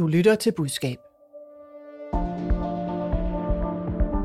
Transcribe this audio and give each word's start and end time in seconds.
Du 0.00 0.06
lytter 0.06 0.34
til 0.34 0.52
budskab. 0.52 0.96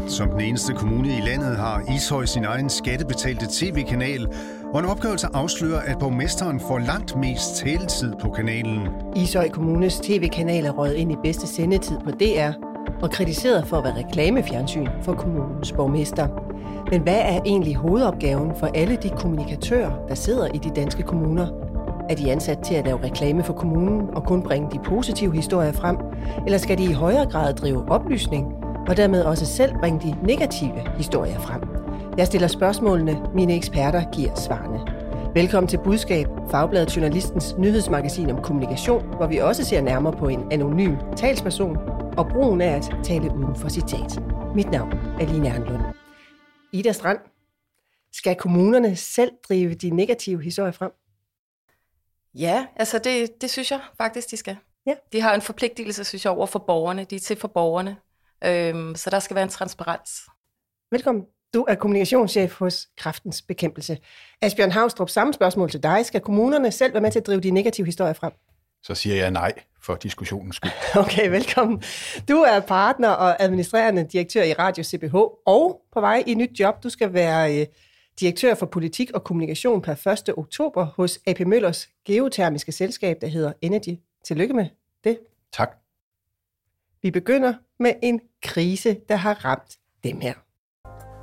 Som 0.07 0.29
den 0.29 0.41
eneste 0.41 0.73
kommune 0.73 1.07
i 1.07 1.21
landet 1.29 1.57
har 1.57 1.95
Ishøj 1.95 2.25
sin 2.25 2.45
egen 2.45 2.69
skattebetalte 2.69 3.45
tv-kanal, 3.51 4.27
og 4.73 4.79
en 4.79 4.85
opgørelse 4.85 5.27
afslører, 5.33 5.79
at 5.79 5.99
borgmesteren 5.99 6.59
får 6.59 6.79
langt 6.79 7.17
mest 7.17 7.55
taletid 7.55 8.13
på 8.21 8.29
kanalen. 8.29 8.87
Ishøj 9.15 9.49
Kommunes 9.49 9.99
tv-kanal 9.99 10.65
er 10.65 10.71
røget 10.71 10.95
ind 10.95 11.11
i 11.11 11.15
bedste 11.23 11.47
sendetid 11.47 11.97
på 12.03 12.11
DR 12.11 12.51
og 13.01 13.11
kritiseret 13.11 13.67
for 13.67 13.77
at 13.77 13.83
være 13.83 14.05
reklamefjernsyn 14.05 14.87
for 15.01 15.13
kommunens 15.13 15.71
borgmester. 15.71 16.27
Men 16.91 17.01
hvad 17.01 17.19
er 17.19 17.41
egentlig 17.45 17.75
hovedopgaven 17.75 18.55
for 18.59 18.67
alle 18.67 18.95
de 18.95 19.09
kommunikatører, 19.09 20.05
der 20.07 20.15
sidder 20.15 20.47
i 20.47 20.57
de 20.57 20.69
danske 20.69 21.03
kommuner? 21.03 21.64
Er 22.09 22.15
de 22.15 22.31
ansat 22.31 22.59
til 22.59 22.75
at 22.75 22.85
lave 22.85 23.03
reklame 23.03 23.43
for 23.43 23.53
kommunen 23.53 24.09
og 24.15 24.23
kun 24.23 24.43
bringe 24.43 24.71
de 24.71 24.79
positive 24.83 25.35
historier 25.35 25.71
frem? 25.71 25.97
Eller 26.45 26.57
skal 26.57 26.77
de 26.77 26.83
i 26.83 26.93
højere 26.93 27.25
grad 27.31 27.53
drive 27.53 27.91
oplysning 27.91 28.53
og 28.87 28.97
dermed 28.97 29.23
også 29.23 29.45
selv 29.45 29.71
bringe 29.79 29.99
de 29.99 30.25
negative 30.27 30.97
historier 30.97 31.39
frem? 31.39 31.61
Jeg 32.17 32.27
stiller 32.27 32.47
spørgsmålene, 32.47 33.21
mine 33.33 33.55
eksperter 33.55 34.11
giver 34.11 34.35
svarene. 34.35 34.79
Velkommen 35.33 35.67
til 35.67 35.79
Budskab, 35.83 36.27
Fagbladet 36.51 36.95
Journalistens 36.95 37.55
nyhedsmagasin 37.57 38.29
om 38.29 38.41
kommunikation, 38.41 39.15
hvor 39.15 39.27
vi 39.27 39.37
også 39.37 39.63
ser 39.63 39.81
nærmere 39.81 40.13
på 40.13 40.27
en 40.27 40.51
anonym 40.51 40.95
talsperson 41.17 41.77
og 42.17 42.27
brugen 42.27 42.61
af 42.61 42.75
at 42.75 42.91
tale 43.03 43.31
uden 43.35 43.55
for 43.55 43.69
citat. 43.69 44.21
Mit 44.55 44.71
navn 44.71 44.91
er 45.19 45.25
Line 45.25 45.47
Ernlund. 45.47 45.81
Ida 46.73 46.91
Strand, 46.91 47.19
skal 48.13 48.35
kommunerne 48.35 48.95
selv 48.95 49.31
drive 49.47 49.73
de 49.73 49.89
negative 49.89 50.43
historier 50.43 50.71
frem? 50.71 50.91
Ja, 52.35 52.65
altså 52.75 52.99
det, 52.99 53.41
det 53.41 53.49
synes 53.49 53.71
jeg 53.71 53.79
faktisk, 53.97 54.31
de 54.31 54.37
skal. 54.37 54.57
Ja. 54.85 54.93
De 55.11 55.21
har 55.21 55.35
en 55.35 55.41
forpligtelse, 55.41 56.03
synes 56.03 56.25
jeg, 56.25 56.33
over 56.33 56.45
for 56.45 56.59
borgerne. 56.59 57.03
De 57.03 57.15
er 57.15 57.19
til 57.19 57.37
for 57.37 57.47
borgerne. 57.47 57.97
Øhm, 58.43 58.95
så 58.95 59.09
der 59.09 59.19
skal 59.19 59.35
være 59.35 59.43
en 59.43 59.49
transparens. 59.49 60.11
Velkommen. 60.91 61.23
Du 61.53 61.65
er 61.67 61.75
kommunikationschef 61.75 62.53
hos 62.53 62.87
Kraftens 62.97 63.41
Bekæmpelse. 63.41 63.97
Asbjørn 64.41 64.71
Havstrup, 64.71 65.09
samme 65.09 65.33
spørgsmål 65.33 65.69
til 65.69 65.83
dig. 65.83 66.05
Skal 66.05 66.21
kommunerne 66.21 66.71
selv 66.71 66.93
være 66.93 67.01
med 67.01 67.11
til 67.11 67.19
at 67.19 67.27
drive 67.27 67.41
de 67.41 67.51
negative 67.51 67.85
historier 67.85 68.13
frem? 68.13 68.31
Så 68.83 68.95
siger 68.95 69.15
jeg 69.15 69.31
nej 69.31 69.53
for 69.81 69.95
diskussionens 69.95 70.55
skyld. 70.55 70.71
Okay, 71.03 71.29
velkommen. 71.29 71.83
Du 72.29 72.37
er 72.37 72.59
partner 72.59 73.09
og 73.09 73.43
administrerende 73.43 74.07
direktør 74.11 74.43
i 74.43 74.53
Radio 74.53 74.83
CBH, 74.83 75.15
og 75.45 75.81
på 75.93 76.01
vej 76.01 76.23
i 76.27 76.33
nyt 76.33 76.59
job. 76.59 76.83
Du 76.83 76.89
skal 76.89 77.13
være 77.13 77.59
øh, 77.59 77.65
direktør 78.19 78.55
for 78.55 78.65
politik 78.65 79.11
og 79.11 79.23
kommunikation 79.23 79.81
per 79.81 80.07
1. 80.29 80.37
oktober 80.37 80.85
hos 80.85 81.19
AP 81.27 81.39
Møllers 81.39 81.89
geotermiske 82.05 82.71
selskab, 82.71 83.17
der 83.21 83.27
hedder 83.27 83.53
Energy. 83.61 83.99
Tillykke 84.23 84.53
med 84.53 84.67
det. 85.03 85.19
Tak. 85.53 85.77
Vi 87.01 87.11
begynder 87.11 87.53
med 87.79 87.93
en 88.03 88.21
krise, 88.43 88.97
der 89.09 89.15
har 89.15 89.45
ramt 89.45 89.77
dem 90.03 90.21
her. 90.21 90.33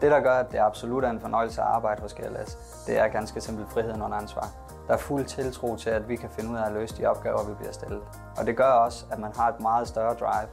Det, 0.00 0.10
der 0.10 0.20
gør, 0.20 0.34
at 0.34 0.52
det 0.52 0.58
absolut 0.58 1.04
er 1.04 1.10
en 1.10 1.20
fornøjelse 1.20 1.60
at 1.60 1.66
arbejde 1.66 2.02
hos 2.02 2.14
GLS, 2.14 2.58
det 2.86 2.98
er 2.98 3.08
ganske 3.08 3.40
simpelt 3.40 3.70
friheden 3.70 4.02
under 4.02 4.16
ansvar. 4.18 4.46
Der 4.86 4.94
er 4.94 4.98
fuld 4.98 5.24
tiltro 5.24 5.76
til, 5.76 5.90
at 5.90 6.08
vi 6.08 6.16
kan 6.16 6.30
finde 6.30 6.50
ud 6.50 6.56
af 6.56 6.66
at 6.66 6.72
løse 6.72 6.96
de 6.96 7.06
opgaver, 7.06 7.48
vi 7.48 7.54
bliver 7.54 7.72
stillet. 7.72 8.02
Og 8.38 8.46
det 8.46 8.56
gør 8.56 8.72
også, 8.86 9.04
at 9.12 9.18
man 9.18 9.32
har 9.36 9.48
et 9.48 9.60
meget 9.60 9.88
større 9.88 10.14
drive. 10.14 10.48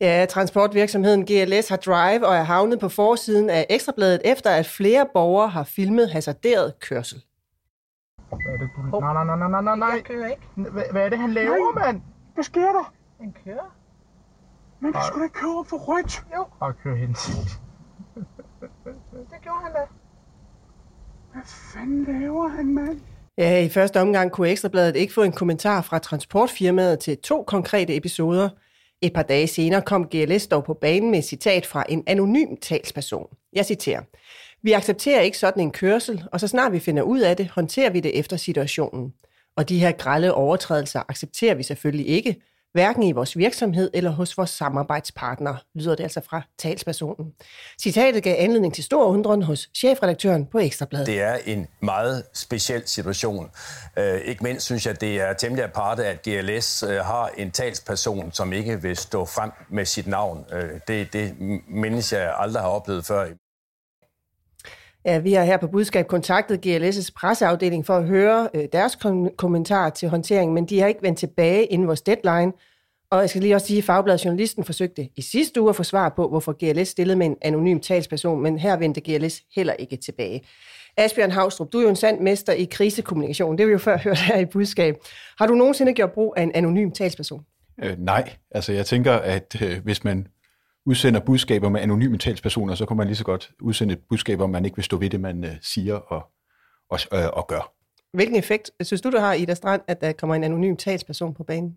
Ja, 0.00 0.26
transportvirksomheden 0.28 1.26
GLS 1.26 1.68
har 1.68 1.76
Drive 1.76 2.26
og 2.26 2.34
er 2.36 2.42
havnet 2.42 2.80
på 2.80 2.88
forsiden 2.88 3.50
af 3.50 3.66
Ekstrabladet, 3.70 4.20
efter 4.24 4.50
at 4.50 4.66
flere 4.66 5.06
borgere 5.14 5.48
har 5.48 5.64
filmet 5.64 6.10
hasarderet 6.10 6.80
kørsel. 6.80 7.24
Hvad 8.28 8.38
er 8.54 8.58
det, 8.58 8.68
du... 8.92 9.00
Nej, 9.00 9.12
nej, 9.12 9.24
nej, 9.24 9.36
nej, 9.36 9.48
nej, 9.48 9.62
nej, 9.62 9.76
nej. 9.76 9.88
Jeg 9.88 10.04
kører 10.04 10.28
ikke. 10.28 10.42
Hvad, 10.54 10.82
hvad 10.90 11.02
er 11.04 11.08
det, 11.08 11.18
han 11.18 11.32
laver, 11.32 11.74
mand? 11.86 12.00
Hvad 12.34 12.44
sker 12.44 12.72
der? 12.72 12.92
Han 13.20 13.34
kører. 13.44 13.76
Men 14.80 14.92
du 14.92 14.98
skulle 15.06 15.20
da 15.20 15.24
ikke 15.24 15.34
køre 15.40 15.58
op 15.58 15.66
for 15.66 15.76
rødt. 15.76 16.22
Jo, 16.36 16.44
Bare 16.60 16.72
kør 16.82 16.94
hen. 16.94 17.08
det 19.12 19.40
gjorde 19.42 19.58
han 19.62 19.72
da. 19.72 19.80
Hvad 21.32 21.42
fanden 21.44 22.20
laver 22.20 22.48
han, 22.48 22.74
mand? 22.74 23.00
Ja, 23.38 23.58
i 23.64 23.68
første 23.68 24.00
omgang 24.00 24.32
kunne 24.32 24.48
Ekstrabladet 24.48 24.96
ikke 24.96 25.12
få 25.14 25.22
en 25.22 25.32
kommentar 25.32 25.82
fra 25.82 25.98
transportfirmaet 25.98 26.98
til 26.98 27.18
to 27.18 27.42
konkrete 27.46 27.96
episoder. 27.96 28.48
Et 29.02 29.12
par 29.12 29.22
dage 29.22 29.46
senere 29.46 29.82
kom 29.82 30.08
GLS 30.08 30.46
dog 30.46 30.64
på 30.64 30.74
banen 30.74 31.10
med 31.10 31.18
et 31.18 31.24
citat 31.24 31.66
fra 31.66 31.84
en 31.88 32.04
anonym 32.06 32.56
talsperson. 32.56 33.26
Jeg 33.52 33.66
citerer. 33.66 34.02
Vi 34.62 34.72
accepterer 34.72 35.20
ikke 35.20 35.38
sådan 35.38 35.62
en 35.62 35.70
kørsel, 35.70 36.24
og 36.32 36.40
så 36.40 36.48
snart 36.48 36.72
vi 36.72 36.78
finder 36.78 37.02
ud 37.02 37.20
af 37.20 37.36
det, 37.36 37.48
håndterer 37.48 37.90
vi 37.90 38.00
det 38.00 38.18
efter 38.18 38.36
situationen. 38.36 39.12
Og 39.56 39.68
de 39.68 39.78
her 39.78 39.92
grælde 39.92 40.34
overtrædelser 40.34 41.02
accepterer 41.08 41.54
vi 41.54 41.62
selvfølgelig 41.62 42.08
ikke, 42.08 42.36
hverken 42.72 43.02
i 43.02 43.12
vores 43.12 43.36
virksomhed 43.36 43.90
eller 43.94 44.10
hos 44.10 44.36
vores 44.36 44.50
samarbejdspartnere, 44.50 45.58
lyder 45.74 45.94
det 45.94 46.02
altså 46.02 46.20
fra 46.30 46.42
talspersonen. 46.58 47.32
Citatet 47.82 48.22
gav 48.22 48.36
anledning 48.38 48.74
til 48.74 48.84
stor 48.84 49.04
undren 49.04 49.42
hos 49.42 49.68
chefredaktøren 49.76 50.46
på 50.46 50.58
Ekstrabladet. 50.58 51.06
Det 51.06 51.20
er 51.20 51.38
en 51.46 51.66
meget 51.82 52.24
speciel 52.34 52.82
situation. 52.86 53.50
Øh, 53.98 54.20
ikke 54.20 54.44
mindst 54.44 54.64
synes 54.64 54.86
jeg, 54.86 55.00
det 55.00 55.20
er 55.20 55.32
temmelig 55.32 55.64
aparte, 55.64 56.06
at 56.06 56.22
GLS 56.22 56.82
øh, 56.82 56.90
har 56.90 57.30
en 57.36 57.50
talsperson, 57.50 58.32
som 58.32 58.52
ikke 58.52 58.82
vil 58.82 58.96
stå 58.96 59.24
frem 59.24 59.50
med 59.70 59.84
sit 59.84 60.06
navn. 60.06 60.44
Øh, 60.52 60.70
det, 60.88 61.12
det 61.12 61.34
mindes 61.68 62.12
jeg 62.12 62.34
aldrig 62.38 62.62
har 62.62 62.70
oplevet 62.70 63.06
før. 63.06 63.26
Ja, 65.04 65.18
vi 65.18 65.32
har 65.32 65.44
her 65.44 65.56
på 65.56 65.66
Budskab 65.66 66.06
kontaktet 66.06 66.66
GLS' 66.66 67.10
presseafdeling 67.16 67.86
for 67.86 67.96
at 67.96 68.04
høre 68.04 68.48
øh, 68.54 68.64
deres 68.72 68.94
kom- 68.96 69.30
kommentar 69.36 69.90
til 69.90 70.08
håndteringen, 70.08 70.54
men 70.54 70.66
de 70.66 70.80
har 70.80 70.86
ikke 70.86 71.02
vendt 71.02 71.18
tilbage 71.18 71.64
inden 71.64 71.86
vores 71.86 72.02
deadline. 72.02 72.52
Og 73.10 73.20
jeg 73.20 73.30
skal 73.30 73.42
lige 73.42 73.54
også 73.54 73.66
sige, 73.66 73.78
at 73.78 73.84
Fagbladet 73.84 74.24
Journalisten 74.24 74.64
forsøgte 74.64 75.08
i 75.16 75.22
sidste 75.22 75.60
uge 75.60 75.70
at 75.70 75.76
få 75.76 75.82
svar 75.82 76.08
på, 76.08 76.28
hvorfor 76.28 76.52
GLS 76.52 76.88
stillede 76.88 77.16
med 77.16 77.26
en 77.26 77.36
anonym 77.42 77.80
talsperson, 77.80 78.42
men 78.42 78.58
her 78.58 78.76
vendte 78.76 79.00
GLS 79.00 79.42
heller 79.54 79.72
ikke 79.72 79.96
tilbage. 79.96 80.42
Asbjørn 80.96 81.30
Havstrup, 81.30 81.72
du 81.72 81.78
er 81.78 81.82
jo 81.82 81.88
en 81.88 81.96
sand 81.96 82.20
mester 82.20 82.52
i 82.52 82.64
krisekommunikation. 82.64 83.52
Det 83.52 83.60
har 83.60 83.66
vi 83.66 83.72
jo 83.72 83.78
før 83.78 83.98
hørt 84.04 84.18
her 84.18 84.38
i 84.38 84.44
Budskab. 84.44 84.96
Har 85.38 85.46
du 85.46 85.54
nogensinde 85.54 85.92
gjort 85.92 86.12
brug 86.12 86.34
af 86.36 86.42
en 86.42 86.52
anonym 86.54 86.90
talsperson? 86.90 87.44
Øh, 87.82 87.94
nej, 87.98 88.30
altså 88.50 88.72
jeg 88.72 88.86
tænker, 88.86 89.12
at 89.12 89.62
øh, 89.62 89.78
hvis 89.84 90.04
man 90.04 90.26
udsender 90.88 91.20
budskaber 91.20 91.68
med 91.68 91.80
anonyme 91.80 92.18
talspersoner, 92.18 92.74
så 92.74 92.86
kan 92.86 92.96
man 92.96 93.06
lige 93.06 93.16
så 93.16 93.24
godt 93.24 93.50
udsende 93.60 93.94
et 93.94 94.00
budskab, 94.08 94.40
om 94.40 94.50
man 94.50 94.64
ikke 94.64 94.76
vil 94.76 94.84
stå 94.84 94.96
ved 94.96 95.10
det, 95.10 95.20
man 95.20 95.44
øh, 95.44 95.50
siger 95.62 95.94
og, 95.94 96.22
og, 96.90 96.98
øh, 97.12 97.28
og 97.32 97.46
gør. 97.46 97.72
Hvilken 98.12 98.36
effekt 98.36 98.70
synes 98.82 99.00
du, 99.00 99.10
der 99.10 99.20
har, 99.20 99.32
Ida 99.32 99.54
Strand, 99.54 99.82
at 99.86 100.00
der 100.00 100.12
kommer 100.12 100.34
en 100.34 100.44
anonym 100.44 100.76
talsperson 100.76 101.34
på 101.34 101.44
banen? 101.44 101.76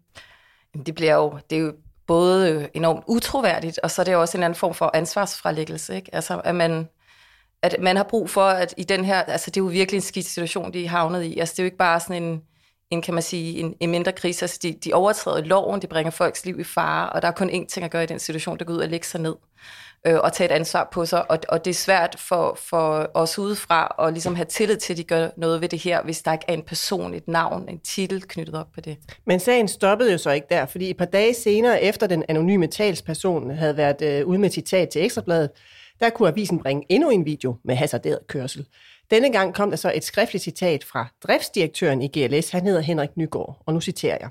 Jamen, 0.74 0.86
Det 0.86 0.96
bliver 0.96 1.16
jo, 1.16 1.38
det 1.50 1.58
er 1.58 1.62
jo 1.62 1.74
både 2.08 2.52
øh, 2.52 2.68
enormt 2.74 3.04
utroværdigt, 3.08 3.80
og 3.84 3.92
så 3.92 4.02
er 4.02 4.04
det 4.04 4.14
jo 4.14 4.22
også 4.22 4.38
en 4.38 4.44
anden 4.44 4.58
form 4.58 4.74
for 4.74 4.92
ansvarsfralæggelse. 4.94 5.96
Ikke? 5.96 6.16
Altså, 6.16 6.42
at 6.44 6.56
man, 6.56 6.88
at 7.62 7.76
man 7.80 7.96
har 7.96 8.04
brug 8.04 8.30
for, 8.30 8.46
at 8.46 8.74
i 8.78 8.84
den 8.84 9.06
her, 9.06 9.18
altså 9.24 9.52
det 9.52 9.58
er 9.58 9.64
jo 9.64 9.70
virkelig 9.70 9.98
en 9.98 10.02
skidt 10.02 10.26
situation, 10.26 10.74
de 10.74 10.86
er 10.86 10.90
havnet 10.90 11.24
i. 11.24 11.40
Altså 11.40 11.54
det 11.54 11.60
er 11.60 11.64
jo 11.64 11.66
ikke 11.68 11.78
bare 11.78 12.00
sådan 12.00 12.24
en, 12.24 12.42
en 12.92 13.02
kan 13.02 13.14
man 13.14 13.24
sige, 13.24 13.60
en, 13.60 13.76
en 13.80 13.92
mindre 13.92 14.12
krise. 14.12 14.44
Altså 14.44 14.60
de, 14.64 14.74
de 14.74 14.94
overtræder 14.94 15.44
loven, 15.44 15.82
de 15.82 15.88
bringer 15.88 16.12
folks 16.12 16.46
liv 16.46 16.60
i 16.60 16.64
fare, 16.64 17.10
og 17.10 17.22
der 17.22 17.28
er 17.28 17.32
kun 17.32 17.50
én 17.50 17.66
ting 17.66 17.86
at 17.86 17.92
gøre 17.92 18.04
i 18.04 18.08
den 18.08 18.20
situation, 18.20 18.58
der 18.58 18.66
går 18.66 18.74
ud 18.74 18.80
og 18.80 18.90
lægge 18.90 19.08
sig 19.08 19.22
ned 19.22 19.36
øh, 20.08 20.20
og 20.20 20.34
tage 20.34 20.50
et 20.50 20.56
ansvar 20.56 20.90
på 20.92 21.06
sig. 21.06 21.32
Og, 21.32 21.40
og 21.50 21.66
det 21.66 21.72
er 21.72 21.76
svært 21.76 22.16
for, 22.20 22.58
for 22.70 23.12
os 23.14 23.40
udefra 23.40 23.96
at 24.08 24.14
ligesom 24.14 24.36
have 24.36 24.46
tillid 24.46 24.78
til, 24.78 24.94
at 24.94 24.98
de 24.98 25.04
gør 25.04 25.30
noget 25.38 25.62
ved 25.62 25.70
det 25.70 25.80
her, 25.80 26.04
hvis 26.04 26.22
der 26.22 26.34
ikke 26.34 26.46
er 26.48 26.54
en 26.54 26.62
person, 26.62 27.14
et 27.14 27.28
navn, 27.28 27.70
en 27.70 27.80
titel 27.80 28.22
knyttet 28.28 28.56
op 28.56 28.68
på 28.74 28.82
det. 28.82 28.98
Men 29.26 29.40
sagen 29.40 29.68
stoppede 29.68 30.12
jo 30.12 30.18
så 30.18 30.32
ikke 30.32 30.48
der, 30.50 30.66
fordi 30.66 30.90
et 30.90 30.98
par 30.98 31.06
dage 31.06 31.34
senere, 31.34 31.84
efter 31.84 32.08
den 32.08 32.24
anonyme 32.30 32.68
talsperson 32.68 33.52
havde 33.52 33.78
været 33.78 34.02
øh, 34.02 34.28
ude 34.28 34.40
med 34.40 34.50
citat 34.50 34.90
til 34.90 35.04
Ekstrabladet, 35.04 35.50
der 36.02 36.10
kunne 36.10 36.30
avisen 36.30 36.60
bringe 36.60 36.86
endnu 36.90 37.10
en 37.10 37.26
video 37.26 37.56
med 37.64 37.76
hasarderet 37.76 38.28
kørsel. 38.28 38.68
Denne 39.12 39.32
gang 39.32 39.54
kom 39.54 39.70
der 39.70 39.78
så 39.78 39.92
et 39.96 40.04
skriftligt 40.04 40.44
citat 40.44 40.84
fra 40.84 41.08
driftsdirektøren 41.24 42.02
i 42.02 42.08
GLS, 42.08 42.50
han 42.50 42.66
hedder 42.66 42.82
Henrik 42.82 43.18
Nygaard, 43.18 43.64
og 43.66 43.74
nu 43.74 43.82
citerer 43.82 44.18
jeg. 44.22 44.30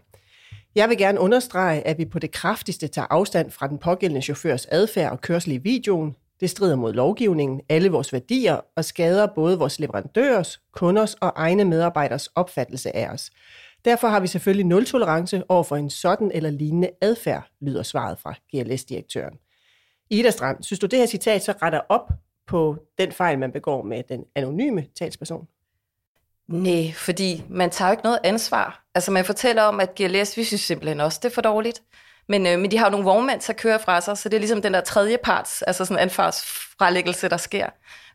Jeg 0.74 0.88
vil 0.88 0.98
gerne 0.98 1.20
understrege, 1.20 1.86
at 1.86 1.98
vi 1.98 2.04
på 2.04 2.18
det 2.18 2.30
kraftigste 2.30 2.88
tager 2.88 3.06
afstand 3.10 3.50
fra 3.50 3.66
den 3.66 3.78
pågældende 3.78 4.22
chaufførs 4.22 4.66
adfærd 4.66 5.12
og 5.12 5.20
kørsel 5.20 5.52
i 5.52 5.56
videoen. 5.56 6.16
Det 6.40 6.50
strider 6.50 6.76
mod 6.76 6.92
lovgivningen, 6.92 7.60
alle 7.68 7.90
vores 7.90 8.12
værdier 8.12 8.60
og 8.76 8.84
skader 8.84 9.26
både 9.34 9.58
vores 9.58 9.80
leverandørers, 9.80 10.60
kunders 10.72 11.14
og 11.14 11.32
egne 11.36 11.64
medarbejderes 11.64 12.26
opfattelse 12.26 12.96
af 12.96 13.08
os. 13.08 13.30
Derfor 13.84 14.08
har 14.08 14.20
vi 14.20 14.26
selvfølgelig 14.26 14.66
nul 14.66 14.86
tolerance 14.86 15.42
over 15.48 15.62
for 15.62 15.76
en 15.76 15.90
sådan 15.90 16.30
eller 16.34 16.50
lignende 16.50 16.90
adfærd, 17.00 17.50
lyder 17.60 17.82
svaret 17.82 18.18
fra 18.18 18.34
GLS-direktøren. 18.52 19.38
Ida 20.10 20.30
Strand, 20.30 20.62
synes 20.62 20.80
du 20.80 20.86
det 20.86 20.98
her 20.98 21.06
citat 21.06 21.42
så 21.42 21.54
retter 21.62 21.80
op 21.88 22.08
på 22.46 22.76
den 22.98 23.12
fejl, 23.12 23.38
man 23.38 23.52
begår 23.52 23.82
med 23.82 24.02
den 24.08 24.24
anonyme 24.34 24.86
talsperson? 24.98 25.48
Nej, 26.48 26.92
fordi 26.94 27.44
man 27.48 27.70
tager 27.70 27.88
jo 27.88 27.92
ikke 27.92 28.04
noget 28.04 28.18
ansvar. 28.24 28.84
Altså 28.94 29.10
man 29.10 29.24
fortæller 29.24 29.62
om, 29.62 29.80
at 29.80 29.94
GLS, 29.94 30.36
vi 30.36 30.44
synes 30.44 30.60
simpelthen 30.60 31.00
også, 31.00 31.20
det 31.22 31.30
er 31.30 31.34
for 31.34 31.42
dårligt. 31.42 31.82
Men, 32.28 32.46
øh, 32.46 32.58
men 32.58 32.70
de 32.70 32.78
har 32.78 32.86
jo 32.86 32.90
nogle 32.90 33.04
vognmænd, 33.04 33.40
der 33.40 33.52
kører 33.52 33.78
fra 33.78 34.00
sig, 34.00 34.18
så 34.18 34.28
det 34.28 34.34
er 34.34 34.40
ligesom 34.40 34.62
den 34.62 34.74
der 34.74 34.80
tredje 34.80 35.18
parts, 35.24 35.62
altså 35.62 35.84
sådan 35.84 36.02
ansvarsfralæggelse, 36.02 37.28
der 37.28 37.36
sker. 37.36 37.66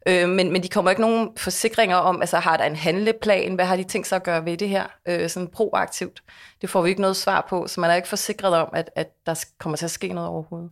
Øh, 0.08 0.30
men, 0.30 0.52
men 0.52 0.64
de 0.64 0.70
kommer 0.70 0.92
ikke 0.92 1.02
nogen 1.02 1.38
forsikringer 1.38 1.96
om, 1.96 2.22
altså 2.22 2.38
har 2.38 2.58
der 2.58 2.64
en 2.64 2.76
handleplan, 2.76 3.56
hvad 3.56 3.66
har 3.66 3.76
de 3.76 3.84
tænkt 3.84 4.08
sig 4.08 4.16
at 4.16 4.24
gøre 4.24 4.46
ved 4.46 4.58
det 4.58 4.70
her, 4.70 4.88
øh, 5.08 5.30
sådan 5.30 5.48
proaktivt. 5.48 6.24
Det 6.62 6.70
får 6.70 6.82
vi 6.82 6.90
ikke 6.90 7.02
noget 7.02 7.16
svar 7.16 7.46
på, 7.50 7.68
så 7.68 7.82
man 7.82 7.90
er 7.90 7.96
ikke 7.96 8.08
forsikret 8.08 8.56
om, 8.56 8.70
at, 8.74 8.90
at 8.96 9.08
der 9.26 9.46
kommer 9.60 9.78
til 9.78 9.86
at 9.86 9.92
ske 9.92 10.08
noget 10.08 10.30
overhovedet. 10.30 10.72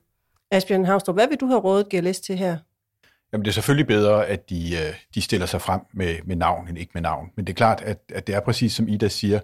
Asbjørn 0.54 0.86
Havstrup, 0.86 1.16
hvad 1.16 1.28
vil 1.28 1.38
du 1.38 1.46
have 1.46 1.60
rådet 1.60 1.90
GLS 1.90 2.20
til 2.20 2.38
her? 2.38 2.58
Jamen 3.34 3.46
det 3.46 3.52
er 3.52 3.54
selvfølgelig 3.54 3.88
bedre, 3.88 4.26
at 4.28 4.50
de, 4.50 4.74
øh, 4.74 4.96
de 5.16 5.22
stiller 5.22 5.46
sig 5.46 5.62
frem 5.62 5.82
med, 5.94 6.16
med 6.26 6.36
navn 6.36 6.68
end 6.70 6.78
ikke 6.78 6.92
med 6.94 7.02
navn. 7.02 7.30
Men 7.36 7.48
det 7.48 7.54
er 7.54 7.56
klart, 7.56 7.82
at, 7.82 8.00
at 8.14 8.28
det 8.28 8.36
er 8.36 8.40
præcis 8.40 8.74
som 8.74 8.88
Ida 8.88 9.08
siger, 9.08 9.40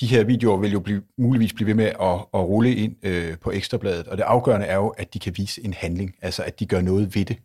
de 0.00 0.06
her 0.06 0.24
videoer 0.24 0.56
vil 0.56 0.72
jo 0.72 0.80
blive, 0.80 1.02
muligvis 1.18 1.52
blive 1.52 1.66
ved 1.66 1.74
med 1.74 1.84
at, 1.84 2.14
at 2.34 2.40
rulle 2.40 2.74
ind 2.74 2.96
øh, 3.02 3.38
på 3.38 3.50
Ekstrabladet, 3.50 4.08
og 4.08 4.16
det 4.16 4.24
afgørende 4.24 4.66
er 4.66 4.76
jo, 4.76 4.88
at 4.88 5.14
de 5.14 5.18
kan 5.18 5.32
vise 5.36 5.64
en 5.64 5.74
handling, 5.74 6.14
altså 6.22 6.42
at 6.42 6.60
de 6.60 6.66
gør 6.66 6.80
noget 6.80 7.14
ved 7.14 7.24
det. 7.24 7.36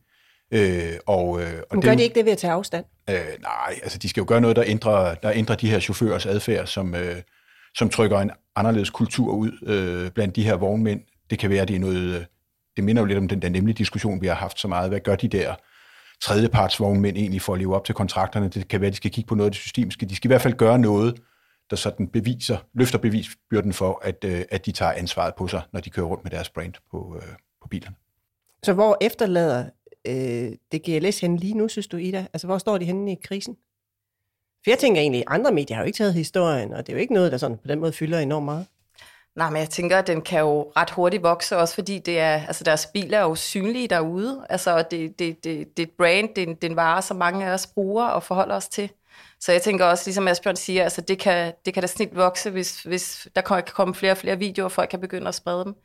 Øh, 0.52 0.94
og, 1.06 1.42
øh, 1.42 1.54
og 1.70 1.76
Men 1.76 1.82
gør 1.82 1.90
det, 1.90 1.98
de 1.98 2.04
ikke 2.04 2.16
det 2.16 2.26
ved 2.26 2.32
at 2.32 2.38
tage 2.38 2.54
afstand? 2.54 2.86
Øh, 3.10 3.16
nej, 3.42 3.80
altså 3.84 3.98
de 3.98 4.10
skal 4.10 4.22
jo 4.22 4.26
gøre 4.28 4.42
noget, 4.42 4.56
der 4.56 4.64
ændrer, 4.68 5.16
der 5.16 5.32
ændrer 5.32 5.56
de 5.56 5.70
her 5.70 5.80
chaufførers 5.80 6.26
adfærd, 6.26 6.68
som, 6.68 6.96
øh, 6.96 7.16
som 7.76 7.90
trykker 7.90 8.20
en 8.20 8.32
anderledes 8.56 8.90
kultur 8.90 9.34
ud 9.34 9.52
øh, 9.64 10.12
blandt 10.12 10.36
de 10.36 10.44
her 10.44 10.56
vognmænd. 10.56 11.02
Det 11.30 11.40
kan 11.40 11.50
være, 11.50 11.62
at 11.62 11.68
det 11.68 11.76
er 11.76 11.80
noget, 11.80 12.20
øh, 12.20 12.26
det 12.78 12.84
minder 12.86 13.02
jo 13.02 13.06
lidt 13.06 13.18
om 13.18 13.28
den 13.28 13.42
der 13.42 13.50
nemlige 13.50 13.76
diskussion, 13.76 14.22
vi 14.22 14.28
har 14.28 14.36
haft 14.36 14.60
så 14.60 14.68
meget. 14.68 14.90
Hvad 14.90 15.00
gør 15.00 15.16
de 15.16 15.28
der 15.28 15.56
tredjepartsvognmænd 16.22 17.18
egentlig 17.18 17.42
for 17.42 17.54
at 17.54 17.60
leve 17.60 17.76
op 17.76 17.86
til 17.86 17.96
kontrakterne? 17.96 18.50
Det 18.50 18.68
kan 18.68 18.82
være, 18.82 18.88
at 18.88 18.94
de 18.94 18.98
skal 18.98 19.12
kigge 19.12 19.28
på 19.28 19.36
noget 19.36 19.48
af 19.48 19.52
det 19.52 19.62
systemiske. 19.62 20.06
De 20.06 20.16
skal 20.16 20.28
i 20.28 20.32
hvert 20.32 20.42
fald 20.42 20.54
gøre 20.54 20.80
noget, 20.80 21.20
der 21.70 21.76
sådan 21.76 22.08
beviser, 22.08 22.58
løfter 22.74 22.98
bevisbyrden 22.98 23.74
for, 23.74 24.02
at, 24.04 24.24
øh, 24.24 24.46
at 24.52 24.66
de 24.66 24.72
tager 24.72 24.92
ansvaret 24.92 25.36
på 25.36 25.48
sig, 25.48 25.62
når 25.74 25.80
de 25.80 25.90
kører 25.90 26.06
rundt 26.06 26.24
med 26.24 26.32
deres 26.32 26.50
brand 26.50 26.74
på, 26.92 27.16
øh, 27.22 27.34
på 27.62 27.68
bilerne. 27.68 27.96
Så 28.64 28.74
hvor 28.74 28.98
efterlader 29.02 29.70
øh, 30.08 30.52
det 30.72 30.84
GLS 30.84 31.20
henne 31.20 31.38
lige 31.38 31.54
nu, 31.54 31.68
synes 31.68 31.88
du, 31.88 31.98
Ida? 31.98 32.28
Altså, 32.34 32.48
hvor 32.48 32.58
står 32.58 32.78
de 32.78 32.86
henne 32.86 33.12
i 33.12 33.16
krisen? 33.24 33.58
For 34.64 34.72
jeg 34.72 34.80
tænker 34.80 35.02
egentlig, 35.02 35.24
andre 35.28 35.52
medier 35.52 35.76
har 35.76 35.84
jo 35.84 35.86
ikke 35.86 35.98
taget 35.98 36.14
historien, 36.14 36.74
og 36.74 36.88
det 36.88 36.94
er 36.94 36.98
jo 36.98 37.02
ikke 37.02 37.14
noget, 37.14 37.32
der 37.32 37.38
sådan 37.38 37.58
på 37.58 37.68
den 37.68 37.80
måde 37.80 37.92
fylder 37.92 38.20
enormt 38.20 38.46
meget. 38.46 38.66
Nej, 39.38 39.50
men 39.50 39.60
jeg 39.60 39.70
tænker, 39.70 39.98
at 39.98 40.08
den 40.08 40.22
kan 40.22 40.40
jo 40.40 40.72
ret 40.78 40.90
hurtigt 40.90 41.24
vokse, 41.24 41.58
også 41.58 41.76
fordi 41.76 42.00
det 42.00 42.20
er, 42.20 42.48
altså 42.48 42.64
deres 42.64 42.86
biler 42.86 43.18
er 43.18 43.22
jo 43.22 43.36
synlige 43.36 43.88
derude. 43.88 44.46
Altså, 44.50 44.84
det, 44.92 45.20
det, 45.20 45.44
det, 45.44 45.78
det 45.78 45.84
er 45.84 45.88
et 45.88 45.92
brand, 45.98 46.30
det 46.36 46.44
er, 46.44 46.48
en, 46.48 46.56
det 46.56 46.64
er 46.64 46.70
en 46.70 46.76
vare, 46.76 47.02
som 47.02 47.18
mange 47.18 47.46
af 47.46 47.52
os 47.54 47.68
bruger 47.68 48.06
og 48.06 48.24
forholder 48.24 48.56
os 48.56 48.68
til. 48.68 48.90
Så 49.40 49.52
jeg 49.52 49.62
tænker 49.62 49.86
også, 49.86 50.04
ligesom 50.06 50.28
Asbjørn 50.28 50.56
siger, 50.56 50.84
altså 50.84 51.02
det 51.02 51.20
kan, 51.20 51.54
det 51.66 51.74
kan 51.74 51.84
da 51.84 51.88
snit 51.88 52.16
vokse, 52.16 52.50
hvis, 52.50 52.84
hvis 52.84 53.28
der 53.36 53.42
kan 53.42 53.64
komme 53.74 53.96
flere 53.96 54.12
og 54.12 54.18
flere 54.18 54.38
videoer, 54.38 54.66
og 54.66 54.72
folk 54.72 54.90
kan 54.90 55.02
begynde 55.02 55.28
at 55.28 55.36
sprede 55.36 55.66
dem. 55.66 55.76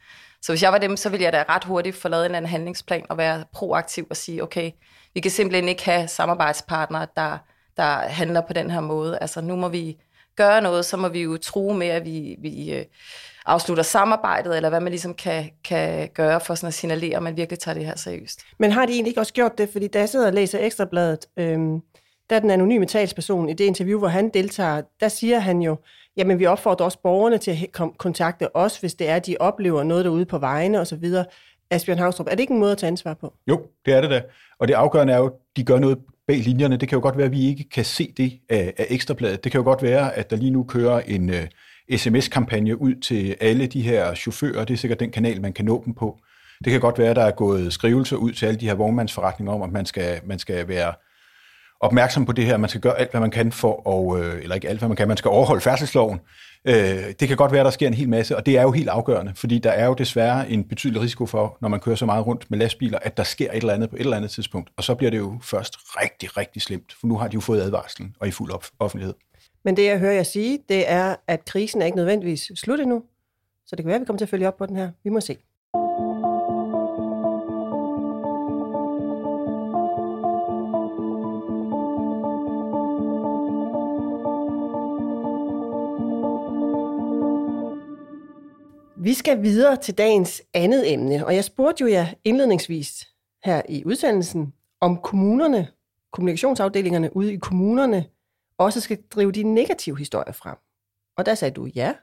Så 0.42 0.52
hvis 0.52 0.62
jeg 0.62 0.72
var 0.72 0.78
dem, 0.78 0.96
så 0.96 1.08
ville 1.08 1.24
jeg 1.24 1.32
da 1.32 1.44
ret 1.48 1.64
hurtigt 1.64 1.96
få 1.96 2.08
lavet 2.08 2.26
en 2.26 2.34
anden 2.34 2.50
handlingsplan 2.50 3.06
og 3.08 3.18
være 3.18 3.44
proaktiv 3.52 4.06
og 4.10 4.16
sige, 4.16 4.42
okay, 4.42 4.70
vi 5.14 5.20
kan 5.20 5.30
simpelthen 5.30 5.68
ikke 5.68 5.84
have 5.84 6.08
samarbejdspartnere, 6.08 7.06
der, 7.16 7.38
der 7.76 7.98
handler 7.98 8.40
på 8.40 8.52
den 8.52 8.70
her 8.70 8.80
måde. 8.80 9.18
Altså 9.18 9.40
nu 9.40 9.56
må 9.56 9.68
vi 9.68 9.96
gøre 10.36 10.60
noget, 10.60 10.84
så 10.84 10.96
må 10.96 11.08
vi 11.08 11.22
jo 11.22 11.36
true 11.36 11.78
med, 11.78 11.88
at 11.88 12.04
vi, 12.04 12.36
vi 12.38 12.72
øh, 12.72 12.84
afslutter 13.46 13.84
samarbejdet, 13.84 14.56
eller 14.56 14.68
hvad 14.68 14.80
man 14.80 14.92
ligesom 14.92 15.14
kan, 15.14 15.50
kan 15.64 16.08
gøre 16.14 16.40
for 16.40 16.54
sådan 16.54 16.68
at 16.68 16.74
signalere, 16.74 17.16
at 17.16 17.22
man 17.22 17.36
virkelig 17.36 17.58
tager 17.58 17.74
det 17.74 17.86
her 17.86 17.96
seriøst. 17.96 18.40
Men 18.58 18.72
har 18.72 18.86
de 18.86 18.92
egentlig 18.92 19.10
ikke 19.10 19.20
også 19.20 19.32
gjort 19.32 19.58
det? 19.58 19.68
Fordi 19.68 19.86
da 19.86 19.98
jeg 19.98 20.08
sidder 20.08 20.26
og 20.26 20.32
læser 20.32 20.58
Ekstrabladet, 20.58 21.26
øhm, 21.36 21.80
der 22.30 22.36
er 22.36 22.40
den 22.40 22.50
anonyme 22.50 22.86
talsperson 22.86 23.48
i 23.48 23.52
det 23.52 23.64
interview, 23.64 23.98
hvor 23.98 24.08
han 24.08 24.30
deltager, 24.34 24.82
der 25.00 25.08
siger 25.08 25.38
han 25.38 25.62
jo, 25.62 25.76
jamen 26.16 26.38
vi 26.38 26.46
opfordrer 26.46 26.84
også 26.84 26.98
borgerne 27.02 27.38
til 27.38 27.50
at 27.50 27.80
kontakte 27.98 28.56
os, 28.56 28.80
hvis 28.80 28.94
det 28.94 29.08
er, 29.08 29.16
at 29.16 29.26
de 29.26 29.36
oplever 29.40 29.82
noget 29.82 30.04
derude 30.04 30.24
på 30.24 30.38
vejene 30.38 30.80
osv. 30.80 31.14
Asbjørn 31.70 31.98
Havstrup, 31.98 32.26
er 32.26 32.30
det 32.30 32.40
ikke 32.40 32.52
en 32.52 32.60
måde 32.60 32.72
at 32.72 32.78
tage 32.78 32.88
ansvar 32.88 33.14
på? 33.14 33.34
Jo, 33.46 33.62
det 33.86 33.94
er 33.94 34.00
det 34.00 34.10
da. 34.10 34.22
Og 34.60 34.68
det 34.68 34.74
afgørende 34.74 35.12
er 35.12 35.18
jo, 35.18 35.26
at 35.26 35.32
de 35.56 35.64
gør 35.64 35.78
noget 35.78 35.98
bag 36.26 36.36
linjerne. 36.36 36.76
Det 36.76 36.88
kan 36.88 36.96
jo 36.96 37.02
godt 37.02 37.16
være, 37.16 37.26
at 37.26 37.32
vi 37.32 37.46
ikke 37.46 37.68
kan 37.68 37.84
se 37.84 38.14
det 38.16 38.32
af, 38.50 38.74
af 38.76 38.86
ekstrabladet. 38.88 39.44
Det 39.44 39.52
kan 39.52 39.58
jo 39.58 39.64
godt 39.64 39.82
være, 39.82 40.14
at 40.14 40.30
der 40.30 40.36
lige 40.36 40.50
nu 40.50 40.64
kører 40.64 41.00
en 41.00 41.28
uh, 41.28 41.36
sms-kampagne 41.98 42.80
ud 42.80 42.94
til 42.94 43.36
alle 43.40 43.66
de 43.66 43.82
her 43.82 44.14
chauffører. 44.14 44.64
Det 44.64 44.74
er 44.74 44.78
sikkert 44.78 45.00
den 45.00 45.10
kanal, 45.10 45.40
man 45.40 45.52
kan 45.52 45.64
nå 45.64 45.82
dem 45.86 45.94
på. 45.94 46.18
Det 46.64 46.70
kan 46.70 46.80
godt 46.80 46.98
være, 46.98 47.10
at 47.10 47.16
der 47.16 47.24
er 47.24 47.30
gået 47.30 47.72
skrivelser 47.72 48.16
ud 48.16 48.32
til 48.32 48.46
alle 48.46 48.60
de 48.60 48.66
her 48.66 48.74
vognmandsforretninger 48.74 49.52
om, 49.52 49.62
at 49.62 49.72
man 49.72 49.86
skal, 49.86 50.20
man 50.24 50.38
skal 50.38 50.68
være 50.68 50.92
opmærksom 51.80 52.26
på 52.26 52.32
det 52.32 52.46
her. 52.46 52.56
Man 52.56 52.68
skal 52.68 52.80
gøre 52.80 52.98
alt, 52.98 53.10
hvad 53.10 53.20
man 53.20 53.30
kan 53.30 53.52
for 53.52 53.86
og, 53.86 54.20
øh, 54.20 54.42
eller 54.42 54.54
ikke 54.54 54.68
alt, 54.68 54.78
hvad 54.78 54.88
man 54.88 54.96
kan, 54.96 55.08
man 55.08 55.16
skal 55.16 55.28
overholde 55.28 55.60
færdselsloven. 55.60 56.20
Øh, 56.64 56.74
det 57.20 57.28
kan 57.28 57.36
godt 57.36 57.52
være, 57.52 57.60
at 57.60 57.64
der 57.64 57.70
sker 57.70 57.86
en 57.86 57.94
hel 57.94 58.08
masse, 58.08 58.36
og 58.36 58.46
det 58.46 58.58
er 58.58 58.62
jo 58.62 58.70
helt 58.70 58.88
afgørende, 58.88 59.32
fordi 59.34 59.58
der 59.58 59.70
er 59.70 59.86
jo 59.86 59.94
desværre 59.94 60.50
en 60.50 60.64
betydelig 60.64 61.02
risiko 61.02 61.26
for, 61.26 61.56
når 61.60 61.68
man 61.68 61.80
kører 61.80 61.96
så 61.96 62.06
meget 62.06 62.26
rundt 62.26 62.50
med 62.50 62.58
lastbiler, 62.58 62.98
at 63.02 63.16
der 63.16 63.22
sker 63.22 63.50
et 63.50 63.56
eller 63.56 63.72
andet 63.72 63.90
på 63.90 63.96
et 63.96 64.00
eller 64.00 64.16
andet 64.16 64.30
tidspunkt, 64.30 64.70
og 64.76 64.84
så 64.84 64.94
bliver 64.94 65.10
det 65.10 65.18
jo 65.18 65.38
først 65.42 65.76
rigtig, 65.82 66.36
rigtig 66.36 66.62
slemt, 66.62 66.94
for 67.00 67.06
nu 67.06 67.18
har 67.18 67.28
de 67.28 67.34
jo 67.34 67.40
fået 67.40 67.60
advarslen 67.60 68.14
og 68.20 68.28
i 68.28 68.30
fuld 68.30 68.50
offentlighed. 68.78 69.14
Men 69.64 69.76
det, 69.76 69.84
jeg 69.84 69.98
hører 69.98 70.12
jer 70.12 70.22
sige, 70.22 70.58
det 70.68 70.90
er, 70.90 71.16
at 71.26 71.44
krisen 71.44 71.82
er 71.82 71.86
ikke 71.86 71.96
nødvendigvis 71.96 72.52
slut 72.54 72.80
endnu, 72.80 73.02
så 73.66 73.76
det 73.76 73.84
kan 73.84 73.86
være, 73.86 73.94
at 73.94 74.00
vi 74.00 74.06
kommer 74.06 74.18
til 74.18 74.24
at 74.24 74.28
følge 74.28 74.48
op 74.48 74.56
på 74.56 74.66
den 74.66 74.76
her. 74.76 74.90
Vi 75.04 75.10
må 75.10 75.20
se. 75.20 75.36
Vi 88.96 89.14
skal 89.14 89.42
videre 89.42 89.76
til 89.76 89.98
dagens 89.98 90.42
andet 90.54 90.92
emne, 90.92 91.26
og 91.26 91.34
jeg 91.34 91.44
spurgte 91.44 91.82
jo 91.84 91.90
jer 91.90 92.06
indledningsvis 92.24 93.08
her 93.44 93.62
i 93.68 93.84
udsendelsen, 93.84 94.52
om 94.80 94.96
kommunerne, 94.96 95.68
kommunikationsafdelingerne 96.12 97.16
ude 97.16 97.32
i 97.32 97.36
kommunerne, 97.36 98.04
også 98.64 98.80
skal 98.80 98.98
drive 99.10 99.32
de 99.32 99.42
negative 99.42 99.98
historier 99.98 100.32
frem. 100.32 100.56
Og 101.16 101.26
der 101.26 101.34
sagde 101.34 101.54
du 101.54 101.66
ja, 101.66 101.94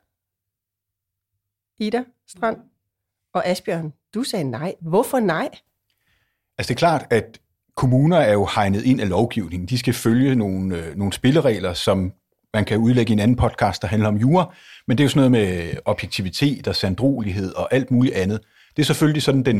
Ida 1.79 2.03
Strand, 2.27 2.57
og 3.33 3.47
Asbjørn, 3.47 3.93
du 4.13 4.23
sagde 4.23 4.43
nej. 4.51 4.75
Hvorfor 4.81 5.19
nej? 5.19 5.49
Altså 6.57 6.67
det 6.67 6.75
er 6.75 6.79
klart, 6.79 7.07
at 7.09 7.39
kommuner 7.75 8.17
er 8.17 8.33
jo 8.33 8.47
hegnet 8.55 8.83
ind 8.83 9.01
af 9.01 9.09
lovgivningen. 9.09 9.67
De 9.67 9.77
skal 9.77 9.93
følge 9.93 10.35
nogle, 10.35 10.77
øh, 10.77 10.95
nogle 10.95 11.13
spilleregler, 11.13 11.73
som 11.73 12.13
man 12.53 12.65
kan 12.65 12.77
udlægge 12.77 13.09
i 13.09 13.13
en 13.13 13.19
anden 13.19 13.37
podcast, 13.37 13.81
der 13.81 13.87
handler 13.87 14.09
om 14.09 14.17
jura, 14.17 14.55
men 14.87 14.97
det 14.97 15.03
er 15.03 15.05
jo 15.05 15.09
sådan 15.09 15.31
noget 15.31 15.49
med 15.49 15.73
objektivitet 15.85 16.67
og 16.67 16.75
sandrolighed 16.75 17.53
og 17.53 17.73
alt 17.73 17.91
muligt 17.91 18.15
andet. 18.15 18.39
Det 18.75 18.83
er 18.83 18.85
selvfølgelig 18.85 19.23
sådan 19.23 19.43
den, 19.43 19.57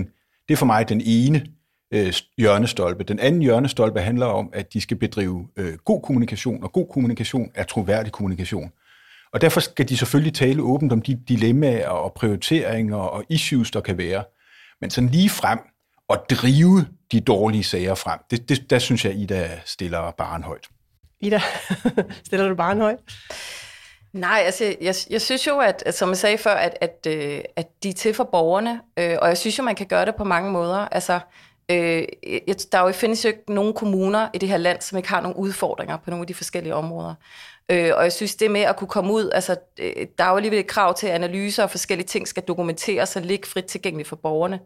det 0.48 0.54
er 0.54 0.58
for 0.58 0.66
mig 0.66 0.90
den 0.90 1.02
ene 1.06 1.46
øh, 1.92 2.14
hjørnestolpe. 2.38 3.04
Den 3.04 3.20
anden 3.20 3.42
hjørnestolpe 3.42 4.02
handler 4.02 4.26
om, 4.26 4.50
at 4.54 4.74
de 4.74 4.82
skal 4.82 4.98
bedrive 4.98 5.48
øh, 5.58 5.74
god 5.86 6.02
kommunikation, 6.02 6.64
og 6.64 6.72
god 6.72 6.88
kommunikation 6.88 7.52
er 7.56 7.64
troværdig 7.64 8.12
kommunikation. 8.12 8.72
Og 9.34 9.42
derfor 9.42 9.60
skal 9.60 9.90
de 9.90 9.98
selvfølgelig 9.98 10.34
tale 10.34 10.62
åbent 10.62 10.92
om 10.92 11.02
de 11.02 11.20
dilemmaer 11.28 11.90
og 11.90 12.14
prioriteringer 12.14 12.98
og 12.98 13.24
issues, 13.30 13.72
der 13.72 13.82
kan 13.82 13.98
være. 13.98 14.24
Men 14.82 14.90
sådan 14.90 15.10
lige 15.10 15.30
frem 15.30 15.60
og 16.08 16.26
drive 16.30 16.86
de 17.12 17.20
dårlige 17.22 17.64
sager 17.64 17.96
frem, 17.96 18.20
det, 18.32 18.50
det, 18.50 18.70
der 18.70 18.80
synes 18.80 19.06
jeg, 19.06 19.16
Ida 19.16 19.60
stiller 19.66 20.12
barn 20.12 20.44
højt. 20.44 20.68
Ida, 21.20 21.42
stiller 22.26 22.50
du 22.50 22.56
bare 22.56 22.72
en 22.72 22.82
høj? 22.82 22.98
Nej, 24.14 24.42
altså 24.46 24.76
jeg, 24.82 24.96
jeg 25.10 25.22
synes 25.22 25.48
jo, 25.48 25.60
at, 25.60 25.84
at 25.86 25.94
som 25.94 26.10
jeg 26.10 26.18
sagde 26.18 26.38
før, 26.38 26.54
at, 26.54 26.78
at, 26.82 27.08
øh, 27.08 27.42
at 27.56 27.68
de 27.84 27.90
er 27.90 27.94
til 27.94 28.14
for 28.14 28.24
borgerne, 28.24 28.82
øh, 28.98 29.18
og 29.22 29.28
jeg 29.28 29.38
synes 29.38 29.58
jo, 29.58 29.64
man 29.64 29.76
kan 29.76 29.88
gøre 29.88 30.06
det 30.06 30.16
på 30.16 30.24
mange 30.24 30.52
måder. 30.52 30.78
Altså, 30.78 31.20
øh, 31.70 32.04
der 32.72 32.80
jo, 32.80 32.92
findes 32.92 33.26
jo 33.26 33.30
ikke 33.30 33.54
nogen 33.54 33.74
kommuner 33.74 34.28
i 34.34 34.38
det 34.38 34.50
her 34.50 34.58
land, 34.58 34.82
som 34.82 34.98
ikke 34.98 35.10
har 35.10 35.22
nogle 35.22 35.38
udfordringer 35.38 35.98
på 35.98 36.10
nogle 36.10 36.24
af 36.24 36.28
de 36.28 36.34
forskellige 36.34 36.76
områder. 36.76 37.14
Øh, 37.72 37.92
og 37.96 38.04
jeg 38.04 38.14
synes, 38.14 38.36
det 38.36 38.52
med 38.52 38.62
at 38.62 38.76
kunne 38.76 38.88
komme 38.88 39.14
ud, 39.14 39.30
altså 39.34 39.56
øh, 39.80 40.08
der 40.18 40.24
er 40.24 40.30
jo 40.30 40.36
alligevel 40.36 40.60
et 40.60 40.68
krav 40.68 40.94
til, 40.94 41.08
at 41.08 41.14
analyser 41.14 41.64
og 41.64 41.70
forskellige 41.70 42.08
ting 42.08 42.28
skal 42.28 42.44
dokumenteres 42.44 43.16
og 43.16 43.22
ligge 43.22 43.48
frit 43.48 43.66
tilgængeligt 43.66 44.10
for 44.10 44.16
borgerne. 44.16 44.60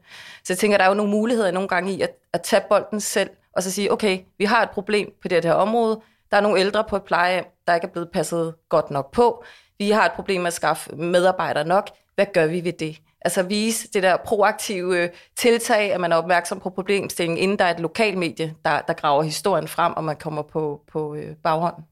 Så 0.44 0.54
jeg 0.54 0.58
tænker, 0.58 0.78
der 0.78 0.86
er 0.86 0.90
jo 0.90 0.96
nogle 0.96 1.12
muligheder 1.12 1.52
nogle 1.52 1.70
gange 1.70 1.94
i 1.94 2.02
at, 2.02 2.10
at 2.34 2.42
tage 2.42 2.64
bolden 2.70 3.02
selv, 3.02 3.30
og 3.56 3.64
så 3.64 3.72
sige, 3.72 3.92
okay, 3.92 4.20
vi 4.38 4.46
har 4.46 4.64
et 4.64 4.70
problem 4.70 5.14
på 5.22 5.28
det 5.28 5.46
her 5.46 5.54
område, 5.54 6.02
der 6.32 6.38
er 6.38 6.42
nogle 6.42 6.60
ældre 6.60 6.84
på 6.90 6.96
et 6.96 7.04
plejehjem, 7.04 7.46
der 7.68 7.76
ikke 7.76 7.88
er 7.88 7.92
blevet 7.92 8.10
passet 8.14 8.56
godt 8.70 8.92
nok 8.92 9.12
på. 9.12 9.44
Vi 9.78 9.90
har 9.90 10.06
et 10.06 10.12
problem 10.12 10.42
med 10.42 10.48
at 10.48 10.54
skaffe 10.54 10.96
medarbejdere 10.96 11.68
nok. 11.68 11.90
Hvad 12.16 12.26
gør 12.34 12.46
vi 12.46 12.64
ved 12.64 12.74
det? 12.74 12.98
Altså 13.26 13.44
vise 13.44 13.88
det 13.94 14.04
der 14.04 14.18
proaktive 14.18 15.10
tiltag, 15.36 15.94
at 15.94 16.00
man 16.00 16.12
er 16.12 16.16
opmærksom 16.16 16.60
på 16.60 16.70
problemstillingen, 16.70 17.38
inden 17.38 17.60
der 17.60 17.66
er 17.66 17.74
et 17.74 17.80
lokalmedie, 17.80 18.56
der, 18.66 18.82
der 18.82 18.94
graver 18.94 19.24
historien 19.24 19.68
frem, 19.68 19.94
og 19.94 20.04
man 20.04 20.16
kommer 20.16 20.42
på, 20.42 20.82
på 20.92 21.16
øh, 21.16 21.36
baghånden. 21.44 21.84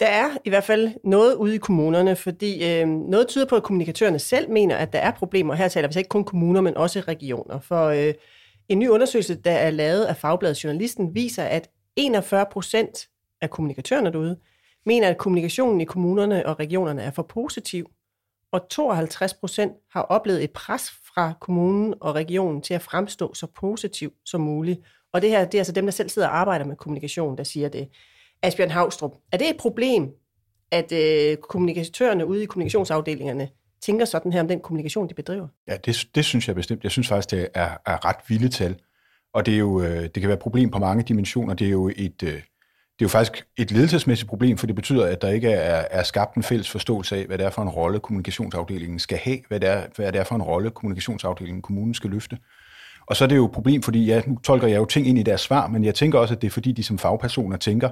Der 0.00 0.06
er 0.06 0.28
i 0.44 0.48
hvert 0.48 0.64
fald 0.64 0.92
noget 1.04 1.34
ude 1.34 1.54
i 1.54 1.58
kommunerne, 1.58 2.16
fordi 2.16 2.80
øh, 2.80 2.88
noget 2.88 3.28
tyder 3.28 3.46
på, 3.46 3.56
at 3.56 3.62
kommunikatørerne 3.62 4.18
selv 4.18 4.50
mener, 4.50 4.76
at 4.76 4.92
der 4.92 4.98
er 4.98 5.10
problemer. 5.10 5.54
Her 5.54 5.68
taler 5.68 5.88
vi 5.88 5.98
ikke 5.98 6.08
kun 6.08 6.24
kommuner, 6.24 6.60
men 6.60 6.76
også 6.76 7.00
regioner. 7.00 7.60
For 7.60 7.86
øh, 7.86 8.14
en 8.68 8.78
ny 8.78 8.88
undersøgelse, 8.88 9.34
der 9.34 9.52
er 9.52 9.70
lavet 9.70 10.04
af 10.04 10.16
Fagbladet 10.16 10.64
Journalisten, 10.64 11.14
viser, 11.14 11.44
at 11.44 11.70
41 11.96 12.46
procent 12.52 13.08
af 13.40 13.50
kommunikatørerne 13.50 14.12
derude 14.12 14.38
mener, 14.86 15.08
at 15.08 15.18
kommunikationen 15.18 15.80
i 15.80 15.84
kommunerne 15.84 16.46
og 16.46 16.58
regionerne 16.58 17.02
er 17.02 17.10
for 17.10 17.22
positiv, 17.22 17.90
og 18.54 18.68
52 18.68 19.34
procent 19.34 19.72
har 19.92 20.02
oplevet 20.02 20.44
et 20.44 20.50
pres 20.50 20.90
fra 21.14 21.32
kommunen 21.40 21.94
og 22.00 22.14
regionen 22.14 22.62
til 22.62 22.74
at 22.74 22.82
fremstå 22.82 23.34
så 23.34 23.46
positiv 23.46 24.12
som 24.24 24.40
muligt. 24.40 24.80
Og 25.12 25.22
det 25.22 25.30
her, 25.30 25.44
det 25.44 25.54
er 25.54 25.60
altså 25.60 25.72
dem, 25.72 25.86
der 25.86 25.90
selv 25.90 26.08
sidder 26.08 26.28
og 26.28 26.36
arbejder 26.36 26.64
med 26.64 26.76
kommunikation, 26.76 27.38
der 27.38 27.44
siger 27.44 27.68
det. 27.68 27.88
Asbjørn 28.42 28.70
Havstrup, 28.70 29.12
er 29.32 29.36
det 29.36 29.50
et 29.50 29.56
problem, 29.56 30.08
at 30.70 30.92
øh, 30.92 31.36
kommunikatørerne 31.36 32.26
ude 32.26 32.42
i 32.42 32.46
kommunikationsafdelingerne 32.46 33.48
tænker 33.82 34.04
sådan 34.04 34.32
her 34.32 34.40
om 34.40 34.48
den 34.48 34.60
kommunikation, 34.60 35.08
de 35.08 35.14
bedriver? 35.14 35.48
Ja, 35.68 35.76
det, 35.76 36.08
det 36.14 36.24
synes 36.24 36.48
jeg 36.48 36.56
bestemt. 36.56 36.82
Jeg 36.82 36.90
synes 36.90 37.08
faktisk, 37.08 37.30
det 37.30 37.48
er, 37.54 37.70
er 37.86 38.04
ret 38.04 38.16
vilde 38.28 38.48
tal. 38.48 38.76
Og 39.34 39.46
det, 39.46 39.54
er 39.54 39.58
jo, 39.58 39.82
øh, 39.82 40.02
det 40.02 40.14
kan 40.14 40.28
være 40.28 40.36
et 40.36 40.42
problem 40.42 40.70
på 40.70 40.78
mange 40.78 41.02
dimensioner. 41.02 41.54
Det 41.54 41.66
er 41.66 41.70
jo 41.70 41.90
et, 41.96 42.22
øh, 42.22 42.42
det 42.98 43.04
er 43.04 43.04
jo 43.04 43.08
faktisk 43.08 43.46
et 43.56 43.70
ledelsesmæssigt 43.70 44.28
problem, 44.28 44.58
for 44.58 44.66
det 44.66 44.76
betyder, 44.76 45.06
at 45.06 45.22
der 45.22 45.28
ikke 45.28 45.50
er, 45.50 45.84
er 45.90 46.02
skabt 46.02 46.34
en 46.34 46.42
fælles 46.42 46.70
forståelse 46.70 47.16
af, 47.16 47.26
hvad 47.26 47.38
det 47.38 47.46
er 47.46 47.50
for 47.50 47.62
en 47.62 47.68
rolle 47.68 48.00
kommunikationsafdelingen 48.00 48.98
skal 48.98 49.18
have, 49.18 49.38
hvad 49.48 49.60
det 49.60 49.68
er, 49.68 49.82
hvad 49.96 50.12
det 50.12 50.20
er 50.20 50.24
for 50.24 50.34
en 50.34 50.42
rolle 50.42 50.70
kommunikationsafdelingen 50.70 51.62
kommunen 51.62 51.94
skal 51.94 52.10
løfte. 52.10 52.38
Og 53.06 53.16
så 53.16 53.24
er 53.24 53.28
det 53.28 53.36
jo 53.36 53.44
et 53.44 53.52
problem, 53.52 53.82
fordi 53.82 54.04
ja, 54.04 54.22
nu 54.26 54.38
tolker 54.38 54.68
jeg 54.68 54.76
jo 54.76 54.84
ting 54.84 55.06
ind 55.06 55.18
i 55.18 55.22
deres 55.22 55.40
svar, 55.40 55.68
men 55.68 55.84
jeg 55.84 55.94
tænker 55.94 56.18
også, 56.18 56.34
at 56.34 56.42
det 56.42 56.46
er 56.46 56.50
fordi, 56.50 56.72
de 56.72 56.82
som 56.82 56.98
fagpersoner 56.98 57.56
tænker, 57.56 57.90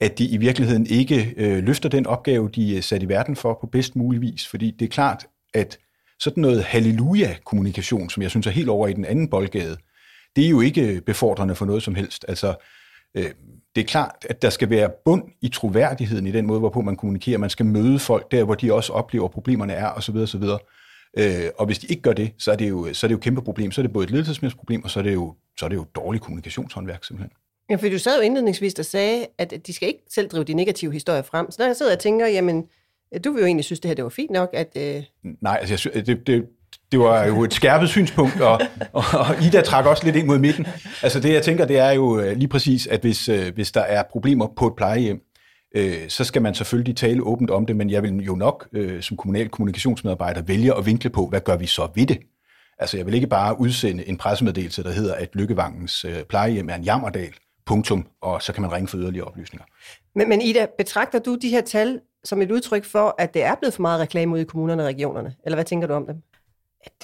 at 0.00 0.18
de 0.18 0.26
i 0.28 0.36
virkeligheden 0.36 0.86
ikke 0.86 1.34
øh, 1.36 1.64
løfter 1.64 1.88
den 1.88 2.06
opgave, 2.06 2.48
de 2.48 2.78
er 2.78 2.82
sat 2.82 3.02
i 3.02 3.08
verden 3.08 3.36
for 3.36 3.58
på 3.60 3.66
bedst 3.66 3.96
mulig 3.96 4.20
vis. 4.20 4.48
Fordi 4.48 4.70
det 4.70 4.84
er 4.84 4.90
klart, 4.90 5.26
at 5.54 5.78
sådan 6.20 6.40
noget 6.40 6.64
halleluja-kommunikation, 6.64 8.10
som 8.10 8.22
jeg 8.22 8.30
synes 8.30 8.46
er 8.46 8.50
helt 8.50 8.68
over 8.68 8.88
i 8.88 8.92
den 8.92 9.04
anden 9.04 9.30
boldgade, 9.30 9.76
det 10.36 10.44
er 10.44 10.48
jo 10.48 10.60
ikke 10.60 11.02
befordrende 11.06 11.54
for 11.54 11.66
noget 11.66 11.82
som 11.82 11.94
helst. 11.94 12.24
Altså, 12.28 12.54
øh, 13.14 13.30
det 13.76 13.82
er 13.82 13.86
klart, 13.86 14.26
at 14.28 14.42
der 14.42 14.50
skal 14.50 14.70
være 14.70 14.90
bund 15.04 15.22
i 15.40 15.48
troværdigheden 15.48 16.26
i 16.26 16.30
den 16.30 16.46
måde, 16.46 16.58
hvorpå 16.58 16.80
man 16.80 16.96
kommunikerer. 16.96 17.38
Man 17.38 17.50
skal 17.50 17.66
møde 17.66 17.98
folk 17.98 18.30
der, 18.30 18.44
hvor 18.44 18.54
de 18.54 18.72
også 18.72 18.92
oplever, 18.92 19.24
at 19.24 19.30
problemerne 19.30 19.72
er, 19.72 19.90
osv. 19.90 20.16
osv. 20.16 20.42
Øh, 21.18 21.48
og 21.58 21.66
hvis 21.66 21.78
de 21.78 21.86
ikke 21.86 22.02
gør 22.02 22.12
det, 22.12 22.32
så 22.38 22.52
er 22.52 22.56
det 22.56 22.68
jo, 22.68 22.88
så 22.92 23.06
er 23.06 23.08
det 23.08 23.12
jo 23.12 23.16
et 23.16 23.22
kæmpe 23.22 23.42
problem. 23.42 23.72
Så 23.72 23.80
er 23.80 23.82
det 23.82 23.92
både 23.92 24.04
et 24.04 24.10
ledelsesmæssigt 24.10 24.58
problem, 24.58 24.84
og 24.84 24.90
så 24.90 24.98
er 24.98 25.02
det 25.02 25.14
jo, 25.14 25.34
så 25.58 25.64
er 25.64 25.68
det 25.68 25.76
jo 25.76 25.84
dårlig 25.94 26.20
kommunikationshåndværk 26.20 27.04
simpelthen. 27.04 27.32
Ja, 27.70 27.76
for 27.76 27.88
du 27.88 27.98
sad 27.98 28.16
jo 28.16 28.22
indledningsvis 28.22 28.74
og 28.74 28.84
sagde, 28.84 29.26
at 29.38 29.54
de 29.66 29.72
skal 29.72 29.88
ikke 29.88 30.02
selv 30.10 30.28
drive 30.28 30.44
de 30.44 30.54
negative 30.54 30.92
historier 30.92 31.22
frem. 31.22 31.50
Så 31.50 31.56
når 31.58 31.66
jeg 31.66 31.76
sidder 31.76 31.92
og 31.92 31.98
tænker, 31.98 32.26
jamen, 32.26 32.64
du 33.24 33.32
vil 33.32 33.40
jo 33.40 33.46
egentlig 33.46 33.64
synes, 33.64 33.80
det 33.80 33.88
her 33.88 33.94
det 33.94 34.04
var 34.04 34.10
fint 34.10 34.30
nok, 34.30 34.50
at... 34.52 34.76
Øh... 34.76 35.02
Nej, 35.40 35.56
altså, 35.60 35.72
jeg 35.72 35.78
synes, 35.78 36.06
det, 36.06 36.26
det, 36.26 36.46
det 36.92 37.00
var 37.00 37.24
jo 37.24 37.44
et 37.44 37.54
skærpet 37.54 37.88
synspunkt, 37.88 38.40
og, 38.40 38.60
og, 38.92 39.04
og 39.12 39.42
Ida 39.42 39.60
trak 39.60 39.86
også 39.86 40.04
lidt 40.04 40.16
ind 40.16 40.26
mod 40.26 40.38
midten. 40.38 40.66
Altså 41.02 41.20
det, 41.20 41.32
jeg 41.32 41.42
tænker, 41.42 41.64
det 41.64 41.78
er 41.78 41.90
jo 41.90 42.20
øh, 42.20 42.36
lige 42.36 42.48
præcis, 42.48 42.86
at 42.86 43.00
hvis, 43.00 43.28
øh, 43.28 43.54
hvis 43.54 43.72
der 43.72 43.80
er 43.80 44.02
problemer 44.10 44.46
på 44.56 44.66
et 44.66 44.76
plejehjem, 44.76 45.20
øh, 45.74 46.08
så 46.08 46.24
skal 46.24 46.42
man 46.42 46.54
selvfølgelig 46.54 46.96
tale 46.96 47.22
åbent 47.22 47.50
om 47.50 47.66
det, 47.66 47.76
men 47.76 47.90
jeg 47.90 48.02
vil 48.02 48.16
jo 48.16 48.34
nok 48.34 48.68
øh, 48.72 49.02
som 49.02 49.16
kommunal 49.16 49.48
kommunikationsmedarbejder 49.48 50.42
vælge 50.42 50.74
at 50.78 50.86
vinkle 50.86 51.10
på, 51.10 51.26
hvad 51.26 51.40
gør 51.40 51.56
vi 51.56 51.66
så 51.66 51.88
ved 51.94 52.06
det? 52.06 52.18
Altså 52.78 52.96
jeg 52.96 53.06
vil 53.06 53.14
ikke 53.14 53.26
bare 53.26 53.60
udsende 53.60 54.08
en 54.08 54.16
pressemeddelelse, 54.16 54.82
der 54.82 54.90
hedder, 54.90 55.14
at 55.14 55.28
Lykkevangens 55.34 56.04
øh, 56.04 56.22
plejehjem 56.28 56.68
er 56.68 56.74
en 56.74 56.82
jammerdal, 56.82 57.34
punktum, 57.66 58.06
og 58.22 58.42
så 58.42 58.52
kan 58.52 58.62
man 58.62 58.72
ringe 58.72 58.88
for 58.88 58.98
yderligere 58.98 59.26
oplysninger. 59.26 59.66
Men, 60.14 60.28
men 60.28 60.40
Ida, 60.42 60.66
betragter 60.78 61.18
du 61.18 61.38
de 61.42 61.48
her 61.48 61.60
tal 61.60 62.00
som 62.24 62.42
et 62.42 62.50
udtryk 62.50 62.84
for, 62.84 63.14
at 63.18 63.34
det 63.34 63.42
er 63.42 63.54
blevet 63.54 63.74
for 63.74 63.82
meget 63.82 64.00
reklame 64.00 64.32
ude 64.32 64.42
i 64.42 64.44
kommunerne 64.44 64.82
og 64.82 64.86
regionerne? 64.86 65.34
Eller 65.44 65.56
hvad 65.56 65.64
tænker 65.64 65.88
du 65.88 65.94
om 65.94 66.06
dem? 66.06 66.16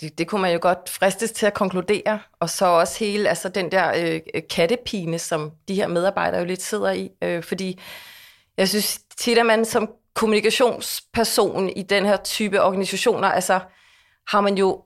Det, 0.00 0.18
det 0.18 0.28
kunne 0.28 0.42
man 0.42 0.52
jo 0.52 0.58
godt 0.62 0.88
fristes 0.88 1.32
til 1.32 1.46
at 1.46 1.54
konkludere, 1.54 2.20
og 2.40 2.50
så 2.50 2.66
også 2.66 3.04
hele 3.04 3.28
altså 3.28 3.48
den 3.48 3.72
der 3.72 3.92
øh, 3.96 4.42
kattepine, 4.50 5.18
som 5.18 5.50
de 5.68 5.74
her 5.74 5.86
medarbejdere 5.86 6.40
jo 6.40 6.46
lidt 6.46 6.62
sidder 6.62 6.90
i, 6.90 7.10
øh, 7.22 7.42
fordi 7.42 7.80
jeg 8.56 8.68
synes 8.68 9.00
tit, 9.16 9.38
at 9.38 9.46
man 9.46 9.64
som 9.64 9.90
kommunikationsperson 10.14 11.68
i 11.68 11.82
den 11.82 12.06
her 12.06 12.16
type 12.16 12.62
organisationer, 12.62 13.28
altså 13.28 13.60
har 14.28 14.40
man 14.40 14.54
jo 14.54 14.84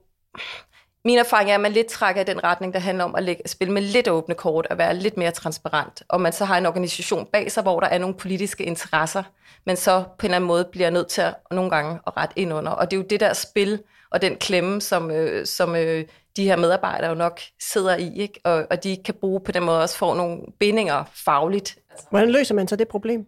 min 1.05 1.17
erfaring 1.17 1.49
er, 1.49 1.55
at 1.55 1.61
man 1.61 1.71
lidt 1.71 1.87
trækker 1.87 2.21
i 2.21 2.25
den 2.25 2.43
retning, 2.43 2.73
der 2.73 2.79
handler 2.79 3.03
om 3.03 3.15
at 3.15 3.23
lægge, 3.23 3.43
spille 3.45 3.73
med 3.73 3.81
lidt 3.81 4.07
åbne 4.07 4.35
kort 4.35 4.67
og 4.69 4.77
være 4.77 4.95
lidt 4.95 5.17
mere 5.17 5.31
transparent. 5.31 6.03
Og 6.07 6.21
man 6.21 6.33
så 6.33 6.45
har 6.45 6.57
en 6.57 6.65
organisation 6.65 7.25
bag 7.25 7.51
sig, 7.51 7.63
hvor 7.63 7.79
der 7.79 7.87
er 7.87 7.97
nogle 7.97 8.15
politiske 8.15 8.63
interesser, 8.63 9.23
men 9.65 9.75
så 9.75 10.03
på 10.19 10.25
en 10.25 10.25
eller 10.25 10.35
anden 10.35 10.47
måde 10.47 10.67
bliver 10.71 10.89
nødt 10.89 11.07
til 11.07 11.21
at 11.21 11.35
nogle 11.51 11.69
gange 11.69 11.99
at 12.07 12.17
rette 12.17 12.39
ind 12.39 12.53
under. 12.53 12.71
Og 12.71 12.91
det 12.91 12.97
er 12.97 13.01
jo 13.01 13.07
det 13.09 13.19
der 13.19 13.33
spil 13.33 13.83
og 14.11 14.21
den 14.21 14.35
klemme, 14.35 14.81
som, 14.81 15.11
øh, 15.11 15.45
som 15.45 15.75
øh, 15.75 16.05
de 16.37 16.43
her 16.43 16.55
medarbejdere 16.55 17.09
jo 17.09 17.15
nok 17.15 17.39
sidder 17.59 17.95
i, 17.95 18.17
ikke? 18.17 18.39
Og, 18.43 18.67
og 18.69 18.83
de 18.83 18.97
kan 19.05 19.13
bruge 19.13 19.39
på 19.39 19.51
den 19.51 19.63
måde 19.63 19.81
også 19.81 19.97
få 19.97 20.13
nogle 20.13 20.41
bindinger 20.59 21.03
fagligt. 21.25 21.77
Hvordan 22.09 22.29
løser 22.29 22.55
man 22.55 22.67
så 22.67 22.75
det 22.75 22.87
problem? 22.87 23.25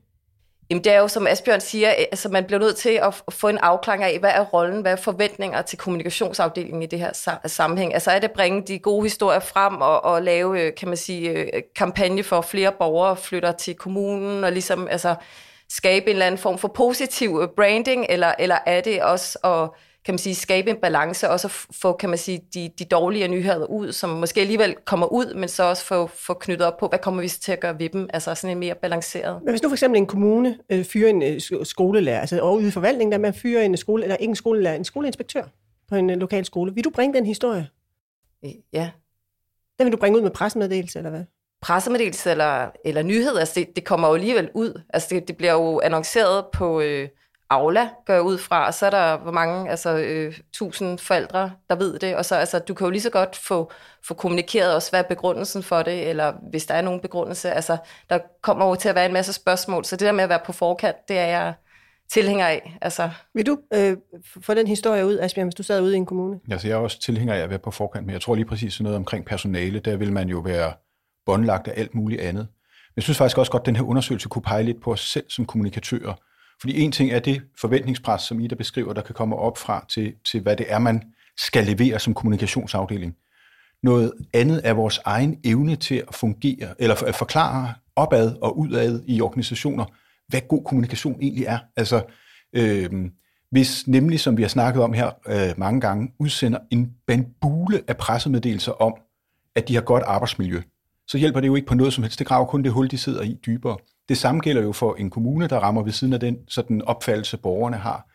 Jamen 0.70 0.84
det 0.84 0.94
er 0.94 1.00
jo, 1.00 1.08
som 1.08 1.28
Asbjørn 1.28 1.62
siger, 1.62 1.90
altså 1.90 2.30
man 2.30 2.46
bliver 2.46 2.60
nødt 2.60 2.76
til 2.76 2.90
at 2.90 3.22
få 3.30 3.48
en 3.48 3.58
afklaring 3.58 4.04
af, 4.04 4.20
hvad 4.20 4.30
er 4.30 4.42
rollen, 4.42 4.82
hvad 4.82 4.92
er 4.92 4.96
forventninger 4.96 5.62
til 5.62 5.78
kommunikationsafdelingen 5.78 6.84
i 6.84 6.86
det 6.86 7.00
her 7.00 7.40
sammenhæng. 7.46 7.94
Altså 7.94 8.12
er 8.12 8.20
det 8.20 8.28
at 8.28 8.34
bringe 8.34 8.62
de 8.62 8.80
gode 8.80 9.04
historier 9.04 9.40
frem 9.40 9.76
og, 9.82 10.06
og 10.06 10.22
lave, 10.24 10.62
øh, 10.62 10.76
kan 10.76 10.88
man 10.88 10.98
sige, 10.98 11.30
øh, 11.30 11.62
kampagne 11.76 12.24
for 12.24 12.42
flere 12.42 12.72
borgere 12.72 13.18
flytter 13.18 13.52
til 13.52 13.76
kommunen 13.76 14.44
og 14.44 14.52
ligesom 14.52 14.88
altså, 14.88 15.16
skabe 15.70 16.06
en 16.06 16.12
eller 16.12 16.26
anden 16.26 16.40
form 16.40 16.58
for 16.58 16.68
positiv 16.68 17.48
branding, 17.56 18.06
eller, 18.10 18.34
eller 18.40 18.58
er 18.66 18.82
det 18.82 19.04
også 19.04 19.38
at 19.44 19.70
kan 20.10 20.14
man 20.14 20.20
sige, 20.20 20.36
skabe 20.36 20.70
en 20.70 20.78
balance, 20.82 21.30
og 21.30 21.40
så 21.40 21.48
få, 21.82 21.94
kan 21.94 22.10
man 22.10 22.18
sige, 22.18 22.42
de, 22.54 22.70
de 22.80 22.86
dårlige 22.86 23.28
nyheder 23.28 23.66
ud, 23.66 23.92
som 23.92 24.10
måske 24.10 24.42
alligevel 24.42 24.76
kommer 24.86 25.08
ud, 25.14 25.34
men 25.34 25.50
så 25.50 25.64
også 25.64 25.86
få, 25.86 26.08
få 26.08 26.34
knyttet 26.34 26.68
op 26.68 26.78
på, 26.78 26.88
hvad 26.88 27.00
kommer 27.00 27.22
vi 27.22 27.28
til 27.28 27.52
at 27.52 27.60
gøre 27.60 27.80
ved 27.80 27.90
dem, 27.90 28.10
altså 28.14 28.36
sådan 28.36 28.52
en 28.52 28.60
mere 28.60 28.76
balanceret. 28.76 29.42
Men 29.44 29.50
hvis 29.50 29.64
nu 29.64 29.70
for 29.70 29.76
eksempel 29.76 29.98
en 29.98 30.06
kommune 30.06 30.58
øh, 30.70 30.86
fyrer 30.86 31.10
en 31.10 31.24
øh, 31.24 31.66
skolelærer, 31.66 32.20
altså 32.20 32.40
over 32.40 32.58
ude 32.58 32.68
i 32.68 32.72
forvaltningen, 32.72 33.12
der 33.12 33.18
man 33.18 33.34
fyrer 33.34 33.62
en 33.62 33.78
skole, 33.78 34.04
eller 34.04 34.16
ikke 34.16 34.30
en 34.30 34.36
skolelærer, 34.36 34.76
en 34.76 34.86
skoleinspektør 34.86 35.44
på 35.90 35.96
en 35.96 36.10
øh, 36.10 36.18
lokal 36.18 36.46
skole, 36.46 36.74
vil 36.74 36.84
du 36.84 36.90
bringe 36.90 37.14
den 37.14 37.26
historie? 37.26 37.68
Ja. 38.74 38.90
Den 39.80 39.86
vil 39.86 39.92
du 39.92 39.98
bringe 39.98 40.18
ud 40.18 40.24
med 40.24 40.32
pressemeddelelse, 40.32 41.00
eller 41.00 41.10
hvad? 41.10 41.24
pressemeddelelse 41.62 42.32
eller, 42.32 42.70
eller 42.86 43.04
nyhed, 43.04 43.38
altså 43.38 43.54
det, 43.60 43.68
det 43.76 43.86
kommer 43.86 44.08
jo 44.08 44.14
alligevel 44.14 44.50
ud. 44.54 44.82
Altså 44.90 45.08
det, 45.12 45.28
det 45.28 45.38
bliver 45.38 45.54
jo 45.54 45.80
annonceret 45.80 46.46
på, 46.54 46.82
øh, 46.82 47.10
Aula, 47.50 47.90
gør 48.06 48.14
jeg 48.14 48.24
ud 48.24 48.38
fra, 48.38 48.68
og 48.68 48.74
så 48.74 48.86
er 48.86 48.90
der 48.90 49.18
hvor 49.18 49.32
mange, 49.32 49.70
altså 49.70 49.98
øh, 49.98 50.40
tusind 50.54 51.00
forældre, 51.00 51.52
der 51.70 51.76
ved 51.76 52.00
det, 52.00 52.16
og 52.16 52.26
så 52.26 52.36
altså, 52.36 52.60
du 52.60 52.74
kan 52.74 52.86
jo 52.86 52.92
lige 52.92 53.02
så 53.02 53.10
godt 53.10 53.36
få, 53.36 53.72
få 54.08 54.14
kommunikeret 54.14 54.76
også, 54.76 54.92
hvad 54.92 55.00
er 55.00 55.08
begrundelsen 55.08 55.64
for 55.64 55.82
det, 55.82 56.10
eller 56.10 56.34
hvis 56.50 56.66
der 56.66 56.74
er 56.74 56.82
nogen 56.82 57.00
begrundelse, 57.00 57.52
altså 57.52 57.78
der 58.10 58.20
kommer 58.42 58.66
jo 58.66 58.76
til 58.76 58.90
at 58.90 58.96
være 58.96 59.06
en 59.06 59.14
masse 59.14 59.34
spørgsmål, 59.34 59.86
så 59.86 59.96
det 59.96 60.06
der 60.06 60.12
med 60.12 60.24
at 60.24 60.30
være 60.30 60.40
på 60.46 60.52
forkant, 60.52 60.98
det 61.08 61.18
er 61.18 61.26
jeg 61.26 61.54
tilhænger 62.12 62.48
af. 62.48 62.78
Altså. 62.82 63.10
Vil 63.34 63.46
du 63.46 63.58
øh, 63.74 63.98
få 64.42 64.54
den 64.54 64.68
historie 64.68 65.06
ud, 65.06 65.20
Asbjørn, 65.20 65.48
hvis 65.48 65.56
du 65.56 65.64
sad 65.64 65.82
ude 65.82 65.94
i 65.94 65.98
en 65.98 66.06
kommune? 66.06 66.40
Altså, 66.52 66.68
jeg 66.68 66.76
er 66.76 66.80
også 66.80 67.00
tilhænger 67.00 67.34
af 67.34 67.40
at 67.40 67.50
være 67.50 67.60
på 67.60 67.72
forkant, 67.72 68.06
men 68.06 68.14
jeg 68.14 68.22
tror 68.22 68.36
lige 68.36 68.46
præcis 68.46 68.74
sådan 68.74 68.84
noget 68.84 68.98
omkring 68.98 69.26
personale, 69.26 69.80
der 69.80 69.98
vil 69.98 70.14
man 70.14 70.30
jo 70.30 70.40
være 70.40 70.74
båndlagt 71.26 71.68
af 71.68 71.74
alt 71.82 71.96
muligt 71.96 72.22
andet. 72.22 72.48
Men 72.90 72.94
jeg 72.96 73.04
synes 73.04 73.18
faktisk 73.18 73.38
også 73.38 73.52
godt, 73.52 73.62
at 73.62 73.66
den 73.66 73.76
her 73.76 73.84
undersøgelse 73.84 74.30
kunne 74.30 74.42
pege 74.42 74.64
lidt 74.64 74.82
på 74.82 74.92
os 74.92 75.12
selv 75.12 75.26
som 75.30 75.46
kommunikatører, 75.46 76.14
fordi 76.62 76.80
en 76.80 76.92
ting 76.92 77.12
er 77.12 77.20
det 77.20 77.42
forventningspres, 77.62 78.22
som 78.22 78.40
Ida 78.40 78.56
beskriver, 78.56 78.94
der 78.94 79.02
kan 79.02 79.16
komme 79.16 79.36
op 79.36 79.58
fra 79.58 79.86
til, 79.90 80.14
til, 80.26 80.42
hvad 80.42 80.56
det 80.56 80.66
er, 80.70 80.80
man 80.80 81.04
skal 81.38 81.66
levere 81.66 82.00
som 82.00 82.14
kommunikationsafdeling. 82.14 83.16
Noget 83.84 84.12
andet 84.34 84.62
er 84.64 84.74
vores 84.74 85.00
egen 85.06 85.40
evne 85.44 85.76
til 85.76 86.04
at 86.08 86.16
fungere, 86.16 86.76
eller 86.80 87.04
at 87.04 87.16
forklare 87.16 87.74
opad 87.96 88.36
og 88.42 88.60
udad 88.60 89.04
i 89.08 89.22
organisationer, 89.22 89.86
hvad 90.28 90.42
god 90.50 90.64
kommunikation 90.64 91.22
egentlig 91.22 91.46
er. 91.46 91.60
Altså, 91.76 92.04
øh, 92.54 93.10
hvis 93.52 93.88
nemlig, 93.88 94.20
som 94.20 94.38
vi 94.38 94.42
har 94.42 94.50
snakket 94.50 94.84
om 94.84 94.94
her 94.94 95.10
øh, 95.28 95.60
mange 95.60 95.82
gange, 95.82 96.12
udsender 96.20 96.60
en 96.72 96.94
bandbule 97.08 97.82
af 97.88 97.98
pressemeddelelser 97.98 98.72
om, 98.72 98.94
at 99.56 99.68
de 99.68 99.76
har 99.76 99.82
godt 99.82 100.04
arbejdsmiljø, 100.04 100.62
så 101.08 101.18
hjælper 101.18 101.40
det 101.40 101.48
jo 101.48 101.56
ikke 101.56 101.68
på 101.68 101.76
noget 101.76 101.94
som 101.94 102.04
helst. 102.04 102.20
Det 102.20 102.28
graver 102.28 102.46
kun 102.46 102.64
det 102.64 102.72
hul, 102.72 102.92
de 102.92 102.98
sidder 102.98 103.22
i 103.22 103.38
dybere. 103.46 103.78
Det 104.10 104.18
samme 104.18 104.42
gælder 104.42 104.62
jo 104.62 104.72
for 104.72 104.96
en 104.96 105.10
kommune, 105.10 105.48
der 105.48 105.60
rammer 105.60 105.84
ved 105.84 105.92
siden 105.92 106.14
af 106.14 106.20
den 106.20 106.38
sådan 106.48 106.82
opfattelse, 106.82 107.38
borgerne 107.38 107.78
har. 107.78 108.06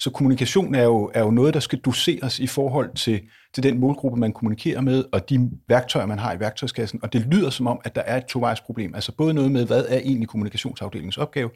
Så 0.00 0.10
kommunikation 0.10 0.74
er 0.74 0.82
jo, 0.82 1.10
er 1.14 1.20
jo 1.20 1.30
noget, 1.30 1.54
der 1.54 1.60
skal 1.60 1.78
doseres 1.78 2.38
i 2.38 2.46
forhold 2.46 2.94
til, 2.94 3.20
til 3.54 3.62
den 3.62 3.80
målgruppe, 3.80 4.20
man 4.20 4.32
kommunikerer 4.32 4.80
med, 4.80 5.04
og 5.12 5.30
de 5.30 5.50
værktøjer, 5.68 6.06
man 6.06 6.18
har 6.18 6.34
i 6.34 6.40
værktøjskassen. 6.40 7.00
Og 7.02 7.12
det 7.12 7.20
lyder 7.20 7.50
som 7.50 7.66
om, 7.66 7.80
at 7.84 7.94
der 7.94 8.00
er 8.00 8.16
et 8.16 8.26
tovejsproblem. 8.26 8.94
Altså 8.94 9.12
både 9.16 9.34
noget 9.34 9.52
med, 9.52 9.66
hvad 9.66 9.84
er 9.88 9.98
egentlig 9.98 10.28
kommunikationsafdelingens 10.28 11.18
opgave, 11.18 11.50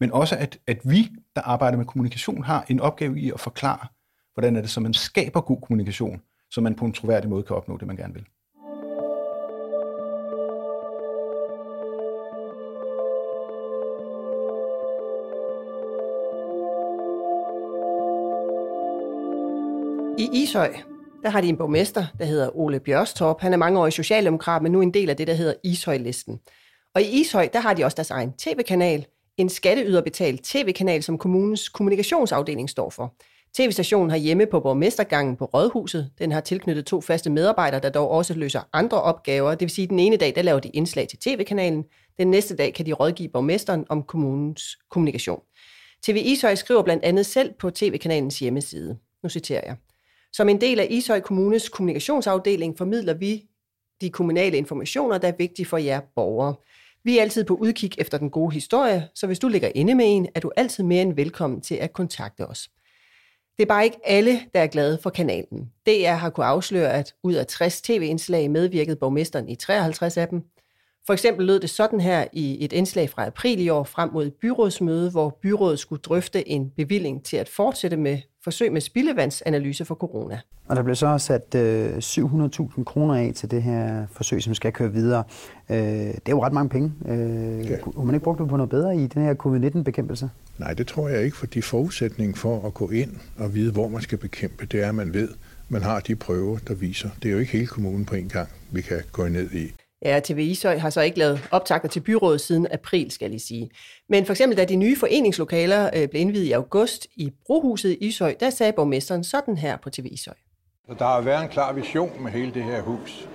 men 0.00 0.12
også 0.12 0.36
at, 0.36 0.58
at 0.66 0.78
vi, 0.84 1.08
der 1.36 1.42
arbejder 1.42 1.78
med 1.78 1.86
kommunikation, 1.86 2.44
har 2.44 2.64
en 2.68 2.80
opgave 2.80 3.20
i 3.20 3.30
at 3.30 3.40
forklare, 3.40 3.88
hvordan 4.34 4.56
er 4.56 4.60
det, 4.60 4.70
så 4.70 4.80
man 4.80 4.94
skaber 4.94 5.40
god 5.40 5.60
kommunikation, 5.60 6.20
så 6.50 6.60
man 6.60 6.74
på 6.74 6.84
en 6.84 6.92
troværdig 6.92 7.30
måde 7.30 7.42
kan 7.42 7.56
opnå 7.56 7.76
det, 7.76 7.86
man 7.86 7.96
gerne 7.96 8.14
vil. 8.14 8.24
Ishøj, 20.36 20.76
der 21.22 21.30
har 21.30 21.40
de 21.40 21.48
en 21.48 21.56
borgmester, 21.56 22.06
der 22.18 22.24
hedder 22.24 22.56
Ole 22.56 22.80
Bjørstorp. 22.80 23.40
Han 23.40 23.52
er 23.52 23.56
mange 23.56 23.80
år 23.80 23.86
i 23.86 23.90
socialdemokrat, 23.90 24.62
men 24.62 24.72
nu 24.72 24.80
en 24.80 24.94
del 24.94 25.10
af 25.10 25.16
det, 25.16 25.26
der 25.26 25.34
hedder 25.34 25.54
Ishøj-listen. 25.64 26.40
Og 26.94 27.02
i 27.02 27.20
Ishøj, 27.20 27.48
der 27.52 27.60
har 27.60 27.74
de 27.74 27.84
også 27.84 27.94
deres 27.94 28.10
egen 28.10 28.32
tv-kanal, 28.32 29.06
en 29.36 29.48
skatteyderbetalt 29.48 30.44
tv-kanal, 30.44 31.02
som 31.02 31.18
kommunens 31.18 31.68
kommunikationsafdeling 31.68 32.70
står 32.70 32.90
for. 32.90 33.14
TV-stationen 33.54 34.10
har 34.10 34.16
hjemme 34.16 34.46
på 34.46 34.60
borgmestergangen 34.60 35.36
på 35.36 35.44
Rådhuset. 35.44 36.10
Den 36.18 36.32
har 36.32 36.40
tilknyttet 36.40 36.86
to 36.86 37.00
faste 37.00 37.30
medarbejdere, 37.30 37.80
der 37.80 37.90
dog 37.90 38.10
også 38.10 38.34
løser 38.34 38.60
andre 38.72 39.02
opgaver. 39.02 39.50
Det 39.50 39.60
vil 39.60 39.70
sige, 39.70 39.84
at 39.84 39.90
den 39.90 39.98
ene 39.98 40.16
dag, 40.16 40.32
der 40.34 40.42
laver 40.42 40.60
de 40.60 40.68
indslag 40.68 41.08
til 41.08 41.18
tv-kanalen. 41.18 41.84
Den 42.18 42.30
næste 42.30 42.56
dag 42.56 42.74
kan 42.74 42.86
de 42.86 42.92
rådgive 42.92 43.28
borgmesteren 43.28 43.84
om 43.88 44.02
kommunens 44.02 44.78
kommunikation. 44.90 45.40
TV 46.02 46.22
Ishøj 46.24 46.54
skriver 46.54 46.82
blandt 46.82 47.04
andet 47.04 47.26
selv 47.26 47.52
på 47.58 47.70
tv-kanalens 47.70 48.38
hjemmeside. 48.38 48.98
Nu 49.22 49.28
citerer 49.28 49.62
jeg. 49.66 49.76
Som 50.32 50.48
en 50.48 50.60
del 50.60 50.80
af 50.80 50.86
Ishøj 50.90 51.20
Kommunes 51.20 51.68
kommunikationsafdeling 51.68 52.78
formidler 52.78 53.14
vi 53.14 53.44
de 54.00 54.10
kommunale 54.10 54.56
informationer, 54.56 55.18
der 55.18 55.28
er 55.28 55.32
vigtige 55.38 55.66
for 55.66 55.76
jer 55.76 56.00
borgere. 56.14 56.54
Vi 57.04 57.18
er 57.18 57.22
altid 57.22 57.44
på 57.44 57.54
udkig 57.54 57.90
efter 57.98 58.18
den 58.18 58.30
gode 58.30 58.54
historie, 58.54 59.08
så 59.14 59.26
hvis 59.26 59.38
du 59.38 59.48
ligger 59.48 59.70
inde 59.74 59.94
med 59.94 60.04
en, 60.08 60.28
er 60.34 60.40
du 60.40 60.50
altid 60.56 60.84
mere 60.84 61.02
end 61.02 61.14
velkommen 61.14 61.60
til 61.60 61.74
at 61.74 61.92
kontakte 61.92 62.46
os. 62.46 62.68
Det 63.56 63.62
er 63.62 63.66
bare 63.66 63.84
ikke 63.84 63.98
alle, 64.04 64.40
der 64.54 64.60
er 64.60 64.66
glade 64.66 64.98
for 65.02 65.10
kanalen. 65.10 65.70
DR 65.86 66.12
har 66.12 66.30
kunne 66.30 66.46
afsløre, 66.46 66.92
at 66.92 67.14
ud 67.22 67.34
af 67.34 67.46
60 67.46 67.82
tv-indslag 67.82 68.50
medvirkede 68.50 68.96
borgmesteren 68.96 69.48
i 69.48 69.54
53 69.54 70.16
af 70.16 70.28
dem. 70.28 70.42
For 71.06 71.12
eksempel 71.12 71.46
lød 71.46 71.60
det 71.60 71.70
sådan 71.70 72.00
her 72.00 72.26
i 72.32 72.64
et 72.64 72.72
indslag 72.72 73.10
fra 73.10 73.26
april 73.26 73.60
i 73.60 73.68
år 73.68 73.84
frem 73.84 74.10
mod 74.12 74.26
et 74.26 74.34
byrådsmøde, 74.34 75.10
hvor 75.10 75.38
byrådet 75.42 75.78
skulle 75.78 76.02
drøfte 76.02 76.48
en 76.48 76.70
bevilling 76.70 77.24
til 77.24 77.36
at 77.36 77.48
fortsætte 77.48 77.96
med 77.96 78.18
forsøg 78.46 78.72
med 78.72 78.80
spildevandsanalyse 78.80 79.84
for 79.84 79.94
corona. 79.94 80.38
Og 80.68 80.76
der 80.76 80.82
blev 80.82 80.96
så 80.96 81.18
sat 81.18 81.54
øh, 81.54 81.96
700.000 81.96 82.84
kroner 82.84 83.14
af 83.14 83.32
til 83.34 83.50
det 83.50 83.62
her 83.62 84.06
forsøg, 84.12 84.42
som 84.42 84.54
skal 84.54 84.72
køre 84.72 84.92
videre. 84.92 85.24
Øh, 85.70 85.76
det 85.76 86.14
er 86.14 86.30
jo 86.30 86.44
ret 86.44 86.52
mange 86.52 86.68
penge. 86.68 86.92
Øh, 87.08 87.70
ja. 87.70 87.76
Kunne 87.76 88.06
man 88.06 88.14
ikke 88.14 88.24
brugt 88.24 88.38
det 88.40 88.48
på 88.48 88.56
noget 88.56 88.70
bedre 88.70 88.96
i 88.96 89.06
den 89.06 89.22
her 89.22 89.34
covid-19-bekæmpelse? 89.34 90.30
Nej, 90.58 90.74
det 90.74 90.86
tror 90.86 91.08
jeg 91.08 91.22
ikke, 91.22 91.36
fordi 91.36 91.60
forudsætningen 91.60 92.34
for 92.34 92.66
at 92.66 92.74
gå 92.74 92.90
ind 92.90 93.10
og 93.38 93.54
vide, 93.54 93.72
hvor 93.72 93.88
man 93.88 94.02
skal 94.02 94.18
bekæmpe, 94.18 94.66
det 94.66 94.84
er, 94.84 94.88
at 94.88 94.94
man 94.94 95.14
ved, 95.14 95.28
man 95.68 95.82
har 95.82 96.00
de 96.00 96.16
prøver, 96.16 96.58
der 96.68 96.74
viser. 96.74 97.10
Det 97.22 97.28
er 97.28 97.32
jo 97.32 97.38
ikke 97.38 97.52
hele 97.52 97.66
kommunen 97.66 98.04
på 98.04 98.14
en 98.14 98.28
gang, 98.28 98.48
vi 98.70 98.80
kan 98.80 99.02
gå 99.12 99.28
ned 99.28 99.50
i. 99.52 99.72
Ja, 100.02 100.20
TV 100.24 100.38
Ishøj 100.38 100.78
har 100.78 100.90
så 100.90 101.00
ikke 101.00 101.18
lavet 101.18 101.48
optagter 101.50 101.88
til 101.88 102.00
byrådet 102.00 102.40
siden 102.40 102.66
april, 102.70 103.10
skal 103.10 103.30
jeg 103.30 103.40
sige. 103.40 103.70
Men 104.08 104.26
for 104.26 104.32
eksempel, 104.32 104.58
da 104.58 104.64
de 104.64 104.76
nye 104.76 104.96
foreningslokaler 104.96 105.90
øh, 105.94 106.08
blev 106.08 106.20
indvidet 106.20 106.46
i 106.46 106.52
august 106.52 107.06
i 107.16 107.32
Brohuset 107.46 107.90
i 107.90 108.06
Ishøj, 108.06 108.34
der 108.40 108.50
sagde 108.50 108.72
borgmesteren 108.72 109.24
sådan 109.24 109.56
her 109.56 109.76
på 109.76 109.90
TV 109.90 110.06
Ishøj. 110.10 110.34
Der 110.98 111.04
har 111.04 111.20
været 111.20 111.42
en 111.42 111.48
klar 111.48 111.72
vision 111.72 112.22
med 112.22 112.30
hele 112.30 112.54
det 112.54 112.64
her 112.64 112.82
hus, 112.82 113.28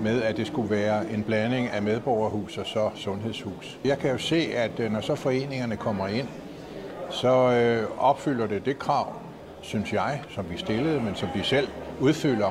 med 0.00 0.22
at 0.22 0.36
det 0.36 0.46
skulle 0.46 0.70
være 0.70 1.12
en 1.12 1.22
blanding 1.22 1.68
af 1.68 1.82
medborgerhus 1.82 2.58
og 2.58 2.66
så 2.66 2.90
sundhedshus. 2.94 3.78
Jeg 3.84 3.98
kan 3.98 4.10
jo 4.10 4.18
se, 4.18 4.36
at 4.36 4.80
øh, 4.80 4.92
når 4.92 5.00
så 5.00 5.14
foreningerne 5.14 5.76
kommer 5.76 6.08
ind, 6.08 6.28
så 7.10 7.52
øh, 7.52 7.98
opfylder 7.98 8.46
det 8.46 8.64
det 8.66 8.78
krav, 8.78 9.12
synes 9.60 9.92
jeg, 9.92 10.22
som 10.30 10.50
vi 10.50 10.56
stillede, 10.56 11.00
men 11.00 11.14
som 11.14 11.28
vi 11.34 11.40
selv 11.42 11.68
udfylder, 12.00 12.50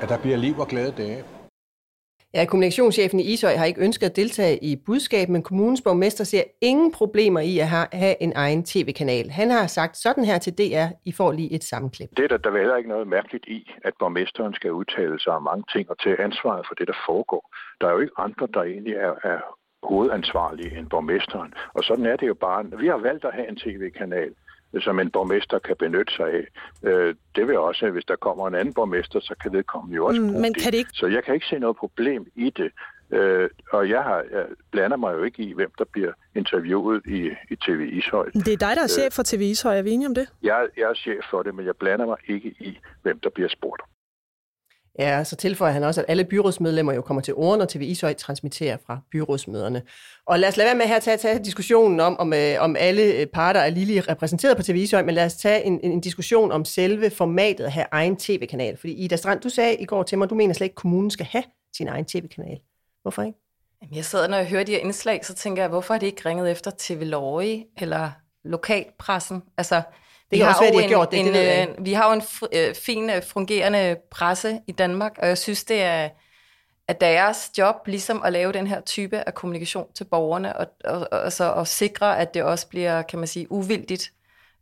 at 0.00 0.08
der 0.08 0.18
bliver 0.18 0.36
liv 0.36 0.58
og 0.58 0.68
glade 0.68 0.92
dage. 0.96 1.24
Ja, 2.34 2.44
kommunikationschefen 2.44 3.20
i 3.20 3.22
Ishøj 3.32 3.54
har 3.56 3.64
ikke 3.64 3.80
ønsket 3.80 4.06
at 4.06 4.16
deltage 4.16 4.64
i 4.64 4.76
budskab, 4.86 5.28
men 5.28 5.42
kommunens 5.42 5.82
borgmester 5.82 6.24
ser 6.24 6.42
ingen 6.60 6.92
problemer 6.92 7.40
i 7.40 7.58
at 7.58 7.68
have 7.92 8.22
en 8.22 8.32
egen 8.36 8.64
tv-kanal. 8.64 9.30
Han 9.30 9.50
har 9.50 9.66
sagt 9.66 9.96
sådan 9.96 10.24
her 10.24 10.38
til 10.38 10.52
DR, 10.58 10.88
I 11.04 11.12
får 11.12 11.32
lige 11.32 11.52
et 11.52 11.64
sammenklip. 11.64 12.08
Det 12.16 12.24
er 12.24 12.28
der, 12.28 12.36
der 12.36 12.50
er 12.50 12.58
heller 12.58 12.76
ikke 12.76 12.88
noget 12.88 13.06
mærkeligt 13.06 13.44
i, 13.46 13.70
at 13.84 13.94
borgmesteren 13.98 14.54
skal 14.54 14.72
udtale 14.72 15.20
sig 15.20 15.32
om 15.32 15.42
mange 15.42 15.64
ting 15.72 15.90
og 15.90 15.98
til 16.02 16.16
ansvaret 16.18 16.66
for 16.68 16.74
det, 16.74 16.86
der 16.88 16.98
foregår. 17.06 17.54
Der 17.80 17.86
er 17.88 17.92
jo 17.92 18.00
ikke 18.00 18.18
andre, 18.18 18.48
der 18.54 18.62
egentlig 18.62 18.94
er, 18.94 19.14
er 19.32 19.38
hovedansvarlige 19.82 20.78
end 20.78 20.88
borgmesteren. 20.90 21.54
Og 21.74 21.84
sådan 21.84 22.06
er 22.06 22.16
det 22.16 22.26
jo 22.28 22.34
bare. 22.34 22.64
Vi 22.78 22.86
har 22.86 22.96
valgt 23.08 23.24
at 23.24 23.34
have 23.34 23.48
en 23.48 23.56
tv-kanal 23.56 24.32
som 24.80 25.00
en 25.00 25.10
borgmester 25.10 25.58
kan 25.58 25.76
benytte 25.78 26.12
sig 26.14 26.26
af. 26.26 26.46
Øh, 26.82 27.14
det 27.36 27.48
vil 27.48 27.58
også, 27.58 27.90
hvis 27.90 28.04
der 28.04 28.16
kommer 28.16 28.48
en 28.48 28.54
anden 28.54 28.74
borgmester, 28.74 29.20
så 29.20 29.34
kan 29.42 29.52
vedkommende 29.52 29.96
jo 29.96 30.06
også 30.06 30.20
mm, 30.20 30.26
bruge 30.28 30.42
men 30.42 30.54
kan 30.54 30.72
det. 30.72 30.78
Ikke... 30.78 30.90
Så 30.92 31.06
jeg 31.06 31.24
kan 31.24 31.34
ikke 31.34 31.46
se 31.46 31.58
noget 31.58 31.76
problem 31.76 32.26
i 32.34 32.50
det. 32.50 32.70
Øh, 33.10 33.50
og 33.72 33.88
jeg, 33.88 34.02
har, 34.02 34.24
jeg 34.32 34.46
blander 34.70 34.96
mig 34.96 35.12
jo 35.14 35.22
ikke 35.22 35.42
i, 35.42 35.52
hvem 35.52 35.70
der 35.78 35.84
bliver 35.84 36.12
interviewet 36.34 37.02
i, 37.06 37.30
i 37.50 37.56
TV 37.56 37.88
Ishøj. 37.92 38.30
Det 38.30 38.52
er 38.52 38.56
dig, 38.56 38.76
der 38.76 38.82
er 38.82 38.86
chef 38.86 39.12
for 39.12 39.22
TV 39.22 39.40
Ishøj. 39.40 39.78
Er 39.78 39.82
vi 39.82 39.90
enige 39.90 40.08
om 40.08 40.14
det? 40.14 40.28
Jeg, 40.42 40.68
jeg 40.76 40.90
er 40.90 40.94
chef 40.94 41.24
for 41.30 41.42
det, 41.42 41.54
men 41.54 41.66
jeg 41.66 41.76
blander 41.76 42.06
mig 42.06 42.16
ikke 42.28 42.48
i, 42.48 42.78
hvem 43.02 43.18
der 43.20 43.30
bliver 43.30 43.48
spurgt. 43.48 43.82
Ja, 44.98 45.24
så 45.24 45.36
tilføjer 45.36 45.72
han 45.72 45.84
også, 45.84 46.00
at 46.00 46.04
alle 46.08 46.24
byrådsmedlemmer 46.24 46.92
jo 46.92 47.02
kommer 47.02 47.20
til 47.20 47.34
ord, 47.34 47.58
når 47.58 47.64
TV 47.64 47.82
Ishøj 47.82 48.12
transmitterer 48.14 48.76
fra 48.86 48.98
byrådsmøderne. 49.10 49.82
Og 50.26 50.38
lad 50.38 50.48
os 50.48 50.56
lade 50.56 50.66
være 50.66 50.74
med 50.74 50.86
her 50.86 50.96
at 50.96 51.02
tage, 51.02 51.16
tage 51.16 51.44
diskussionen 51.44 52.00
om, 52.00 52.18
om, 52.18 52.32
øh, 52.32 52.54
om 52.58 52.76
alle 52.78 53.02
øh, 53.02 53.26
parter 53.26 53.60
er 53.60 53.70
lige 53.70 54.00
repræsenteret 54.00 54.56
på 54.56 54.62
TV 54.62 54.76
Ishøj, 54.76 55.02
men 55.02 55.14
lad 55.14 55.24
os 55.24 55.34
tage 55.34 55.64
en, 55.64 55.80
en 55.82 56.00
diskussion 56.00 56.52
om 56.52 56.64
selve 56.64 57.10
formatet 57.10 57.64
at 57.64 57.72
have 57.72 57.86
egen 57.92 58.16
tv-kanal. 58.16 58.76
Fordi 58.76 58.92
Ida 58.92 59.16
Strand, 59.16 59.40
du 59.40 59.48
sagde 59.48 59.76
i 59.76 59.84
går 59.84 60.02
til 60.02 60.18
mig, 60.18 60.30
du 60.30 60.34
mener 60.34 60.54
slet 60.54 60.64
ikke, 60.64 60.72
at 60.72 60.76
kommunen 60.76 61.10
skal 61.10 61.26
have 61.26 61.44
sin 61.76 61.88
egen 61.88 62.04
tv-kanal. 62.04 62.60
Hvorfor 63.02 63.22
ikke? 63.22 63.38
Jamen, 63.82 63.96
jeg 63.96 64.04
sidder, 64.04 64.28
når 64.28 64.36
jeg 64.36 64.46
hører 64.46 64.64
de 64.64 64.72
her 64.72 64.78
indslag, 64.78 65.24
så 65.24 65.34
tænker 65.34 65.62
jeg, 65.62 65.68
hvorfor 65.68 65.94
er 65.94 65.98
det 65.98 66.06
ikke 66.06 66.28
ringet 66.28 66.50
efter 66.50 66.70
TV 66.78 67.02
Lorge 67.02 67.66
eller 67.78 68.10
lokalpressen? 68.44 69.42
Altså, 69.56 69.82
det 70.32 70.40
kan 70.40 70.48
også 70.48 70.60
være, 70.60 70.72
de 70.72 70.80
har 70.80 70.88
gjort 70.88 71.10
det. 71.10 71.20
En, 71.20 71.26
det 71.26 71.68
øh, 71.78 71.84
vi 71.84 71.92
har 71.92 72.06
jo 72.08 72.20
en 72.20 72.22
øh, 72.52 72.74
fin, 72.74 73.10
øh, 73.10 73.22
fungerende 73.22 73.96
presse 74.10 74.60
i 74.66 74.72
Danmark, 74.72 75.12
og 75.18 75.28
jeg 75.28 75.38
synes, 75.38 75.64
det 75.64 75.82
er, 75.82 76.08
at 76.88 77.00
deres 77.00 77.50
job 77.58 77.76
ligesom 77.86 78.22
at 78.22 78.32
lave 78.32 78.52
den 78.52 78.66
her 78.66 78.80
type 78.80 79.22
af 79.26 79.34
kommunikation 79.34 79.86
til 79.94 80.04
borgerne, 80.04 80.56
og, 80.56 80.66
og, 80.84 81.08
og, 81.12 81.32
så, 81.32 81.44
og 81.44 81.66
sikre, 81.66 82.18
at 82.18 82.34
det 82.34 82.42
også 82.42 82.68
bliver, 82.68 83.02
kan 83.02 83.18
man 83.18 83.28
sige, 83.28 83.52
uvildigt 83.52 84.12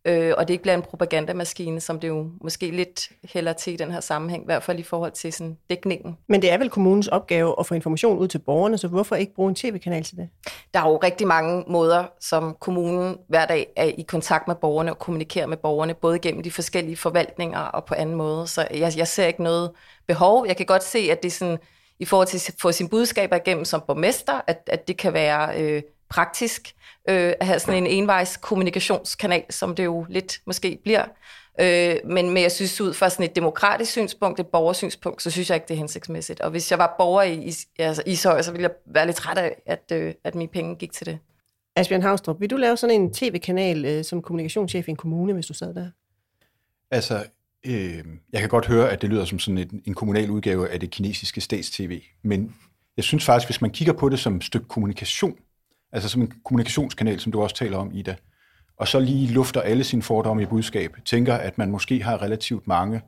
øh, 0.04 0.34
og 0.36 0.48
det 0.48 0.54
ikke 0.54 0.62
bliver 0.62 0.74
en 0.74 0.82
propagandamaskine, 0.82 1.80
som 1.80 2.00
det 2.00 2.08
jo 2.08 2.30
måske 2.40 2.70
lidt 2.70 3.08
hælder 3.24 3.52
til 3.52 3.72
i 3.72 3.76
den 3.76 3.90
her 3.90 4.00
sammenhæng, 4.00 4.42
i 4.42 4.44
hvert 4.44 4.62
fald 4.62 4.78
i 4.78 4.82
forhold 4.82 5.12
til 5.12 5.32
sådan 5.32 5.56
dækningen. 5.70 6.16
Men 6.28 6.42
det 6.42 6.50
er 6.50 6.58
vel 6.58 6.70
kommunens 6.70 7.08
opgave 7.08 7.54
at 7.58 7.66
få 7.66 7.74
information 7.74 8.18
ud 8.18 8.28
til 8.28 8.38
borgerne, 8.38 8.78
så 8.78 8.88
hvorfor 8.88 9.16
ikke 9.16 9.34
bruge 9.34 9.48
en 9.48 9.54
tv-kanal 9.54 10.04
til 10.04 10.16
det? 10.16 10.28
Der 10.74 10.80
er 10.80 10.88
jo 10.88 10.96
rigtig 10.96 11.26
mange 11.26 11.64
måder, 11.68 12.04
som 12.20 12.56
kommunen 12.60 13.16
hver 13.28 13.46
dag 13.46 13.66
er 13.76 13.84
i 13.84 14.02
kontakt 14.08 14.48
med 14.48 14.54
borgerne 14.54 14.92
og 14.92 14.98
kommunikerer 14.98 15.46
med 15.46 15.56
borgerne, 15.56 15.94
både 15.94 16.18
gennem 16.18 16.42
de 16.42 16.50
forskellige 16.50 16.96
forvaltninger 16.96 17.60
og 17.60 17.84
på 17.84 17.94
anden 17.94 18.14
måde. 18.14 18.46
Så 18.46 18.68
jeg, 18.74 18.92
jeg 18.96 19.08
ser 19.08 19.26
ikke 19.26 19.42
noget 19.42 19.70
behov. 20.06 20.46
Jeg 20.46 20.56
kan 20.56 20.66
godt 20.66 20.84
se, 20.84 20.98
at 20.98 21.22
det 21.22 21.28
er 21.28 21.32
sådan, 21.32 21.58
i 21.98 22.04
forhold 22.04 22.26
til 22.26 22.36
at 22.36 22.54
få 22.60 22.72
sine 22.72 22.88
budskaber 22.88 23.36
igennem 23.36 23.64
som 23.64 23.82
borgmester, 23.86 24.40
at, 24.46 24.62
at 24.66 24.88
det 24.88 24.96
kan 24.96 25.12
være 25.12 25.62
øh, 25.62 25.82
praktisk 26.10 26.74
øh, 27.08 27.32
at 27.40 27.46
have 27.46 27.58
sådan 27.58 27.86
en 27.86 27.86
envejs 27.86 28.36
kommunikationskanal, 28.36 29.44
som 29.50 29.74
det 29.74 29.84
jo 29.84 30.06
lidt 30.08 30.40
måske 30.46 30.78
bliver. 30.82 31.04
Øh, 31.60 31.96
men, 32.04 32.30
men 32.30 32.42
jeg 32.42 32.52
synes 32.52 32.80
ud 32.80 32.94
fra 32.94 33.10
sådan 33.10 33.26
et 33.26 33.36
demokratisk 33.36 33.90
synspunkt, 33.90 34.40
et 34.40 34.46
borgersynspunkt, 34.46 35.22
så 35.22 35.30
synes 35.30 35.50
jeg 35.50 35.56
ikke, 35.56 35.68
det 35.68 35.74
er 35.74 35.78
hensigtsmæssigt. 35.78 36.40
Og 36.40 36.50
hvis 36.50 36.70
jeg 36.70 36.78
var 36.78 36.94
borger 36.98 37.22
i, 37.22 37.34
i 37.34 37.54
altså 37.78 38.02
Ishøj, 38.06 38.42
så 38.42 38.52
ville 38.52 38.62
jeg 38.62 38.70
være 38.86 39.06
lidt 39.06 39.16
træt 39.16 39.38
af, 39.38 39.62
at, 39.66 39.92
øh, 39.92 40.14
at 40.24 40.34
mine 40.34 40.48
penge 40.48 40.76
gik 40.76 40.92
til 40.92 41.06
det. 41.06 41.18
Asbjørn 41.76 42.02
Havstrup, 42.02 42.40
vil 42.40 42.50
du 42.50 42.56
lave 42.56 42.76
sådan 42.76 43.00
en 43.00 43.14
tv-kanal 43.14 43.84
øh, 43.84 44.04
som 44.04 44.22
kommunikationschef 44.22 44.88
i 44.88 44.90
en 44.90 44.96
kommune, 44.96 45.32
hvis 45.32 45.46
du 45.46 45.54
sad 45.54 45.74
der? 45.74 45.90
Altså, 46.90 47.24
øh, 47.66 48.04
jeg 48.32 48.40
kan 48.40 48.48
godt 48.48 48.66
høre, 48.66 48.90
at 48.90 49.02
det 49.02 49.10
lyder 49.10 49.24
som 49.24 49.38
sådan 49.38 49.58
en, 49.58 49.82
en 49.84 49.94
kommunal 49.94 50.30
udgave 50.30 50.68
af 50.68 50.80
det 50.80 50.90
kinesiske 50.90 51.40
stats-tv, 51.40 52.00
men 52.22 52.54
jeg 52.96 53.04
synes 53.04 53.24
faktisk, 53.24 53.48
hvis 53.48 53.60
man 53.60 53.70
kigger 53.70 53.92
på 53.92 54.08
det 54.08 54.18
som 54.18 54.36
et 54.36 54.44
stykke 54.44 54.68
kommunikation, 54.68 55.36
altså 55.92 56.08
som 56.08 56.22
en 56.22 56.32
kommunikationskanal, 56.44 57.20
som 57.20 57.32
du 57.32 57.42
også 57.42 57.56
taler 57.56 57.78
om, 57.78 57.90
Ida, 57.92 58.14
og 58.76 58.88
så 58.88 59.00
lige 59.00 59.32
lufter 59.32 59.60
alle 59.60 59.84
sine 59.84 60.02
fordomme 60.02 60.42
i 60.42 60.46
budskab, 60.46 60.96
tænker, 61.04 61.34
at 61.34 61.58
man 61.58 61.70
måske 61.70 62.02
har 62.02 62.22
relativt 62.22 62.66
mange 62.66 63.02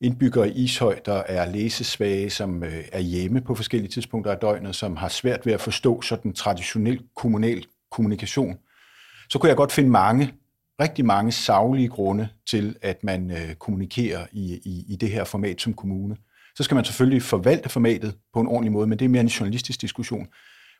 indbyggere 0.00 0.48
i 0.48 0.52
Ishøj, 0.52 0.98
der 1.04 1.22
er 1.26 1.52
læsesvage, 1.52 2.30
som 2.30 2.64
øh, 2.64 2.84
er 2.92 3.00
hjemme 3.00 3.40
på 3.40 3.54
forskellige 3.54 3.90
tidspunkter 3.90 4.32
af 4.32 4.38
døgnet, 4.38 4.76
som 4.76 4.96
har 4.96 5.08
svært 5.08 5.46
ved 5.46 5.52
at 5.52 5.60
forstå 5.60 6.02
sådan 6.02 6.32
traditionel 6.32 7.02
kommunal 7.16 7.66
kommunikation, 7.90 8.58
så 9.30 9.38
kunne 9.38 9.48
jeg 9.48 9.56
godt 9.56 9.72
finde 9.72 9.90
mange, 9.90 10.34
rigtig 10.80 11.04
mange 11.04 11.32
savlige 11.32 11.88
grunde 11.88 12.28
til, 12.50 12.76
at 12.82 13.04
man 13.04 13.30
øh, 13.30 13.54
kommunikerer 13.54 14.26
i, 14.32 14.60
i, 14.64 14.84
i 14.88 14.96
det 14.96 15.10
her 15.10 15.24
format 15.24 15.60
som 15.60 15.74
kommune. 15.74 16.16
Så 16.56 16.62
skal 16.62 16.74
man 16.74 16.84
selvfølgelig 16.84 17.22
forvalte 17.22 17.68
formatet 17.68 18.14
på 18.34 18.40
en 18.40 18.46
ordentlig 18.46 18.72
måde, 18.72 18.86
men 18.86 18.98
det 18.98 19.04
er 19.04 19.08
mere 19.08 19.20
en 19.20 19.28
journalistisk 19.28 19.80
diskussion. 19.80 20.26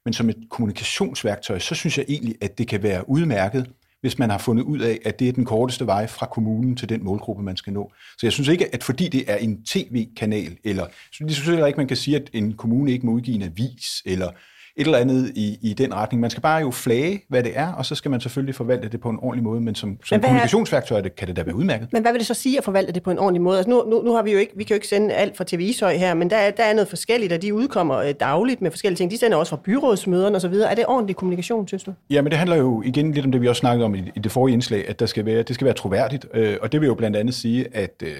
Men 0.09 0.13
som 0.13 0.31
et 0.31 0.37
kommunikationsværktøj, 0.51 1.59
så 1.59 1.75
synes 1.75 1.99
jeg 1.99 2.07
egentlig, 2.09 2.35
at 2.41 2.59
det 2.59 2.69
kan 2.69 2.83
være 2.83 3.09
udmærket, 3.09 3.71
hvis 4.01 4.19
man 4.19 4.31
har 4.31 4.39
fundet 4.39 4.65
ud 4.65 4.79
af, 4.79 4.99
at 5.05 5.19
det 5.19 5.29
er 5.29 5.33
den 5.33 5.45
korteste 5.45 5.87
vej 5.87 6.07
fra 6.07 6.27
kommunen 6.27 6.77
til 6.77 6.89
den 6.89 7.05
målgruppe, 7.05 7.43
man 7.43 7.57
skal 7.57 7.73
nå. 7.73 7.93
Så 8.19 8.27
jeg 8.27 8.33
synes 8.33 8.49
ikke, 8.49 8.75
at 8.75 8.85
fordi 8.85 9.09
det 9.09 9.25
er 9.27 9.37
en 9.37 9.65
tv-kanal, 9.65 10.57
eller 10.65 10.87
jeg 11.21 11.31
synes 11.31 11.39
heller 11.39 11.67
ikke, 11.67 11.77
man 11.77 11.89
kan 11.89 11.97
sige, 11.97 12.17
at 12.17 12.31
en 12.33 12.53
kommune 12.53 12.93
ikke 12.93 13.07
må 13.07 13.13
udgive 13.13 13.35
en 13.37 13.43
avis, 13.43 14.03
eller 14.07 14.31
et 14.79 14.85
eller 14.85 14.99
andet 14.99 15.33
i, 15.35 15.59
i 15.63 15.75
den 15.75 15.95
retning. 15.95 16.21
Man 16.21 16.31
skal 16.31 16.41
bare 16.43 16.59
jo 16.61 16.71
flage, 16.71 17.21
hvad 17.29 17.43
det 17.43 17.53
er, 17.55 17.73
og 17.73 17.87
så 17.87 17.95
skal 17.95 18.11
man 18.11 18.21
selvfølgelig 18.21 18.55
forvalte 18.55 18.89
det 18.89 19.01
på 19.01 19.09
en 19.11 19.19
ordentlig 19.23 19.45
måde, 19.45 19.61
men 19.61 19.75
som, 19.75 19.99
som 20.05 20.15
Men 20.17 20.23
kommunikationsværktøj 20.23 21.01
det, 21.01 21.17
kan 21.17 21.29
det 21.29 21.37
da 21.37 21.43
være 21.43 21.55
udmærket. 21.55 21.89
Men 21.93 22.03
hvad 22.03 22.13
vil 22.13 22.19
det 22.19 22.27
så 22.27 22.35
sige 22.35 22.59
at 22.59 22.65
forvalte 22.65 22.93
det 22.93 23.03
på 23.03 23.11
en 23.11 23.19
ordentlig 23.19 23.43
måde? 23.43 23.57
Altså 23.59 23.71
nu, 23.71 23.85
nu, 23.91 24.03
nu 24.03 24.13
har 24.15 24.23
vi 24.23 24.33
jo 24.33 24.39
ikke, 24.39 24.53
vi 24.57 24.65
kan 24.65 24.75
jo 24.75 24.77
ikke 24.77 24.87
sende 24.89 25.15
alt 25.15 25.37
fra 25.37 25.45
TV 25.47 25.61
Ishøj 25.61 25.97
her, 25.97 26.15
men 26.15 26.31
der, 26.31 26.37
er- 26.37 26.51
der 26.51 26.63
er 26.63 26.75
noget 26.75 26.89
forskelligt, 26.89 27.33
og 27.33 27.43
de 27.43 27.55
udkommer 27.55 27.97
øh, 27.97 28.15
dagligt 28.21 28.63
med 28.63 28.71
forskellige 28.71 28.97
ting. 28.97 29.11
De 29.11 29.19
sender 29.19 29.37
også 29.37 29.51
fra 29.51 29.61
byrådsmøderne 29.65 30.37
og 30.37 30.41
så 30.41 30.49
videre. 30.49 30.71
Er 30.71 30.75
det 30.75 30.85
ordentlig 30.89 31.17
kommunikation, 31.17 31.69
synes 31.69 31.85
du? 31.85 31.93
Ja, 32.11 32.23
men 32.23 32.31
det 32.31 32.39
handler 32.39 32.57
jo 32.57 32.83
igen 32.87 33.13
lidt 33.13 33.27
om 33.27 33.33
det, 33.33 33.41
vi 33.41 33.49
også 33.49 33.61
snakkede 33.61 33.85
om 33.85 33.95
i, 33.95 33.99
i 34.17 34.19
det 34.19 34.33
forrige 34.33 34.53
indslag, 34.55 34.89
at 34.89 35.01
der 35.01 35.07
skal 35.07 35.27
være, 35.27 35.43
det 35.43 35.55
skal 35.55 35.65
være 35.65 35.75
troværdigt, 35.75 36.27
øh, 36.35 36.57
og 36.63 36.73
det 36.73 36.81
vil 36.81 36.87
jo 36.87 36.95
blandt 36.95 37.17
andet 37.17 37.35
sige, 37.35 37.67
at, 37.73 38.03
øh, 38.03 38.11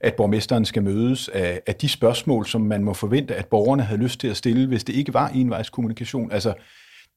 at 0.00 0.14
borgmesteren 0.14 0.64
skal 0.64 0.82
mødes 0.82 1.28
af, 1.28 1.60
af 1.66 1.74
de 1.74 1.88
spørgsmål, 1.88 2.46
som 2.46 2.60
man 2.60 2.84
må 2.84 2.94
forvente, 2.94 3.34
at 3.34 3.46
borgerne 3.46 3.82
havde 3.82 4.00
lyst 4.00 4.20
til 4.20 4.28
at 4.28 4.36
stille, 4.36 4.66
hvis 4.66 4.84
det 4.84 4.92
ikke 4.92 5.14
var 5.14 5.28
envejskommunikation. 5.28 6.32
Altså, 6.32 6.54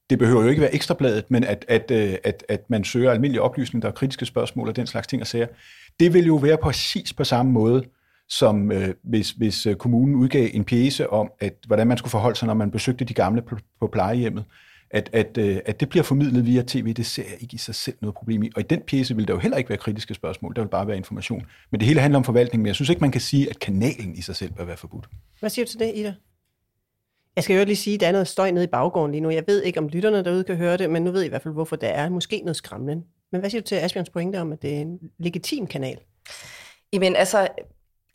det 0.10 0.20
behøver 0.20 0.44
jo 0.44 0.50
ikke 0.50 0.62
være 0.62 0.76
ekstrabladet, 0.76 1.32
men 1.32 1.44
at, 1.44 1.66
at, 1.68 1.92
øh, 1.92 2.16
at, 2.24 2.46
at 2.50 2.70
man 2.70 2.84
søger 2.84 3.12
almindelig 3.12 3.42
oplysning, 3.42 3.82
der 3.82 3.88
er 3.88 3.94
kritiske 3.94 4.26
spørgsmål 4.26 4.68
og 4.68 4.76
den 4.76 4.88
slags 4.88 5.08
ting 5.08 5.22
og 5.22 5.28
sager. 5.28 5.48
Det 6.00 6.14
vil 6.14 6.26
jo 6.26 6.36
være 6.36 6.58
præcis 6.58 7.14
på 7.14 7.24
samme 7.24 7.52
måde, 7.52 7.84
som 8.30 8.72
øh, 8.72 8.94
hvis, 9.04 9.32
hvis 9.32 9.66
øh, 9.66 9.76
kommunen 9.76 10.16
udgav 10.16 10.50
en 10.54 10.64
pjæse 10.64 11.10
om, 11.10 11.32
at, 11.40 11.54
hvordan 11.68 11.88
man 11.88 11.98
skulle 11.98 12.12
forholde 12.12 12.36
sig, 12.36 12.48
når 12.48 12.54
man 12.54 12.72
besøgte 12.72 13.06
de 13.06 13.14
gamle 13.14 13.42
på, 13.42 13.58
på 13.80 13.88
plejehjemmet. 13.88 14.46
At, 14.92 15.10
at, 15.14 15.38
øh, 15.38 15.60
at 15.66 15.80
det 15.80 15.90
bliver 15.90 16.04
formidlet 16.04 16.46
via 16.46 16.64
tv, 16.68 16.94
det 16.94 17.06
ser 17.06 17.24
jeg 17.24 17.38
ikke 17.40 17.56
i 17.56 17.58
sig 17.58 17.76
selv 17.76 17.96
noget 18.02 18.16
problem 18.16 18.44
i. 18.44 18.50
Og 18.56 18.62
i 18.62 18.64
den 18.64 18.82
pjece 18.88 19.16
vil 19.16 19.28
der 19.28 19.34
jo 19.34 19.40
heller 19.40 19.58
ikke 19.58 19.70
være 19.70 19.78
kritiske 19.78 20.14
spørgsmål, 20.14 20.56
der 20.56 20.62
vil 20.62 20.70
bare 20.70 20.88
være 20.88 20.98
information. 20.98 21.46
Men 21.72 21.80
det 21.80 21.88
hele 21.88 22.00
handler 22.00 22.18
om 22.18 22.24
forvaltning, 22.24 22.62
men 22.62 22.68
jeg 22.68 22.76
synes 22.76 22.90
ikke, 22.90 23.00
man 23.00 23.12
kan 23.12 23.22
sige, 23.22 23.50
at 23.50 23.60
kanalen 23.60 24.16
i 24.16 24.22
sig 24.22 24.36
selv 24.36 24.52
bør 24.52 24.66
være 24.66 24.78
forbudt. 24.78 25.10
Hvad 25.40 25.50
siger 25.50 25.66
du 25.66 25.72
til 25.72 25.80
det, 25.80 25.92
Ida? 25.96 26.14
Jeg 27.36 27.44
skal 27.44 27.58
jo 27.60 27.66
lige 27.66 27.76
sige, 27.76 27.94
at 27.94 28.00
der 28.00 28.08
er 28.08 28.12
noget 28.12 28.28
støj 28.28 28.52
nede 28.52 28.64
i 28.64 28.68
baggården 28.68 29.12
lige 29.12 29.22
nu. 29.22 29.30
Jeg 29.30 29.44
ved 29.48 29.64
ikke, 29.64 29.80
om 29.80 29.88
lytterne 29.88 30.24
derude 30.24 30.44
kan 30.44 30.56
høre 30.56 30.78
det, 30.78 30.90
men 30.90 31.04
nu 31.04 31.12
ved 31.12 31.20
jeg 31.20 31.26
i 31.26 31.30
hvert 31.30 31.42
fald, 31.42 31.54
hvorfor 31.54 31.76
der 31.76 31.88
er 31.88 32.10
måske 32.10 32.42
noget 32.42 32.56
skræmmende. 32.56 33.04
Men 33.32 33.42
hvad 33.42 33.50
siger 33.50 33.62
du 33.62 33.68
til 33.68 33.76
Asbjørns 33.76 34.10
pointe 34.10 34.42
om, 34.42 34.52
at 34.52 34.62
det 34.62 34.76
er 34.76 34.80
en 34.82 35.00
legitim 35.18 35.68
kanal? 35.68 35.98
Jamen 36.94 37.16
altså, 37.16 37.48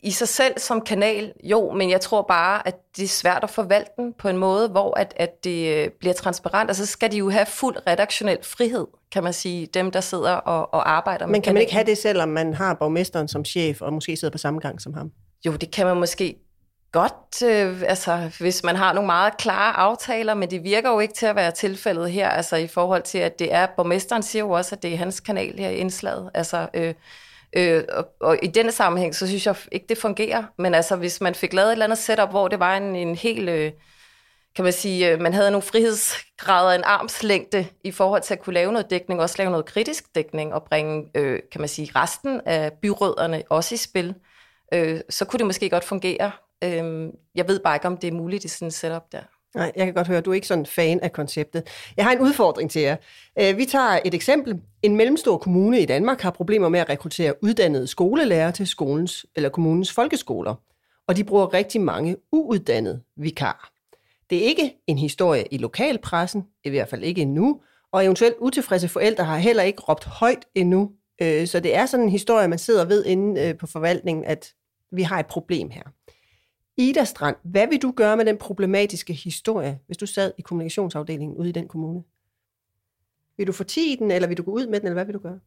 i 0.05 0.11
sig 0.11 0.27
selv 0.27 0.53
som 0.57 0.81
kanal, 0.81 1.33
jo, 1.43 1.71
men 1.71 1.89
jeg 1.89 2.01
tror 2.01 2.21
bare, 2.21 2.67
at 2.67 2.75
det 2.97 3.03
er 3.03 3.07
svært 3.07 3.43
at 3.43 3.49
forvalte 3.49 3.91
den 3.97 4.13
på 4.13 4.29
en 4.29 4.37
måde, 4.37 4.67
hvor 4.67 4.99
at, 4.99 5.13
at 5.17 5.43
det 5.43 5.77
øh, 5.77 5.89
bliver 5.99 6.13
transparent. 6.13 6.69
Altså, 6.69 6.85
så 6.85 6.91
skal 6.91 7.11
de 7.11 7.17
jo 7.17 7.29
have 7.29 7.45
fuld 7.45 7.75
redaktionel 7.87 8.37
frihed, 8.43 8.87
kan 9.11 9.23
man 9.23 9.33
sige, 9.33 9.65
dem, 9.65 9.91
der 9.91 10.01
sidder 10.01 10.31
og, 10.31 10.73
og 10.73 10.91
arbejder 10.91 11.25
med 11.25 11.31
Men 11.31 11.41
kan 11.41 11.53
man 11.53 11.61
ikke 11.61 11.73
have 11.73 11.85
det, 11.85 11.97
selvom 11.97 12.29
man 12.29 12.53
har 12.53 12.73
borgmesteren 12.73 13.27
som 13.27 13.45
chef, 13.45 13.81
og 13.81 13.93
måske 13.93 14.17
sidder 14.17 14.31
på 14.31 14.37
samme 14.37 14.59
gang 14.59 14.81
som 14.81 14.93
ham? 14.93 15.11
Jo, 15.45 15.51
det 15.51 15.71
kan 15.71 15.85
man 15.85 15.97
måske 15.97 16.35
godt, 16.91 17.43
øh, 17.45 17.81
altså 17.87 18.31
hvis 18.39 18.63
man 18.63 18.75
har 18.75 18.93
nogle 18.93 19.05
meget 19.05 19.37
klare 19.37 19.77
aftaler, 19.77 20.33
men 20.33 20.51
det 20.51 20.63
virker 20.63 20.91
jo 20.91 20.99
ikke 20.99 21.13
til 21.13 21.25
at 21.25 21.35
være 21.35 21.51
tilfældet 21.51 22.11
her, 22.11 22.29
altså 22.29 22.55
i 22.55 22.67
forhold 22.67 23.03
til, 23.03 23.17
at 23.17 23.39
det 23.39 23.53
er, 23.53 23.67
borgmesteren 23.77 24.23
siger 24.23 24.43
jo 24.43 24.51
også, 24.51 24.75
at 24.75 24.83
det 24.83 24.93
er 24.93 24.97
hans 24.97 25.19
kanal 25.19 25.59
her 25.59 25.69
i 25.69 25.75
indslaget, 25.75 26.29
altså... 26.33 26.67
Øh, 26.73 26.93
Øh, 27.53 27.83
og, 27.89 28.07
og 28.19 28.39
i 28.43 28.47
denne 28.47 28.71
sammenhæng, 28.71 29.15
så 29.15 29.27
synes 29.27 29.45
jeg 29.45 29.55
ikke, 29.71 29.85
det 29.89 29.97
fungerer. 29.97 30.43
Men 30.57 30.73
altså, 30.73 30.95
hvis 30.95 31.21
man 31.21 31.35
fik 31.35 31.53
lavet 31.53 31.67
et 31.67 31.71
eller 31.71 31.85
andet 31.85 31.97
setup, 31.97 32.29
hvor 32.29 32.47
det 32.47 32.59
var 32.59 32.77
en, 32.77 32.95
en 32.95 33.15
helt, 33.15 33.49
øh, 33.49 33.71
kan 34.55 34.63
man 34.63 34.73
sige, 34.73 35.11
øh, 35.11 35.21
man 35.21 35.33
havde 35.33 35.51
nogle 35.51 35.61
frihedsgrader, 35.61 36.75
en 36.75 36.83
armslængde 36.83 37.67
i 37.83 37.91
forhold 37.91 38.21
til 38.21 38.33
at 38.33 38.41
kunne 38.41 38.53
lave 38.53 38.71
noget 38.71 38.89
dækning, 38.89 39.21
også 39.21 39.35
lave 39.37 39.51
noget 39.51 39.65
kritisk 39.65 40.15
dækning, 40.15 40.53
og 40.53 40.63
bringe, 40.63 41.11
øh, 41.15 41.39
kan 41.51 41.61
man 41.61 41.67
sige, 41.67 41.91
resten 41.95 42.41
af 42.45 42.73
byrødderne 42.81 43.43
også 43.49 43.75
i 43.75 43.77
spil, 43.77 44.15
øh, 44.73 44.99
så 45.09 45.25
kunne 45.25 45.37
det 45.37 45.45
måske 45.45 45.69
godt 45.69 45.83
fungere. 45.83 46.31
Øh, 46.63 47.09
jeg 47.35 47.47
ved 47.47 47.59
bare 47.59 47.75
ikke, 47.75 47.87
om 47.87 47.97
det 47.97 48.07
er 48.07 48.11
muligt 48.11 48.43
i 48.43 48.47
sådan 48.47 48.67
et 48.67 48.73
setup 48.73 49.03
der. 49.11 49.21
Nej, 49.55 49.71
jeg 49.75 49.85
kan 49.85 49.93
godt 49.93 50.07
høre, 50.07 50.17
at 50.17 50.25
du 50.25 50.31
er 50.31 50.35
ikke 50.35 50.47
sådan 50.47 50.61
en 50.61 50.65
fan 50.65 50.99
af 50.99 51.13
konceptet. 51.13 51.67
Jeg 51.97 52.05
har 52.05 52.11
en 52.11 52.19
udfordring 52.19 52.71
til 52.71 52.81
jer. 52.81 52.95
Øh, 53.41 53.57
vi 53.57 53.65
tager 53.65 53.99
et 54.05 54.13
eksempel. 54.13 54.61
En 54.81 54.95
mellemstor 54.95 55.37
kommune 55.37 55.81
i 55.81 55.85
Danmark 55.85 56.21
har 56.21 56.31
problemer 56.31 56.69
med 56.69 56.79
at 56.79 56.89
rekruttere 56.89 57.43
uddannede 57.43 57.87
skolelærer 57.87 58.51
til 58.51 58.67
skolens 58.67 59.25
eller 59.35 59.49
kommunens 59.49 59.91
folkeskoler, 59.91 60.55
og 61.07 61.17
de 61.17 61.23
bruger 61.23 61.53
rigtig 61.53 61.81
mange 61.81 62.15
uuddannede 62.31 63.01
vikarer. 63.17 63.69
Det 64.29 64.37
er 64.37 64.41
ikke 64.41 64.73
en 64.87 64.97
historie 64.97 65.45
i 65.51 65.57
lokalpressen, 65.57 66.43
i 66.63 66.69
hvert 66.69 66.89
fald 66.89 67.03
ikke 67.03 67.21
endnu, 67.21 67.61
og 67.91 68.05
eventuelt 68.05 68.35
utilfredse 68.39 68.87
forældre 68.87 69.23
har 69.23 69.37
heller 69.37 69.63
ikke 69.63 69.81
råbt 69.81 70.05
højt 70.05 70.45
endnu. 70.55 70.91
Øh, 71.21 71.47
så 71.47 71.59
det 71.59 71.75
er 71.75 71.85
sådan 71.85 72.03
en 72.03 72.11
historie, 72.11 72.47
man 72.47 72.59
sidder 72.59 72.85
ved 72.85 73.05
inde 73.05 73.41
øh, 73.41 73.57
på 73.57 73.67
forvaltningen, 73.67 74.25
at 74.25 74.53
vi 74.91 75.01
har 75.01 75.19
et 75.19 75.25
problem 75.25 75.69
her. 75.69 75.83
Ida 76.77 77.03
Strand, 77.03 77.35
hvad 77.43 77.67
vil 77.67 77.81
du 77.81 77.91
gøre 77.91 78.17
med 78.17 78.25
den 78.25 78.37
problematiske 78.37 79.13
historie, 79.13 79.79
hvis 79.85 79.97
du 79.97 80.05
sad 80.05 80.31
i 80.37 80.41
kommunikationsafdelingen 80.41 81.37
ude 81.37 81.49
i 81.49 81.51
den 81.51 81.67
kommune? 81.67 82.03
Vil 83.37 83.47
du 83.47 83.51
fortige 83.51 83.97
den, 83.97 84.11
eller 84.11 84.27
vil 84.27 84.37
du 84.37 84.43
gå 84.43 84.51
ud 84.51 84.67
med 84.67 84.79
den, 84.79 84.87
eller 84.87 84.93
hvad 84.93 85.05
vil 85.05 85.13
du 85.13 85.19
gøre? 85.19 85.39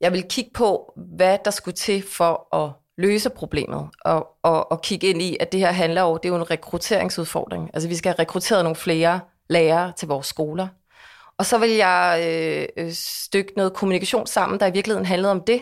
Jeg 0.00 0.12
vil 0.12 0.24
kigge 0.28 0.50
på, 0.54 0.92
hvad 0.96 1.38
der 1.44 1.50
skulle 1.50 1.74
til 1.74 2.02
for 2.02 2.54
at 2.54 2.72
løse 2.96 3.30
problemet, 3.30 3.88
og, 4.00 4.28
og, 4.42 4.72
og 4.72 4.82
kigge 4.82 5.06
ind 5.06 5.22
i, 5.22 5.36
at 5.40 5.52
det 5.52 5.60
her 5.60 5.72
handler 5.72 6.02
om, 6.02 6.18
det 6.22 6.28
er 6.28 6.32
jo 6.32 6.40
en 6.40 6.50
rekrutteringsudfordring. 6.50 7.70
Altså 7.74 7.88
vi 7.88 7.94
skal 7.94 8.10
have 8.10 8.18
rekrutteret 8.18 8.64
nogle 8.64 8.76
flere 8.76 9.20
lærere 9.50 9.92
til 9.96 10.08
vores 10.08 10.26
skoler. 10.26 10.68
Og 11.38 11.46
så 11.46 11.58
vil 11.58 11.70
jeg 11.70 12.24
øh, 12.28 12.84
øh 12.84 12.92
stykke 12.92 13.52
noget 13.56 13.74
kommunikation 13.74 14.26
sammen, 14.26 14.60
der 14.60 14.66
i 14.66 14.72
virkeligheden 14.72 15.06
handlede 15.06 15.30
om 15.30 15.40
det, 15.40 15.60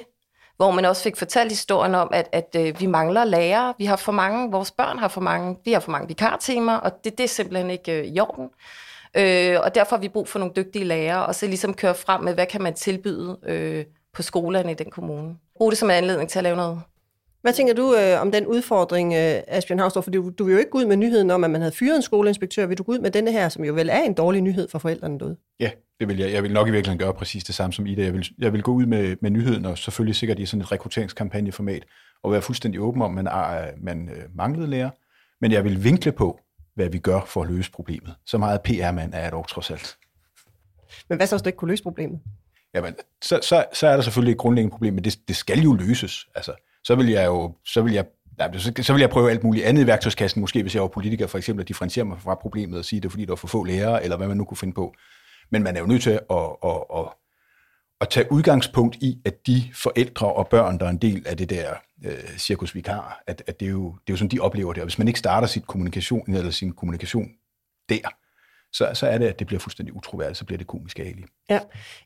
hvor 0.57 0.71
man 0.71 0.85
også 0.85 1.03
fik 1.03 1.17
fortalt 1.17 1.51
historien 1.51 1.95
om, 1.95 2.11
at, 2.13 2.29
at 2.33 2.57
øh, 2.59 2.81
vi 2.81 2.87
mangler 2.87 3.25
lærere, 3.25 3.75
vi 3.79 3.85
har 3.85 3.97
for 3.97 4.13
mange, 4.13 4.51
vores 4.51 4.71
børn 4.71 4.99
har 4.99 5.09
for 5.09 5.21
mange, 5.21 5.57
vi 5.65 5.73
har 5.73 5.81
for 5.81 5.91
mange 5.91 6.09
vikartimer, 6.09 6.77
og 6.77 7.05
det, 7.05 7.19
det 7.19 7.25
er 7.25 7.29
simpelthen 7.29 7.71
ikke 7.71 8.01
øh, 8.01 8.07
i 8.07 8.21
orden. 8.21 8.49
Øh, 9.15 9.61
og 9.61 9.75
derfor 9.75 9.97
har 9.97 10.01
vi 10.01 10.09
brug 10.09 10.29
for 10.29 10.39
nogle 10.39 10.55
dygtige 10.57 10.85
lærere, 10.85 11.27
og 11.27 11.35
så 11.35 11.47
ligesom 11.47 11.75
køre 11.75 11.95
frem 11.95 12.21
med, 12.21 12.35
hvad 12.35 12.47
kan 12.47 12.63
man 12.63 12.75
tilbyde 12.75 13.39
øh, 13.47 13.85
på 14.15 14.23
skolerne 14.23 14.71
i 14.71 14.75
den 14.75 14.91
kommune. 14.91 15.37
Brug 15.57 15.71
det 15.71 15.79
som 15.79 15.91
en 15.91 15.97
anledning 15.97 16.31
til 16.31 16.39
at 16.39 16.43
lave 16.43 16.57
noget. 16.57 16.83
Hvad 17.43 17.53
tænker 17.53 17.75
du 17.75 17.95
øh, 17.95 18.21
om 18.21 18.33
den 18.33 18.47
udfordring, 18.47 19.15
øh, 19.15 19.43
Asbjørn 19.49 19.79
Havstorff? 19.79 20.05
For 20.05 20.11
du, 20.11 20.33
du 20.39 20.45
vil 20.45 20.53
jo 20.53 20.59
ikke 20.59 20.71
gå 20.71 20.79
ud 20.79 20.87
med 20.87 20.97
nyheden 20.97 21.31
om, 21.31 21.45
at 21.45 21.51
man 21.51 21.61
havde 21.61 21.73
fyret 21.73 21.97
en 21.97 22.03
skoleinspektør. 22.03 22.67
Vil 22.67 22.79
du 22.79 22.83
gå 22.83 22.93
ud 22.93 22.99
med 22.99 23.11
denne 23.11 23.33
her, 23.33 23.49
som 23.49 23.65
jo 23.65 23.75
vel 23.75 23.89
er 23.89 24.03
en 24.03 24.15
dårlig 24.15 24.41
nyhed 24.41 24.69
for 24.69 24.79
forældrene 24.79 25.19
derude? 25.19 25.37
Ja, 25.61 25.71
det 26.01 26.09
vil 26.09 26.19
jeg. 26.19 26.33
Jeg 26.33 26.43
vil 26.43 26.53
nok 26.53 26.69
i 26.69 26.71
virkeligheden 26.71 26.99
gøre 26.99 27.15
præcis 27.15 27.45
det 27.45 27.55
samme 27.55 27.73
som 27.73 27.87
Ida. 27.87 28.03
Jeg 28.03 28.13
vil, 28.13 28.29
jeg 28.39 28.53
vil 28.53 28.63
gå 28.63 28.73
ud 28.73 28.87
med, 28.87 29.17
med 29.21 29.31
nyheden, 29.31 29.67
og 29.67 29.79
selvfølgelig 29.79 30.17
sikkert 30.17 30.39
i 30.39 30.47
sådan 30.47 30.61
et 30.61 30.73
rekrutteringskampagneformat, 30.73 31.85
og 32.23 32.33
være 32.33 32.43
fuldstændig 32.43 32.81
åben 32.81 33.03
om, 33.03 33.19
at 33.19 33.25
man, 33.25 33.27
er, 33.27 33.71
man 33.81 34.09
øh, 34.09 34.23
manglede 34.35 34.67
lærer. 34.67 34.91
Men 35.41 35.53
jeg 35.53 35.65
vil 35.65 35.85
vinkle 35.85 36.13
på, 36.13 36.41
hvad 36.75 36.89
vi 36.89 36.99
gør 36.99 37.21
for 37.27 37.43
at 37.43 37.51
løse 37.51 37.71
problemet. 37.73 38.15
Så 38.27 38.39
meget 38.39 38.63
PR-mand 38.63 39.15
er 39.15 39.21
jeg 39.21 39.33
dog 39.33 39.49
trods 39.49 39.71
alt. 39.71 39.97
Men 41.09 41.17
hvad 41.19 41.27
så, 41.27 41.37
hvis 41.37 41.43
du 41.43 41.49
ikke 41.49 41.57
kunne 41.57 41.71
løse 41.73 41.83
problemet? 41.83 42.21
Jamen, 42.75 42.95
så, 43.23 43.41
så, 43.43 43.65
så 43.73 43.87
er 43.87 43.95
der 43.95 44.03
selvfølgelig 44.03 44.33
et 44.33 44.39
grundlæggende 44.39 44.73
problem, 44.73 44.95
men 44.95 45.05
det, 45.05 45.19
det 45.29 45.37
skal 45.37 45.61
jo 45.61 45.73
løses. 45.73 46.27
Altså, 46.35 46.53
så 46.85 46.95
vil 46.95 47.09
jeg 47.09 47.27
jo, 47.27 47.55
så 47.67 47.83
vil 47.83 47.93
jeg, 47.93 48.05
nej, 48.39 48.59
så, 48.59 48.73
så 48.81 48.93
vil 48.93 49.01
jeg 49.01 49.11
prøve 49.11 49.31
alt 49.31 49.45
muligt 49.45 49.65
andet 49.65 49.83
i 49.83 49.87
værktøjskassen, 49.87 50.41
måske 50.41 50.63
hvis 50.63 50.75
jeg 50.75 50.83
var 50.83 50.89
politiker, 50.89 51.27
for 51.27 51.39
eksempel 51.39 51.61
at 51.63 51.69
differentiere 51.69 52.07
mig 52.07 52.21
fra 52.21 52.35
problemet 52.35 52.79
og 52.79 52.85
sige, 52.85 52.97
at 52.97 53.03
det 53.03 53.09
er 53.09 53.11
fordi, 53.11 53.25
der 53.25 53.33
er 53.33 53.37
for 53.37 53.47
få 53.47 53.65
lærere, 53.65 54.05
eller 54.05 54.17
hvad 54.17 54.29
man 54.29 54.37
nu 54.37 54.45
kunne 54.45 54.57
finde 54.57 54.75
på. 54.75 54.95
Men 55.51 55.63
man 55.63 55.77
er 55.77 55.81
jo 55.81 55.87
nødt 55.87 56.03
til 56.03 56.11
at, 56.11 56.21
at, 56.31 56.51
at, 56.65 56.77
at, 56.97 57.05
at 58.01 58.09
tage 58.09 58.33
udgangspunkt 58.33 58.97
i, 58.97 59.19
at 59.25 59.47
de 59.47 59.63
forældre 59.75 60.33
og 60.33 60.49
børn, 60.49 60.79
der 60.79 60.87
er 60.87 60.91
en 60.91 60.99
del 60.99 61.27
af 61.27 61.37
det 61.37 61.51
der 61.51 61.75
øh, 62.05 62.39
cirkusvikar, 62.39 63.23
at, 63.27 63.43
at 63.47 63.61
det, 63.61 63.67
er 63.67 63.71
jo, 63.71 63.85
det 63.85 64.13
er 64.13 64.13
jo 64.13 64.17
sådan, 64.17 64.31
de 64.31 64.41
oplever 64.41 64.73
det. 64.73 64.83
Og 64.83 64.87
hvis 64.87 64.99
man 64.99 65.09
ikke 65.09 65.19
starter 65.19 65.47
sit 65.47 65.67
kommunikation, 65.67 66.35
eller 66.35 66.51
sin 66.51 66.73
kommunikation 66.73 67.29
der, 67.89 68.09
så, 68.73 68.91
så 68.95 69.07
er 69.07 69.19
det, 69.19 69.27
at 69.27 69.39
det 69.39 69.47
bliver 69.47 69.61
fuldstændig 69.61 69.97
utroværdigt, 69.97 70.39
så 70.39 70.45
bliver 70.45 70.59
det 70.59 70.67
komisk 70.67 70.99
ærligt. 70.99 71.27
Ja. 71.51 71.61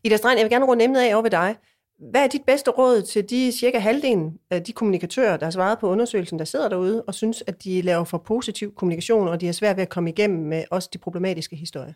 Ida 0.04 0.16
Strand, 0.16 0.38
jeg 0.38 0.44
vil 0.44 0.50
gerne 0.50 0.64
runde 0.64 0.84
emnet 0.84 1.00
af 1.00 1.14
over 1.14 1.22
ved 1.22 1.30
dig. 1.30 1.56
Hvad 1.98 2.24
er 2.24 2.26
dit 2.26 2.44
bedste 2.46 2.70
råd 2.70 3.02
til 3.02 3.30
de 3.30 3.52
cirka 3.52 3.78
halvdelen 3.78 4.38
af 4.50 4.64
de 4.64 4.72
kommunikatører, 4.72 5.36
der 5.36 5.46
har 5.46 5.50
svaret 5.50 5.78
på 5.78 5.88
undersøgelsen, 5.88 6.38
der 6.38 6.44
sidder 6.44 6.68
derude 6.68 7.02
og 7.02 7.14
synes, 7.14 7.44
at 7.46 7.64
de 7.64 7.82
laver 7.82 8.04
for 8.04 8.18
positiv 8.18 8.74
kommunikation, 8.74 9.28
og 9.28 9.40
de 9.40 9.46
har 9.46 9.52
svært 9.52 9.76
ved 9.76 9.82
at 9.82 9.88
komme 9.88 10.10
igennem 10.10 10.46
med 10.46 10.64
også 10.70 10.88
de 10.92 10.98
problematiske 10.98 11.56
historier? 11.56 11.92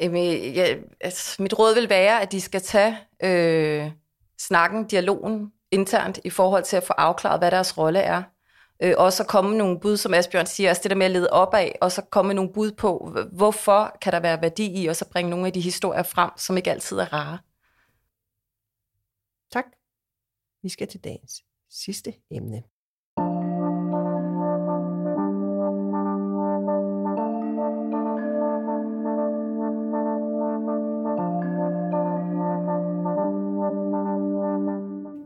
Jamen, 0.00 0.52
ja, 0.52 0.74
altså, 1.00 1.42
mit 1.42 1.58
råd 1.58 1.74
vil 1.74 1.88
være, 1.88 2.22
at 2.22 2.32
de 2.32 2.40
skal 2.40 2.60
tage 2.60 2.96
øh, 3.22 3.90
snakken, 4.38 4.86
dialogen 4.86 5.52
internt 5.70 6.20
i 6.24 6.30
forhold 6.30 6.64
til 6.64 6.76
at 6.76 6.84
få 6.84 6.92
afklaret, 6.92 7.40
hvad 7.40 7.50
deres 7.50 7.78
rolle 7.78 7.98
er. 7.98 8.22
Øh, 8.82 8.94
og 8.98 9.12
så 9.12 9.24
komme 9.24 9.50
med 9.50 9.58
nogle 9.58 9.80
bud, 9.80 9.96
som 9.96 10.14
Asbjørn 10.14 10.46
siger, 10.46 10.68
altså 10.68 10.82
det 10.82 10.90
der 10.90 10.96
med 10.96 11.06
at 11.06 11.12
lede 11.12 11.30
opad, 11.30 11.68
og 11.80 11.92
så 11.92 12.02
komme 12.02 12.26
med 12.26 12.34
nogle 12.34 12.52
bud 12.52 12.72
på, 12.72 13.16
hvorfor 13.32 13.96
kan 14.02 14.12
der 14.12 14.20
være 14.20 14.42
værdi 14.42 14.82
i, 14.82 14.86
og 14.86 14.96
så 14.96 15.04
bringe 15.08 15.30
nogle 15.30 15.46
af 15.46 15.52
de 15.52 15.60
historier 15.60 16.02
frem, 16.02 16.30
som 16.36 16.56
ikke 16.56 16.70
altid 16.70 16.98
er 16.98 17.12
rare. 17.12 17.38
Tak. 19.52 19.64
Vi 20.62 20.68
skal 20.68 20.88
til 20.88 21.04
dagens 21.04 21.44
sidste 21.70 22.14
emne. 22.30 22.62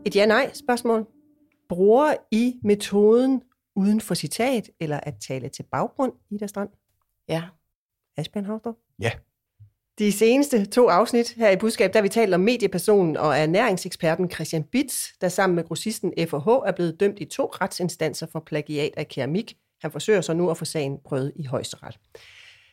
Et 0.05 0.15
ja-nej-spørgsmål. 0.15 1.05
Bruger 1.69 2.13
I 2.31 2.59
metoden 2.63 3.41
uden 3.75 4.01
for 4.01 4.15
citat, 4.15 4.69
eller 4.79 4.99
at 4.99 5.15
tale 5.27 5.49
til 5.49 5.63
baggrund, 5.63 6.13
Ida 6.29 6.47
Strand? 6.47 6.69
Ja. 7.27 7.43
Asbjørn 8.17 8.45
Havstrup? 8.45 8.75
Ja. 8.99 9.11
De 9.99 10.11
seneste 10.11 10.65
to 10.65 10.87
afsnit 10.87 11.29
her 11.29 11.49
i 11.49 11.55
Budskab, 11.55 11.93
der 11.93 12.01
vi 12.01 12.09
talt 12.09 12.33
om 12.33 12.39
mediepersonen 12.39 13.17
og 13.17 13.37
ernæringseksperten 13.37 14.31
Christian 14.31 14.63
Bits, 14.63 15.13
der 15.21 15.29
sammen 15.29 15.55
med 15.55 15.63
grossisten 15.63 16.13
FH 16.17 16.47
er 16.65 16.73
blevet 16.75 16.99
dømt 16.99 17.19
i 17.19 17.25
to 17.25 17.45
retsinstanser 17.45 18.27
for 18.31 18.39
plagiat 18.39 18.93
af 18.97 19.07
keramik. 19.07 19.57
Han 19.81 19.91
forsøger 19.91 20.21
så 20.21 20.33
nu 20.33 20.49
at 20.49 20.57
få 20.57 20.65
sagen 20.65 20.97
prøvet 21.05 21.33
i 21.35 21.45
højesteret. 21.45 21.99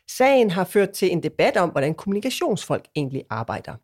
Sagen 0.09 0.51
har 0.51 0.63
ført 0.63 0.89
til 0.89 1.11
en 1.11 1.23
debat 1.23 1.57
om, 1.57 1.69
hvordan 1.69 1.93
kommunikationsfolk 1.93 2.85
egentlig 2.95 3.23
arbejder. 3.29 3.75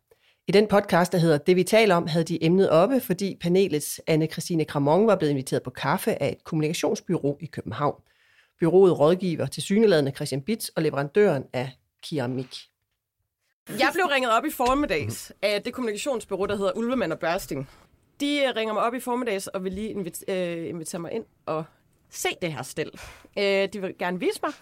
I 0.48 0.52
den 0.52 0.66
podcast, 0.66 1.12
der 1.12 1.18
hedder 1.18 1.38
Det 1.38 1.56
vi 1.56 1.64
taler 1.64 1.94
om, 1.94 2.06
havde 2.06 2.24
de 2.24 2.44
emnet 2.44 2.70
oppe, 2.70 3.00
fordi 3.00 3.38
panelets 3.40 4.00
Anne-Christine 4.10 4.64
Kramon 4.64 5.06
var 5.06 5.16
blevet 5.16 5.30
inviteret 5.30 5.62
på 5.62 5.70
kaffe 5.70 6.22
af 6.22 6.28
et 6.28 6.44
kommunikationsbyrå 6.44 7.38
i 7.40 7.46
København. 7.46 8.02
Byrået 8.60 8.98
rådgiver 8.98 9.46
til 9.46 9.62
syneladende 9.62 10.12
Christian 10.14 10.42
Bits 10.42 10.68
og 10.68 10.82
leverandøren 10.82 11.44
af 11.52 11.70
keramik. 12.02 12.71
Jeg 13.68 13.90
blev 13.94 14.04
ringet 14.04 14.32
op 14.32 14.44
i 14.44 14.50
formiddags 14.50 15.32
af 15.42 15.62
det 15.62 15.72
kommunikationsbureau, 15.72 16.46
der 16.46 16.56
hedder 16.56 16.72
Ulvemand 16.76 17.12
og 17.12 17.18
Børsting. 17.18 17.68
De 18.20 18.38
øh, 18.38 18.56
ringer 18.56 18.74
mig 18.74 18.82
op 18.82 18.94
i 18.94 19.00
formiddags 19.00 19.46
og 19.46 19.64
vil 19.64 19.72
lige 19.72 20.12
øh, 20.28 20.68
invitere 20.68 21.00
mig 21.00 21.12
ind 21.12 21.24
og 21.46 21.64
se 22.10 22.28
det 22.42 22.52
her 22.52 22.62
stel. 22.62 22.90
Øh, 23.38 23.68
de 23.72 23.80
vil 23.80 23.94
gerne 23.98 24.20
vise 24.20 24.40
mig, 24.42 24.52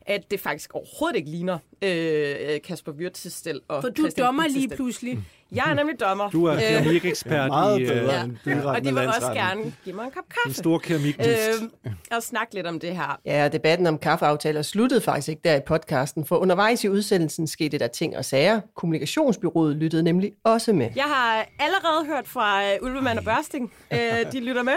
at 0.00 0.30
det 0.30 0.40
faktisk 0.40 0.74
overhovedet 0.74 1.16
ikke 1.16 1.30
ligner 1.30 1.58
øh, 1.82 2.60
Kasper 2.64 2.92
Wirtz's 2.92 3.28
stel. 3.30 3.60
Og 3.68 3.82
For 3.82 3.88
du 3.88 4.02
Christian 4.02 4.26
dommer 4.26 4.48
lige 4.48 4.68
pludselig. 4.68 5.24
Jeg 5.52 5.64
er 5.70 5.74
nemlig 5.74 6.00
dommer. 6.00 6.30
Du 6.30 6.44
er 6.44 6.54
Øh, 6.54 6.60
keramikekspert 6.60 7.48
Meget 7.48 7.78
i 7.78 7.82
øh, 7.82 7.88
bedre 7.88 8.14
Ja. 8.46 8.66
Og 8.66 8.84
de 8.84 8.94
vil 8.94 9.06
også 9.06 9.32
gerne 9.34 9.72
give 9.84 9.96
mig 9.96 10.04
en 10.04 10.10
kop 10.10 10.24
en 10.24 10.32
kaffe. 10.44 10.58
stor 10.58 10.78
keramikdyst. 10.78 11.62
Øh, 11.86 11.92
og 12.10 12.22
snakke 12.22 12.54
lidt 12.54 12.66
om 12.66 12.80
det 12.80 12.96
her. 12.96 13.20
Ja, 13.24 13.48
debatten 13.48 13.86
om 13.86 13.98
kaffeaftaler 13.98 14.62
sluttede 14.62 15.00
faktisk 15.00 15.28
ikke 15.28 15.40
der 15.44 15.56
i 15.56 15.60
podcasten, 15.66 16.26
for 16.26 16.36
undervejs 16.36 16.84
i 16.84 16.88
udsendelsen 16.88 17.46
skete 17.46 17.78
der 17.78 17.86
ting 17.88 18.16
og 18.16 18.24
sager. 18.24 18.60
Kommunikationsbyrået 18.76 19.76
lyttede 19.76 20.02
nemlig 20.02 20.32
også 20.44 20.72
med. 20.72 20.90
Jeg 20.96 21.04
har 21.04 21.46
allerede 21.58 22.06
hørt 22.06 22.28
fra 22.28 22.60
uh, 22.80 22.86
Ulvemand 22.86 23.18
og 23.18 23.24
Børsting. 23.24 23.72
Uh, 23.92 23.98
de 24.32 24.40
lytter 24.40 24.62
med. 24.62 24.74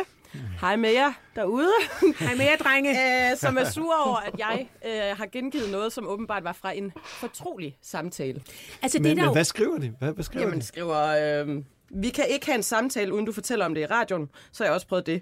Hej 0.61 0.75
med 0.75 0.91
jer 0.91 1.13
derude. 1.35 1.71
Hej 2.19 2.35
med 2.35 2.45
jer, 2.45 2.55
drenge. 2.57 2.91
Uh, 2.91 3.37
som 3.43 3.57
er 3.57 3.63
sure 3.63 4.03
over, 4.05 4.17
at 4.17 4.33
jeg 4.37 4.67
uh, 4.85 5.17
har 5.17 5.25
gengivet 5.25 5.71
noget, 5.71 5.93
som 5.93 6.07
åbenbart 6.07 6.43
var 6.43 6.53
fra 6.53 6.71
en 6.71 6.93
fortrolig 7.05 7.77
samtale. 7.81 8.41
Altså, 8.81 8.97
det 8.97 9.01
Men, 9.03 9.11
er 9.11 9.15
der 9.15 9.21
men 9.21 9.27
jo... 9.27 9.33
hvad 9.33 9.43
skriver 9.43 9.77
de? 9.77 9.93
Hvad, 9.99 10.11
hvad 10.11 10.23
skriver 10.23 10.45
Jamen, 10.45 10.59
de? 10.59 10.65
skriver, 10.65 10.97
øh, 11.45 11.63
vi 11.89 12.09
kan 12.09 12.25
ikke 12.29 12.45
have 12.45 12.55
en 12.55 12.63
samtale, 12.63 13.13
uden 13.13 13.25
du 13.25 13.31
fortæller 13.31 13.65
om 13.65 13.73
det 13.73 13.81
i 13.81 13.85
radioen. 13.85 14.29
Så 14.51 14.63
har 14.63 14.65
jeg 14.67 14.73
også 14.73 14.87
prøvet 14.87 15.05
det. 15.05 15.21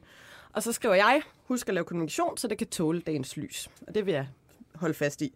Og 0.53 0.63
så 0.63 0.71
skriver 0.71 0.95
jeg, 0.95 1.21
husk 1.47 1.67
at 1.67 1.73
lave 1.73 1.85
kommunikation, 1.85 2.37
så 2.37 2.47
det 2.47 2.57
kan 2.57 2.67
tåle 2.67 3.01
dagens 3.01 3.37
lys. 3.37 3.69
Og 3.87 3.95
det 3.95 4.05
vil 4.05 4.13
jeg 4.13 4.27
holde 4.75 4.93
fast 4.93 5.21
i. 5.21 5.33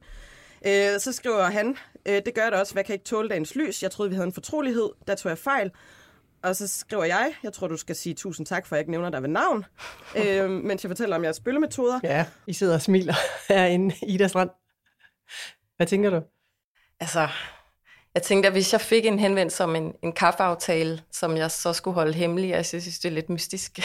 Øh, 0.67 0.99
så 0.99 1.11
skriver 1.11 1.43
han, 1.43 1.77
øh, 2.05 2.21
det 2.25 2.33
gør 2.35 2.49
det 2.49 2.59
også, 2.59 2.73
hvad 2.73 2.83
kan 2.83 2.93
ikke 2.93 3.05
tåle 3.05 3.29
dagens 3.29 3.55
lys? 3.55 3.83
Jeg 3.83 3.91
troede, 3.91 4.09
vi 4.09 4.15
havde 4.15 4.27
en 4.27 4.33
fortrolighed. 4.33 4.89
Der 5.07 5.15
tog 5.15 5.29
jeg 5.29 5.37
fejl. 5.37 5.71
Og 6.43 6.55
så 6.55 6.67
skriver 6.67 7.03
jeg, 7.03 7.33
jeg 7.43 7.53
tror, 7.53 7.67
du 7.67 7.77
skal 7.77 7.95
sige 7.95 8.15
tusind 8.15 8.45
tak, 8.45 8.65
for 8.65 8.75
at 8.75 8.77
jeg 8.77 8.81
ikke 8.81 8.91
nævner 8.91 9.09
dig 9.09 9.21
ved 9.21 9.29
navn, 9.29 9.65
øh, 10.19 10.49
mens 10.49 10.83
jeg 10.83 10.89
fortæller 10.89 11.15
om 11.15 11.23
jeres 11.23 11.35
spillemetoder. 11.35 11.99
Ja, 12.03 12.25
I 12.47 12.53
sidder 12.53 12.73
og 12.73 12.81
smiler 12.81 13.13
herinde 13.53 13.95
i 14.01 14.13
Ida 14.13 14.27
Strand. 14.27 14.49
Hvad 15.77 15.87
tænker 15.87 16.09
du? 16.09 16.21
Altså, 16.99 17.27
jeg 18.13 18.23
tænkte, 18.23 18.47
at 18.47 18.53
hvis 18.53 18.73
jeg 18.73 18.81
fik 18.81 19.05
en 19.05 19.19
henvendelse 19.19 19.63
om 19.63 19.75
en, 19.75 19.93
en 20.03 20.13
kaffeaftale, 20.13 21.01
som 21.11 21.37
jeg 21.37 21.51
så 21.51 21.73
skulle 21.73 21.95
holde 21.95 22.13
hemmelig, 22.13 22.55
altså, 22.55 22.77
jeg 22.77 22.81
synes, 22.81 22.99
det 22.99 23.09
er 23.09 23.13
lidt 23.13 23.29
mystisk. 23.29 23.79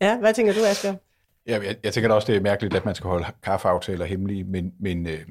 Ja, 0.00 0.18
hvad 0.18 0.34
tænker 0.34 0.52
du, 0.52 0.64
Asbjørn? 0.64 0.98
Ja, 1.46 1.60
jeg, 1.62 1.76
jeg 1.82 1.92
tænker 1.92 2.08
da 2.08 2.14
også, 2.14 2.26
det 2.26 2.36
er 2.36 2.40
mærkeligt, 2.40 2.74
at 2.74 2.84
man 2.84 2.94
skal 2.94 3.08
holde 3.08 3.26
kaffeaftaler 3.42 4.04
hemmelige, 4.04 4.44
men, 4.44 4.72
men 4.80 5.06
øh, 5.06 5.26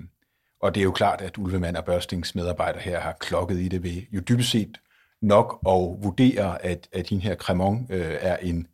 og 0.61 0.75
det 0.75 0.81
er 0.81 0.83
jo 0.83 0.91
klart, 0.91 1.21
at 1.21 1.37
Ulvemand 1.37 1.77
og 1.77 1.85
Børstings 1.85 2.35
medarbejdere 2.35 2.81
her 2.81 2.99
har 2.99 3.11
klokket 3.19 3.59
i 3.59 3.67
det 3.67 3.83
ved 3.83 4.01
jo 4.11 4.19
dybest 4.19 4.51
set 4.51 4.77
nok 5.25 5.59
at 5.67 6.03
vurdere, 6.03 6.65
at, 6.65 6.87
at 6.93 7.09
din 7.09 7.19
her 7.19 7.35
Cremon 7.35 7.87
øh, 7.89 8.17
er 8.19 8.37
en 8.37 8.67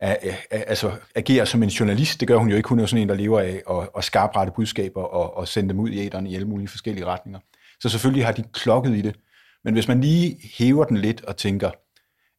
er, 0.00 0.16
er, 0.22 0.34
er, 0.50 0.62
altså 0.66 0.92
agerer 1.14 1.44
som 1.44 1.62
en 1.62 1.68
journalist. 1.68 2.20
Det 2.20 2.28
gør 2.28 2.36
hun 2.36 2.48
jo 2.48 2.56
ikke. 2.56 2.68
Hun 2.68 2.78
er 2.78 2.82
jo 2.82 2.86
sådan 2.86 3.02
en, 3.02 3.08
der 3.08 3.14
lever 3.14 3.40
af 3.40 3.62
at, 3.70 3.88
at 3.96 4.04
skarprette 4.04 4.52
budskaber 4.56 5.02
og, 5.02 5.36
og 5.36 5.48
sende 5.48 5.68
dem 5.68 5.80
ud 5.80 5.90
i 5.90 5.98
æderen 5.98 6.26
i 6.26 6.34
alle 6.34 6.48
mulige 6.48 6.68
forskellige 6.68 7.06
retninger. 7.06 7.40
Så 7.80 7.88
selvfølgelig 7.88 8.26
har 8.26 8.32
de 8.32 8.44
klokket 8.52 8.96
i 8.96 9.02
det. 9.02 9.16
Men 9.64 9.74
hvis 9.74 9.88
man 9.88 10.00
lige 10.00 10.36
hæver 10.58 10.84
den 10.84 10.96
lidt 10.96 11.24
og 11.24 11.36
tænker, 11.36 11.70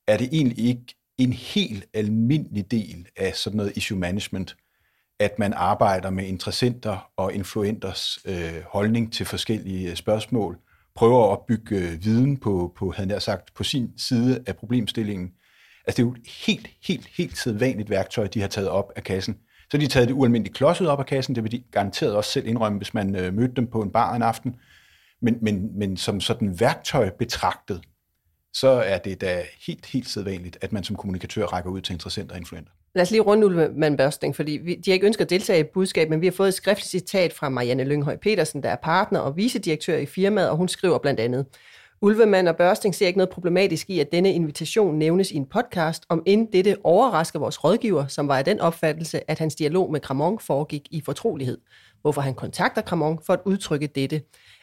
er 0.07 0.17
det 0.17 0.29
egentlig 0.31 0.65
ikke 0.65 0.95
en 1.17 1.33
helt 1.33 1.85
almindelig 1.93 2.71
del 2.71 3.07
af 3.17 3.35
sådan 3.35 3.57
noget 3.57 3.77
issue 3.77 3.99
management, 3.99 4.55
at 5.19 5.39
man 5.39 5.53
arbejder 5.53 6.09
med 6.09 6.25
interessenter 6.25 7.11
og 7.17 7.33
influenters 7.33 8.19
øh, 8.25 8.61
holdning 8.67 9.13
til 9.13 9.25
forskellige 9.25 9.89
øh, 9.89 9.95
spørgsmål, 9.95 10.57
prøver 10.95 11.23
at 11.23 11.29
opbygge 11.29 11.77
øh, 11.77 12.03
viden 12.03 12.37
på, 12.37 12.73
på, 12.77 12.91
havde 12.91 13.09
jeg 13.09 13.21
sagt, 13.21 13.53
på 13.53 13.63
sin 13.63 13.89
side 13.97 14.43
af 14.47 14.55
problemstillingen. 14.55 15.31
Altså 15.87 15.97
det 15.97 15.99
er 15.99 16.07
jo 16.07 16.13
et 16.13 16.27
helt, 16.45 16.69
helt, 16.87 17.07
helt 17.07 17.37
sædvanligt 17.37 17.89
værktøj, 17.89 18.27
de 18.27 18.41
har 18.41 18.47
taget 18.47 18.69
op 18.69 18.91
af 18.95 19.03
kassen. 19.03 19.37
Så 19.71 19.77
de 19.77 19.81
har 19.81 19.89
taget 19.89 20.07
det 20.07 20.13
ualmindeligt 20.13 20.55
klodset 20.55 20.87
op 20.87 20.99
af 20.99 21.05
kassen, 21.05 21.35
det 21.35 21.43
vil 21.43 21.51
de 21.51 21.63
garanteret 21.71 22.15
også 22.15 22.31
selv 22.31 22.47
indrømme, 22.47 22.77
hvis 22.77 22.93
man 22.93 23.15
øh, 23.15 23.33
mødte 23.33 23.53
dem 23.55 23.67
på 23.67 23.81
en 23.81 23.91
bar 23.91 24.15
en 24.15 24.21
aften. 24.21 24.55
Men, 25.21 25.37
men, 25.41 25.79
men 25.79 25.97
som 25.97 26.21
sådan 26.21 26.59
værktøj 26.59 27.09
betragtet, 27.09 27.81
så 28.53 28.69
er 28.69 28.97
det 28.97 29.21
da 29.21 29.43
helt, 29.67 29.85
helt 29.85 30.09
sædvanligt, 30.09 30.57
at 30.61 30.71
man 30.71 30.83
som 30.83 30.95
kommunikatør 30.95 31.45
rækker 31.45 31.69
ud 31.69 31.81
til 31.81 31.93
interessenter 31.93 32.33
og 32.33 32.39
influenter. 32.39 32.71
Lad 32.95 33.01
os 33.01 33.11
lige 33.11 33.21
runde 33.21 33.45
Ulvemann 33.47 33.97
Børsting, 33.97 34.35
fordi 34.35 34.51
vi, 34.51 34.75
de 34.75 34.91
har 34.91 34.93
ikke 34.93 35.07
ønsket 35.07 35.25
at 35.25 35.29
deltage 35.29 35.59
i 35.59 35.63
budskab, 35.73 36.09
men 36.09 36.21
vi 36.21 36.25
har 36.25 36.31
fået 36.31 36.47
et 36.47 36.53
skriftligt 36.53 36.89
citat 36.89 37.33
fra 37.33 37.49
Marianne 37.49 37.83
Lynghøj 37.83 38.15
Petersen, 38.15 38.63
der 38.63 38.69
er 38.69 38.75
partner 38.75 39.19
og 39.19 39.37
vicedirektør 39.37 39.97
i 39.97 40.05
firmaet, 40.05 40.49
og 40.49 40.57
hun 40.57 40.67
skriver 40.67 40.97
blandt 40.97 41.19
andet, 41.19 41.45
Ulvemand 42.01 42.47
og 42.47 42.55
Børsting 42.55 42.95
ser 42.95 43.07
ikke 43.07 43.17
noget 43.17 43.29
problematisk 43.29 43.89
i, 43.89 43.99
at 43.99 44.11
denne 44.11 44.33
invitation 44.33 44.97
nævnes 44.97 45.31
i 45.31 45.35
en 45.35 45.45
podcast, 45.45 46.03
om 46.09 46.23
end 46.25 46.47
dette 46.51 46.77
overrasker 46.83 47.39
vores 47.39 47.63
rådgiver, 47.63 48.07
som 48.07 48.27
var 48.27 48.37
af 48.37 48.45
den 48.45 48.59
opfattelse, 48.59 49.31
at 49.31 49.39
hans 49.39 49.55
dialog 49.55 49.91
med 49.91 49.99
Kramon 49.99 50.39
foregik 50.39 50.87
i 50.91 51.01
fortrolighed. 51.05 51.57
Hvorfor 52.01 52.21
han 52.21 52.33
kontakter 52.33 52.81
Kramon 52.81 53.19
for 53.25 53.33
at 53.33 53.39
udtrykke 53.45 53.87
dette, 53.87 54.21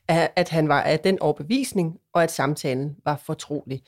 at 0.08 0.48
han 0.48 0.68
var 0.68 0.82
af 0.82 1.00
den 1.00 1.22
overbevisning, 1.22 1.96
og 2.12 2.22
at 2.22 2.32
samtalen 2.32 2.96
var 3.04 3.22
fortrolig. 3.26 3.82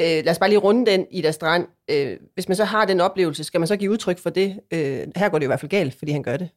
Øh, 0.00 0.06
lad 0.06 0.28
os 0.28 0.38
bare 0.38 0.48
lige 0.48 0.58
runde 0.58 0.90
den 0.90 1.06
i 1.10 1.20
der 1.22 1.30
strand. 1.30 1.66
Øh, 1.90 2.16
hvis 2.34 2.48
man 2.48 2.56
så 2.56 2.64
har 2.64 2.84
den 2.84 3.00
oplevelse, 3.00 3.44
skal 3.44 3.60
man 3.60 3.66
så 3.66 3.76
give 3.76 3.90
udtryk 3.90 4.18
for 4.18 4.30
det? 4.30 4.60
Øh, 4.70 5.06
her 5.16 5.28
går 5.28 5.38
det 5.38 5.44
i 5.44 5.46
hvert 5.46 5.60
fald 5.60 5.70
galt, 5.70 5.94
fordi 5.98 6.12
han 6.12 6.22
gør 6.22 6.36
det. 6.36 6.48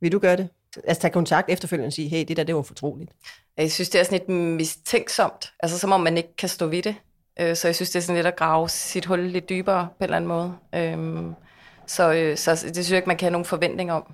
Vil 0.00 0.12
du 0.12 0.18
gøre 0.18 0.36
det? 0.36 0.48
Altså 0.84 1.00
tage 1.00 1.12
kontakt 1.12 1.50
efterfølgende 1.50 1.86
og 1.86 1.92
sige, 1.92 2.08
hey, 2.08 2.24
det 2.28 2.36
der, 2.36 2.44
det 2.44 2.54
var 2.54 2.62
fortroligt. 2.62 3.10
Jeg 3.56 3.72
synes, 3.72 3.88
det 3.88 4.00
er 4.00 4.04
sådan 4.04 4.18
lidt 4.18 4.28
mistænksomt, 4.28 5.52
altså 5.60 5.78
som 5.78 5.92
om 5.92 6.00
man 6.00 6.16
ikke 6.16 6.36
kan 6.36 6.48
stå 6.48 6.66
ved 6.66 6.82
det. 6.82 6.94
Øh, 7.40 7.56
Så 7.56 7.68
jeg 7.68 7.74
synes, 7.74 7.90
det 7.90 7.96
er 7.98 8.02
sådan 8.02 8.16
lidt 8.16 8.26
at 8.26 8.36
grave 8.36 8.68
sit 8.68 9.06
hul 9.06 9.20
lidt 9.20 9.48
dybere 9.48 9.88
på 9.90 9.96
en 9.98 10.04
eller 10.04 10.16
anden 10.16 10.28
måde. 10.28 10.52
Øhm, 10.74 11.34
Så, 11.86 12.12
øh, 12.12 12.36
så 12.36 12.50
det 12.50 12.60
synes 12.74 12.90
jeg 12.90 12.96
ikke, 12.96 13.08
man 13.08 13.16
kan 13.16 13.26
have 13.26 13.32
nogen 13.32 13.44
forventning 13.44 13.92
om. 13.92 14.12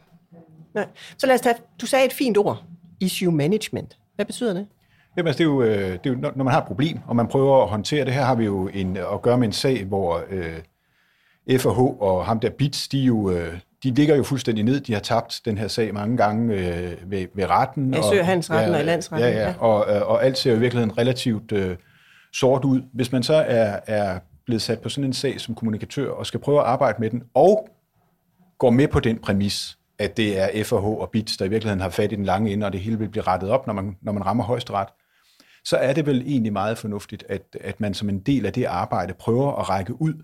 Nej. 0.74 0.86
Så 1.18 1.26
lad 1.26 1.34
os 1.34 1.40
tage, 1.40 1.54
du 1.80 1.86
sagde 1.86 2.06
et 2.06 2.12
fint 2.12 2.38
ord, 2.38 2.62
issue 3.00 3.32
management. 3.32 3.98
Hvad 4.14 4.26
betyder 4.26 4.52
det? 4.54 4.66
Jamen, 5.16 5.26
altså, 5.28 5.38
det, 5.38 5.44
er 5.44 5.52
jo, 5.52 5.62
øh, 5.62 5.92
det 5.92 6.06
er 6.06 6.10
jo, 6.10 6.16
når 6.36 6.44
man 6.44 6.52
har 6.52 6.60
et 6.60 6.66
problem, 6.66 6.98
og 7.06 7.16
man 7.16 7.26
prøver 7.28 7.62
at 7.62 7.68
håndtere 7.68 8.04
det. 8.04 8.14
Her 8.14 8.22
har 8.24 8.34
vi 8.34 8.44
jo 8.44 8.68
en, 8.74 8.96
at 8.96 9.22
gøre 9.22 9.38
med 9.38 9.46
en 9.46 9.52
sag, 9.52 9.84
hvor 9.84 10.22
øh, 10.30 11.58
FH 11.58 11.78
og 11.78 12.26
ham 12.26 12.40
der 12.40 12.50
Bits, 12.50 12.88
de, 12.88 12.98
jo, 12.98 13.30
øh, 13.30 13.58
de 13.82 13.90
ligger 13.90 14.16
jo 14.16 14.22
fuldstændig 14.22 14.64
ned. 14.64 14.80
De 14.80 14.92
har 14.92 15.00
tabt 15.00 15.40
den 15.44 15.58
her 15.58 15.68
sag 15.68 15.94
mange 15.94 16.16
gange 16.16 16.54
øh, 16.54 17.10
ved, 17.10 17.26
ved 17.34 17.50
retten. 17.50 17.94
Ja, 17.94 18.02
Sø- 18.02 18.22
Handelsretten 18.22 18.74
og 18.74 18.80
i 18.80 18.84
landsretten, 18.84 19.28
Ja, 19.28 19.38
ja. 19.38 19.46
ja. 19.48 19.54
Og, 19.58 19.96
øh, 19.96 20.08
og 20.10 20.24
alt 20.24 20.38
ser 20.38 20.50
jo 20.50 20.56
i 20.56 20.60
virkeligheden 20.60 20.98
relativt 20.98 21.52
øh, 21.52 21.76
sort 22.32 22.64
ud. 22.64 22.80
Hvis 22.94 23.12
man 23.12 23.22
så 23.22 23.34
er, 23.34 23.80
er 23.86 24.18
blevet 24.46 24.62
sat 24.62 24.80
på 24.80 24.88
sådan 24.88 25.04
en 25.04 25.12
sag 25.12 25.40
som 25.40 25.54
kommunikatør, 25.54 26.10
og 26.10 26.26
skal 26.26 26.40
prøve 26.40 26.58
at 26.60 26.64
arbejde 26.66 26.96
med 27.00 27.10
den, 27.10 27.22
og 27.34 27.68
går 28.58 28.70
med 28.70 28.88
på 28.88 29.00
den 29.00 29.18
præmis, 29.18 29.77
at 29.98 30.16
det 30.16 30.38
er 30.38 30.64
FH 30.64 30.74
og 30.74 31.10
BITS, 31.10 31.36
der 31.36 31.44
i 31.44 31.48
virkeligheden 31.48 31.80
har 31.80 31.90
fat 31.90 32.12
i 32.12 32.16
den 32.16 32.24
lange 32.24 32.52
ende, 32.52 32.66
og 32.66 32.72
det 32.72 32.80
hele 32.80 32.98
vil 32.98 33.08
blive 33.08 33.22
rettet 33.22 33.50
op, 33.50 33.66
når 33.66 33.74
man, 33.74 33.96
når 34.02 34.12
man 34.12 34.26
rammer 34.26 34.44
højesteret, 34.44 34.88
så 35.64 35.76
er 35.76 35.92
det 35.92 36.06
vel 36.06 36.22
egentlig 36.26 36.52
meget 36.52 36.78
fornuftigt, 36.78 37.24
at, 37.28 37.56
at 37.60 37.80
man 37.80 37.94
som 37.94 38.08
en 38.08 38.20
del 38.20 38.46
af 38.46 38.52
det 38.52 38.64
arbejde 38.64 39.14
prøver 39.14 39.52
at 39.52 39.68
række 39.68 40.00
ud 40.02 40.14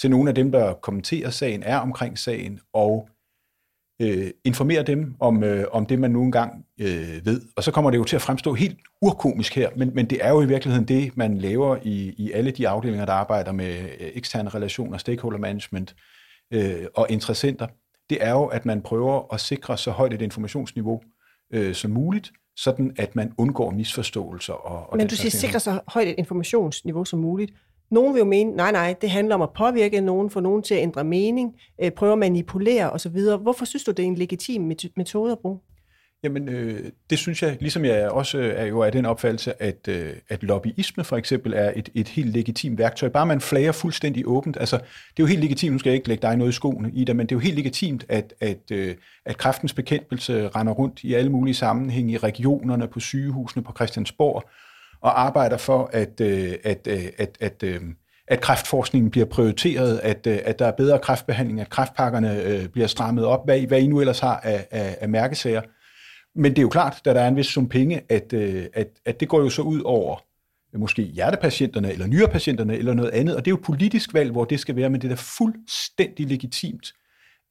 til 0.00 0.10
nogle 0.10 0.28
af 0.28 0.34
dem, 0.34 0.52
der 0.52 0.74
kommenterer 0.74 1.30
sagen, 1.30 1.62
er 1.62 1.78
omkring 1.78 2.18
sagen, 2.18 2.60
og 2.72 3.08
øh, 4.02 4.30
informere 4.44 4.82
dem 4.82 5.14
om, 5.20 5.44
øh, 5.44 5.64
om 5.72 5.86
det, 5.86 5.98
man 5.98 6.10
nu 6.10 6.22
engang 6.22 6.66
øh, 6.80 7.26
ved. 7.26 7.40
Og 7.56 7.64
så 7.64 7.70
kommer 7.70 7.90
det 7.90 7.98
jo 7.98 8.04
til 8.04 8.16
at 8.16 8.22
fremstå 8.22 8.54
helt 8.54 8.78
urkomisk 9.02 9.54
her, 9.54 9.70
men, 9.76 9.94
men 9.94 10.10
det 10.10 10.18
er 10.24 10.30
jo 10.30 10.42
i 10.42 10.46
virkeligheden 10.46 10.88
det, 10.88 11.16
man 11.16 11.38
laver 11.38 11.76
i, 11.82 12.14
i 12.18 12.32
alle 12.32 12.50
de 12.50 12.68
afdelinger, 12.68 13.06
der 13.06 13.12
arbejder 13.12 13.52
med 13.52 13.78
øh, 13.78 14.10
eksterne 14.14 14.48
relationer, 14.48 14.98
stakeholder 14.98 15.38
management 15.38 15.96
øh, 16.50 16.86
og 16.94 17.06
interessenter. 17.10 17.66
Det 18.10 18.18
er 18.20 18.30
jo, 18.30 18.44
at 18.44 18.66
man 18.66 18.82
prøver 18.82 19.34
at 19.34 19.40
sikre 19.40 19.78
så 19.78 19.90
højt 19.90 20.12
et 20.12 20.22
informationsniveau 20.22 21.00
øh, 21.52 21.74
som 21.74 21.90
muligt, 21.90 22.32
sådan 22.56 22.92
at 22.98 23.16
man 23.16 23.32
undgår 23.38 23.70
misforståelser. 23.70 24.52
Og, 24.52 24.90
og 24.90 24.96
Men 24.96 25.06
du 25.06 25.16
siger 25.16 25.30
sikre 25.30 25.60
så 25.60 25.80
højt 25.88 26.08
et 26.08 26.14
informationsniveau 26.18 27.04
som 27.04 27.18
muligt. 27.18 27.52
Nogen 27.90 28.14
vil 28.14 28.18
jo 28.20 28.24
mene, 28.24 28.50
nej, 28.50 28.72
nej, 28.72 28.94
det 29.00 29.10
handler 29.10 29.34
om 29.34 29.42
at 29.42 29.52
påvirke 29.56 30.00
nogen, 30.00 30.30
få 30.30 30.40
nogen 30.40 30.62
til 30.62 30.74
at 30.74 30.82
ændre 30.82 31.04
mening, 31.04 31.54
øh, 31.82 31.90
prøve 31.90 32.12
at 32.12 32.18
manipulere 32.18 32.90
osv. 32.90 33.20
Hvorfor 33.42 33.64
synes 33.64 33.84
du, 33.84 33.90
det 33.90 34.02
er 34.02 34.06
en 34.06 34.14
legitim 34.14 34.70
met- 34.70 34.92
metode 34.96 35.32
at 35.32 35.38
bruge? 35.38 35.58
Jamen, 36.26 36.48
øh, 36.48 36.80
det 37.10 37.18
synes 37.18 37.42
jeg, 37.42 37.56
ligesom 37.60 37.84
jeg 37.84 38.10
også 38.10 38.38
øh, 38.38 38.54
er 38.56 38.64
jo 38.64 38.82
af 38.82 38.92
den 38.92 39.06
opfattelse, 39.06 39.62
at, 39.62 39.88
øh, 39.88 40.12
at 40.28 40.42
lobbyisme 40.42 41.04
for 41.04 41.16
eksempel 41.16 41.52
er 41.52 41.72
et, 41.76 41.88
et 41.94 42.08
helt 42.08 42.32
legitimt 42.32 42.78
værktøj. 42.78 43.08
Bare 43.08 43.26
man 43.26 43.40
flager 43.40 43.72
fuldstændig 43.72 44.26
åbent. 44.26 44.56
Altså, 44.60 44.76
det 44.76 44.82
er 45.18 45.22
jo 45.22 45.26
helt 45.26 45.40
legitimt, 45.40 45.72
nu 45.72 45.78
skal 45.78 45.90
jeg 45.90 45.96
ikke 45.96 46.08
lægge 46.08 46.22
dig 46.22 46.36
noget 46.36 46.52
i 46.52 46.54
skoene 46.54 46.90
i 46.94 47.04
men 47.12 47.18
det 47.18 47.32
er 47.32 47.36
jo 47.36 47.40
helt 47.40 47.56
legitimt, 47.56 48.04
at, 48.08 48.34
at, 48.40 48.70
øh, 48.72 48.94
at 49.26 49.38
kraftens 49.38 49.72
bekæmpelse 49.72 50.48
render 50.48 50.72
rundt 50.72 51.04
i 51.04 51.14
alle 51.14 51.30
mulige 51.30 51.54
sammenhænge 51.54 52.12
i 52.12 52.18
regionerne, 52.18 52.88
på 52.88 53.00
sygehusene, 53.00 53.62
på 53.62 53.72
Christiansborg, 53.76 54.42
og 55.00 55.20
arbejder 55.20 55.56
for, 55.56 55.90
at, 55.92 56.20
øh, 56.20 56.52
at, 56.64 56.88
øh, 56.90 57.04
at, 57.18 57.36
at, 57.40 57.62
øh, 57.62 57.80
at 58.28 58.40
kræftforskningen 58.40 59.10
bliver 59.10 59.26
prioriteret, 59.26 59.98
at, 60.02 60.26
øh, 60.26 60.38
at 60.44 60.58
der 60.58 60.66
er 60.66 60.72
bedre 60.72 60.98
kræftbehandling, 60.98 61.60
at 61.60 61.70
kræftpakkerne 61.70 62.42
øh, 62.42 62.68
bliver 62.68 62.86
strammet 62.86 63.24
op, 63.24 63.44
hvad, 63.44 63.60
hvad 63.60 63.80
I 63.80 63.86
nu 63.86 64.00
ellers 64.00 64.20
har 64.20 64.40
af, 64.42 64.66
af, 64.70 64.96
af 65.00 65.08
mærkesager. 65.08 65.60
Men 66.36 66.52
det 66.52 66.58
er 66.58 66.62
jo 66.62 66.68
klart, 66.68 67.00
da 67.04 67.14
der 67.14 67.20
er 67.20 67.28
en 67.28 67.36
vis 67.36 67.46
sum 67.46 67.68
penge, 67.68 68.02
at, 68.08 68.32
øh, 68.32 68.66
at, 68.74 68.88
at 69.04 69.20
det 69.20 69.28
går 69.28 69.40
jo 69.40 69.50
så 69.50 69.62
ud 69.62 69.80
over 69.84 70.24
øh, 70.74 70.80
måske 70.80 71.02
hjertepatienterne 71.02 71.92
eller 71.92 72.06
nyrepatienterne 72.06 72.76
eller 72.76 72.94
noget 72.94 73.10
andet, 73.10 73.36
og 73.36 73.44
det 73.44 73.50
er 73.50 73.52
jo 73.52 73.56
et 73.56 73.64
politisk 73.64 74.14
valg, 74.14 74.30
hvor 74.30 74.44
det 74.44 74.60
skal 74.60 74.76
være, 74.76 74.90
men 74.90 75.00
det 75.00 75.10
er 75.10 75.14
da 75.14 75.22
fuldstændig 75.38 76.26
legitimt, 76.26 76.92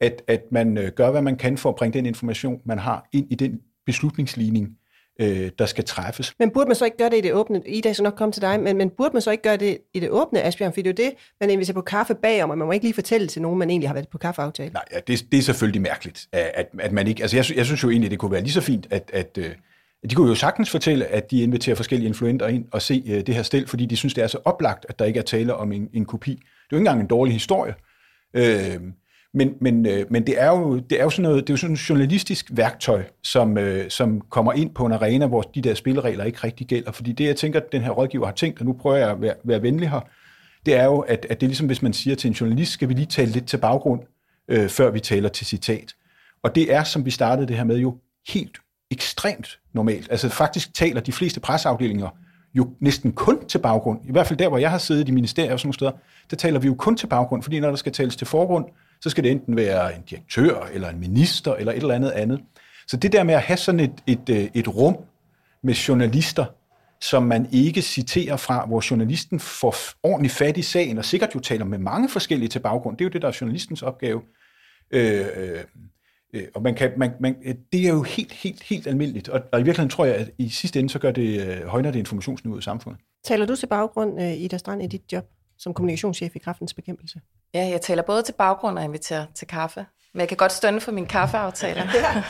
at, 0.00 0.22
at 0.28 0.42
man 0.50 0.78
øh, 0.78 0.92
gør, 0.92 1.10
hvad 1.10 1.22
man 1.22 1.36
kan 1.36 1.58
for 1.58 1.68
at 1.68 1.76
bringe 1.76 1.98
den 1.98 2.06
information, 2.06 2.60
man 2.64 2.78
har, 2.78 3.08
ind 3.12 3.32
i 3.32 3.34
den 3.34 3.60
beslutningsligning, 3.86 4.78
øh, 5.18 5.50
der 5.58 5.66
skal 5.66 5.84
træffes. 5.84 6.34
Men 6.38 6.50
burde 6.50 6.66
man 6.66 6.76
så 6.76 6.84
ikke 6.84 6.96
gøre 6.96 7.10
det 7.10 7.16
i 7.16 7.20
det 7.20 7.32
åbne? 7.32 7.62
Ida 7.66 7.92
skal 7.92 8.02
nok 8.02 8.14
komme 8.16 8.32
til 8.32 8.42
dig, 8.42 8.60
men, 8.60 8.76
men 8.76 8.90
burde 8.90 9.10
man 9.12 9.22
så 9.22 9.30
ikke 9.30 9.42
gøre 9.42 9.56
det 9.56 9.78
i 9.94 10.00
det 10.00 10.10
åbne, 10.10 10.42
Asbjørn? 10.42 10.72
For 10.72 10.82
det 10.82 11.00
er 11.00 11.04
jo 11.04 11.10
det, 11.10 11.18
man 11.40 11.50
inviterer 11.50 11.74
på 11.74 11.80
kaffe 11.80 12.14
bagom, 12.14 12.50
og 12.50 12.58
man 12.58 12.66
må 12.66 12.72
ikke 12.72 12.84
lige 12.84 12.94
fortælle 12.94 13.26
til 13.26 13.42
nogen, 13.42 13.58
man 13.58 13.70
egentlig 13.70 13.88
har 13.88 13.94
været 13.94 14.08
på 14.08 14.18
kaffeaftale. 14.18 14.72
Nej, 14.72 14.84
ja, 14.92 14.98
det, 15.06 15.26
det 15.32 15.38
er 15.38 15.42
selvfølgelig 15.42 15.82
mærkeligt, 15.82 16.26
at, 16.32 16.66
at 16.78 16.92
man 16.92 17.06
ikke... 17.06 17.22
Altså, 17.22 17.36
jeg, 17.36 17.56
jeg 17.56 17.66
synes 17.66 17.82
jo 17.82 17.90
egentlig, 17.90 18.10
det 18.10 18.18
kunne 18.18 18.32
være 18.32 18.42
lige 18.42 18.52
så 18.52 18.60
fint, 18.60 18.86
at, 18.90 19.10
at, 19.12 19.38
øh, 19.38 19.50
de 20.10 20.14
kunne 20.14 20.28
jo 20.28 20.34
sagtens 20.34 20.70
fortælle, 20.70 21.06
at 21.06 21.30
de 21.30 21.42
inviterer 21.42 21.76
forskellige 21.76 22.08
influenter 22.08 22.46
ind 22.46 22.64
og 22.72 22.82
se 22.82 23.02
uh, 23.06 23.12
det 23.12 23.34
her 23.34 23.42
stil, 23.42 23.66
fordi 23.66 23.86
de 23.86 23.96
synes, 23.96 24.14
det 24.14 24.24
er 24.24 24.28
så 24.28 24.38
oplagt, 24.44 24.86
at 24.88 24.98
der 24.98 25.04
ikke 25.04 25.18
er 25.18 25.24
tale 25.24 25.54
om 25.54 25.72
en, 25.72 25.88
en 25.92 26.04
kopi. 26.04 26.30
Det 26.30 26.38
er 26.38 26.44
jo 26.72 26.76
ikke 26.76 26.80
engang 26.80 27.00
en 27.00 27.06
dårlig 27.06 27.32
historie. 27.32 27.74
Øh, 28.34 28.80
men, 29.34 29.54
men, 29.60 29.86
øh, 29.86 30.06
men 30.10 30.26
det 30.26 30.42
er 30.42 30.48
jo 30.48 30.78
det 30.78 31.00
er 31.00 31.04
jo 31.04 31.10
sådan 31.10 31.22
noget, 31.22 31.46
det 31.46 31.50
er 31.50 31.54
jo 31.54 31.58
sådan 31.58 31.74
et 31.74 31.88
journalistisk 31.88 32.46
værktøj, 32.52 33.04
som, 33.22 33.58
øh, 33.58 33.90
som 33.90 34.20
kommer 34.20 34.52
ind 34.52 34.74
på 34.74 34.86
en 34.86 34.92
arena, 34.92 35.26
hvor 35.26 35.42
de 35.42 35.62
der 35.62 35.74
spilleregler 35.74 36.24
ikke 36.24 36.38
rigtig 36.44 36.66
gælder. 36.66 36.92
Fordi 36.92 37.12
det, 37.12 37.24
jeg 37.24 37.36
tænker, 37.36 37.60
at 37.60 37.72
den 37.72 37.82
her 37.82 37.90
rådgiver 37.90 38.26
har 38.26 38.32
tænkt, 38.32 38.60
og 38.60 38.66
nu 38.66 38.72
prøver 38.72 38.96
jeg 38.96 39.10
at 39.10 39.20
være, 39.20 39.34
være 39.44 39.62
venlig 39.62 39.90
her, 39.90 40.00
det 40.66 40.74
er 40.74 40.84
jo, 40.84 40.98
at, 40.98 41.26
at 41.30 41.40
det 41.40 41.46
er 41.46 41.48
ligesom, 41.48 41.66
hvis 41.66 41.82
man 41.82 41.92
siger 41.92 42.16
til 42.16 42.28
en 42.28 42.34
journalist, 42.34 42.72
skal 42.72 42.88
vi 42.88 42.94
lige 42.94 43.06
tale 43.06 43.30
lidt 43.30 43.46
til 43.46 43.56
baggrund, 43.56 44.00
øh, 44.48 44.68
før 44.68 44.90
vi 44.90 45.00
taler 45.00 45.28
til 45.28 45.46
citat. 45.46 45.94
Og 46.42 46.54
det 46.54 46.74
er, 46.74 46.84
som 46.84 47.04
vi 47.04 47.10
startede 47.10 47.48
det 47.48 47.56
her 47.56 47.64
med, 47.64 47.78
jo 47.78 47.96
helt 48.28 48.58
ekstremt 48.90 49.58
normalt. 49.72 50.10
Altså 50.10 50.28
faktisk 50.28 50.74
taler 50.74 51.00
de 51.00 51.12
fleste 51.12 51.40
presseafdelinger 51.40 52.08
jo 52.54 52.74
næsten 52.80 53.12
kun 53.12 53.46
til 53.48 53.58
baggrund. 53.58 54.00
I 54.08 54.12
hvert 54.12 54.26
fald 54.26 54.38
der, 54.38 54.48
hvor 54.48 54.58
jeg 54.58 54.70
har 54.70 54.78
siddet 54.78 55.08
i 55.08 55.12
ministerier 55.12 55.52
og 55.52 55.60
sådan 55.60 55.66
nogle 55.66 55.74
steder, 55.74 55.92
der 56.30 56.36
taler 56.36 56.58
vi 56.58 56.66
jo 56.66 56.74
kun 56.74 56.96
til 56.96 57.06
baggrund, 57.06 57.42
fordi 57.42 57.60
når 57.60 57.68
der 57.68 57.76
skal 57.76 57.92
tales 57.92 58.16
til 58.16 58.26
forgrund, 58.26 58.64
så 59.00 59.10
skal 59.10 59.24
det 59.24 59.30
enten 59.30 59.56
være 59.56 59.96
en 59.96 60.02
direktør, 60.10 60.68
eller 60.72 60.88
en 60.88 61.00
minister, 61.00 61.54
eller 61.54 61.72
et 61.72 61.76
eller 61.76 61.94
andet 61.94 62.10
andet. 62.10 62.40
Så 62.86 62.96
det 62.96 63.12
der 63.12 63.22
med 63.22 63.34
at 63.34 63.42
have 63.42 63.56
sådan 63.56 63.80
et, 63.80 63.92
et, 64.06 64.28
øh, 64.30 64.48
et 64.54 64.68
rum 64.68 64.96
med 65.62 65.74
journalister, 65.74 66.44
som 67.00 67.22
man 67.22 67.48
ikke 67.52 67.82
citerer 67.82 68.36
fra, 68.36 68.66
hvor 68.66 68.90
journalisten 68.90 69.40
får 69.40 69.74
ordentligt 70.02 70.34
fat 70.34 70.56
i 70.56 70.62
sagen, 70.62 70.98
og 70.98 71.04
sikkert 71.04 71.34
jo 71.34 71.40
taler 71.40 71.64
med 71.64 71.78
mange 71.78 72.08
forskellige 72.08 72.48
til 72.48 72.58
baggrund. 72.58 72.96
Det 72.96 73.04
er 73.04 73.08
jo 73.08 73.12
det, 73.12 73.22
der 73.22 73.28
er 73.28 73.38
journalistens 73.40 73.82
opgave. 73.82 74.22
Øh, 74.90 75.26
øh, 75.36 75.60
øh 76.32 76.42
og 76.54 76.62
man 76.62 76.74
kan, 76.74 76.92
man, 76.96 77.12
man, 77.20 77.36
øh, 77.44 77.54
det 77.72 77.84
er 77.84 77.88
jo 77.88 78.02
helt, 78.02 78.32
helt, 78.32 78.62
helt 78.62 78.86
almindeligt. 78.86 79.28
Og, 79.28 79.40
og 79.52 79.60
i 79.60 79.62
virkeligheden 79.62 79.90
tror 79.90 80.04
jeg, 80.04 80.14
at 80.14 80.30
i 80.38 80.48
sidste 80.48 80.78
ende, 80.78 80.90
så 80.90 80.98
gør 80.98 81.10
det, 81.10 81.48
øh, 81.48 81.66
højner 81.66 81.90
det 81.90 81.98
informationsniveauet 81.98 82.62
i 82.62 82.64
samfundet. 82.64 83.00
Taler 83.24 83.46
du 83.46 83.56
til 83.56 83.66
baggrund, 83.66 84.20
Ida 84.20 84.58
Strand, 84.58 84.82
i 84.82 84.86
dit 84.86 85.12
job 85.12 85.24
som 85.58 85.74
kommunikationschef 85.74 86.36
i 86.36 86.38
kraftens 86.38 86.74
bekæmpelse? 86.74 87.20
Ja, 87.54 87.68
jeg 87.68 87.80
taler 87.80 88.02
både 88.02 88.22
til 88.22 88.32
baggrund 88.32 88.78
og 88.78 88.84
inviterer 88.84 89.26
til 89.34 89.46
kaffe. 89.46 89.86
Men 90.14 90.20
jeg 90.20 90.28
kan 90.28 90.36
godt 90.36 90.52
stønne 90.52 90.80
for 90.80 90.92
mine 90.92 91.06
kaffeaftaler. 91.06 91.82
ja. 91.94 92.22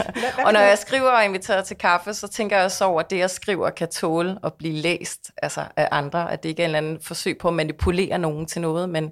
og 0.46 0.52
når 0.52 0.60
jeg 0.60 0.78
skriver 0.78 1.10
og 1.10 1.24
inviterer 1.24 1.62
til 1.62 1.76
kaffe, 1.76 2.14
så 2.14 2.28
tænker 2.28 2.56
jeg 2.56 2.64
også 2.64 2.84
over, 2.84 3.00
at 3.00 3.10
det, 3.10 3.18
jeg 3.18 3.30
skriver, 3.30 3.70
kan 3.70 3.88
tåle 3.88 4.38
at 4.44 4.54
blive 4.54 4.74
læst 4.74 5.30
altså 5.42 5.64
af 5.76 5.88
andre. 5.90 6.32
At 6.32 6.42
det 6.42 6.48
ikke 6.48 6.62
er 6.62 6.64
en 6.64 6.74
eller 6.74 6.78
anden 6.78 7.02
forsøg 7.02 7.38
på 7.38 7.48
at 7.48 7.54
manipulere 7.54 8.18
nogen 8.18 8.46
til 8.46 8.60
noget, 8.62 8.88
men 8.88 9.04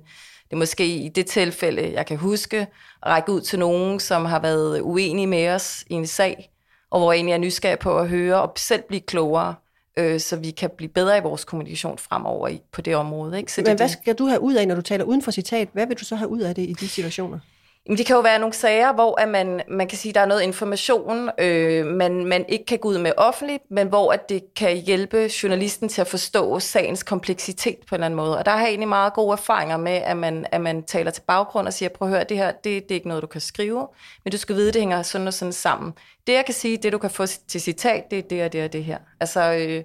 det 0.44 0.52
er 0.52 0.56
måske 0.56 0.96
i 0.96 1.08
det 1.08 1.26
tilfælde, 1.26 1.92
jeg 1.92 2.06
kan 2.06 2.16
huske, 2.16 2.60
at 2.60 2.68
række 3.06 3.32
ud 3.32 3.40
til 3.40 3.58
nogen, 3.58 4.00
som 4.00 4.24
har 4.24 4.38
været 4.38 4.80
uenige 4.80 5.26
med 5.26 5.48
os 5.48 5.84
i 5.90 5.94
en 5.94 6.06
sag, 6.06 6.50
og 6.90 7.00
hvor 7.00 7.12
jeg 7.12 7.18
egentlig 7.18 7.32
er 7.32 7.38
nysgerrig 7.38 7.78
på 7.78 7.98
at 7.98 8.08
høre 8.08 8.42
og 8.42 8.52
selv 8.56 8.82
blive 8.88 9.00
klogere 9.00 9.54
øh, 9.96 10.20
så 10.20 10.36
vi 10.36 10.50
kan 10.50 10.70
blive 10.76 10.88
bedre 10.88 11.18
i 11.18 11.20
vores 11.20 11.44
kommunikation 11.44 11.98
fremover 11.98 12.48
i, 12.48 12.60
på 12.72 12.80
det 12.80 12.96
område. 12.96 13.38
Ikke? 13.38 13.52
Så 13.52 13.60
Men 13.60 13.66
det, 13.66 13.76
hvad 13.76 13.88
skal 13.88 14.14
du 14.14 14.26
have 14.26 14.40
ud 14.40 14.54
af, 14.54 14.68
når 14.68 14.74
du 14.74 14.82
taler 14.82 15.04
uden 15.04 15.22
for 15.22 15.30
citat? 15.30 15.68
Hvad 15.72 15.86
vil 15.86 15.96
du 15.96 16.04
så 16.04 16.16
have 16.16 16.28
ud 16.28 16.40
af 16.40 16.54
det 16.54 16.62
i 16.62 16.72
de 16.72 16.88
situationer? 16.88 17.38
Jamen, 17.86 17.98
det 17.98 18.06
kan 18.06 18.16
jo 18.16 18.22
være 18.22 18.38
nogle 18.38 18.54
sager, 18.54 18.92
hvor 18.92 19.20
at 19.20 19.28
man, 19.28 19.62
man 19.68 19.88
kan 19.88 19.98
sige, 19.98 20.10
at 20.10 20.14
der 20.14 20.20
er 20.20 20.26
noget 20.26 20.42
information, 20.42 21.30
øh, 21.38 21.86
man, 21.86 22.26
man 22.26 22.44
ikke 22.48 22.64
kan 22.64 22.78
gå 22.78 22.88
ud 22.88 22.98
med 22.98 23.12
offentligt, 23.16 23.62
men 23.70 23.88
hvor 23.88 24.12
at 24.12 24.28
det 24.28 24.54
kan 24.56 24.76
hjælpe 24.76 25.30
journalisten 25.42 25.88
til 25.88 26.00
at 26.00 26.06
forstå 26.06 26.60
sagens 26.60 27.02
kompleksitet 27.02 27.78
på 27.88 27.94
en 27.94 27.96
eller 27.96 28.06
anden 28.06 28.16
måde. 28.16 28.38
Og 28.38 28.46
der 28.46 28.52
har 28.52 28.60
jeg 28.60 28.68
egentlig 28.68 28.88
meget 28.88 29.12
gode 29.12 29.32
erfaringer 29.32 29.76
med, 29.76 29.92
at 29.92 30.16
man, 30.16 30.46
at 30.52 30.60
man 30.60 30.82
taler 30.82 31.10
til 31.10 31.22
baggrund 31.22 31.66
og 31.66 31.72
siger, 31.72 31.88
prøv 31.88 32.08
at 32.08 32.14
høre, 32.14 32.24
det 32.28 32.36
her 32.36 32.52
det, 32.52 32.64
det 32.64 32.90
er 32.90 32.94
ikke 32.94 33.08
noget, 33.08 33.22
du 33.22 33.26
kan 33.26 33.40
skrive, 33.40 33.88
men 34.24 34.32
du 34.32 34.38
skal 34.38 34.56
vide, 34.56 34.72
det 34.72 34.80
hænger 34.80 35.02
sådan 35.02 35.26
og 35.26 35.34
sådan 35.34 35.52
sammen. 35.52 35.92
Det 36.26 36.32
jeg 36.32 36.44
kan 36.44 36.54
sige, 36.54 36.76
det 36.76 36.92
du 36.92 36.98
kan 36.98 37.10
få 37.10 37.26
til 37.26 37.60
citat, 37.60 38.04
det 38.10 38.18
er 38.18 38.22
det 38.22 38.44
og 38.44 38.52
det 38.52 38.64
og 38.64 38.72
det 38.72 38.84
her. 38.84 38.98
Altså, 39.20 39.52
øh, 39.52 39.82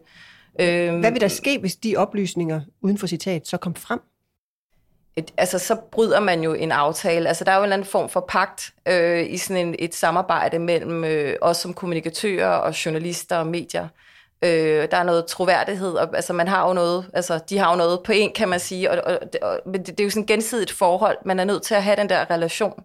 øh, 0.59 0.99
Hvad 0.99 1.11
vil 1.11 1.21
der 1.21 1.27
ske, 1.27 1.59
hvis 1.59 1.75
de 1.75 1.97
oplysninger 1.97 2.61
uden 2.81 2.97
for 2.97 3.07
citat 3.07 3.47
så 3.47 3.57
kom 3.57 3.75
frem? 3.75 3.99
Et, 5.19 5.33
altså 5.37 5.59
så 5.59 5.75
bryder 5.91 6.19
man 6.19 6.43
jo 6.43 6.53
en 6.53 6.71
aftale. 6.71 7.27
Altså 7.27 7.43
der 7.43 7.51
er 7.51 7.55
jo 7.55 7.61
en 7.61 7.65
eller 7.65 7.75
anden 7.75 7.87
form 7.87 8.09
for 8.09 8.25
pagt 8.29 8.73
øh, 8.87 9.25
i 9.29 9.37
sådan 9.37 9.67
en, 9.67 9.75
et 9.79 9.95
samarbejde 9.95 10.59
mellem 10.59 11.03
øh, 11.03 11.35
os 11.41 11.57
som 11.57 11.73
kommunikatører 11.73 12.47
og 12.47 12.85
journalister 12.85 13.37
og 13.37 13.47
medier. 13.47 13.87
Øh, 14.43 14.87
der 14.91 14.97
er 14.97 15.03
noget 15.03 15.25
troværdighed, 15.25 15.93
og 15.93 16.15
altså 16.15 16.33
man 16.33 16.47
har 16.47 16.67
jo 16.67 16.73
noget, 16.73 17.05
altså 17.13 17.39
de 17.49 17.57
har 17.57 17.71
jo 17.71 17.77
noget 17.77 17.99
på 18.03 18.11
en, 18.11 18.31
kan 18.33 18.49
man 18.49 18.59
sige, 18.59 18.91
og, 18.91 19.13
og, 19.13 19.19
og 19.41 19.59
men 19.65 19.79
det, 19.79 19.87
det 19.87 19.99
er 19.99 20.03
jo 20.03 20.09
sådan 20.09 20.23
et 20.23 20.27
gensidigt 20.27 20.71
forhold. 20.71 21.17
Man 21.25 21.39
er 21.39 21.43
nødt 21.43 21.63
til 21.63 21.75
at 21.75 21.83
have 21.83 21.95
den 21.95 22.09
der 22.09 22.31
relation, 22.31 22.83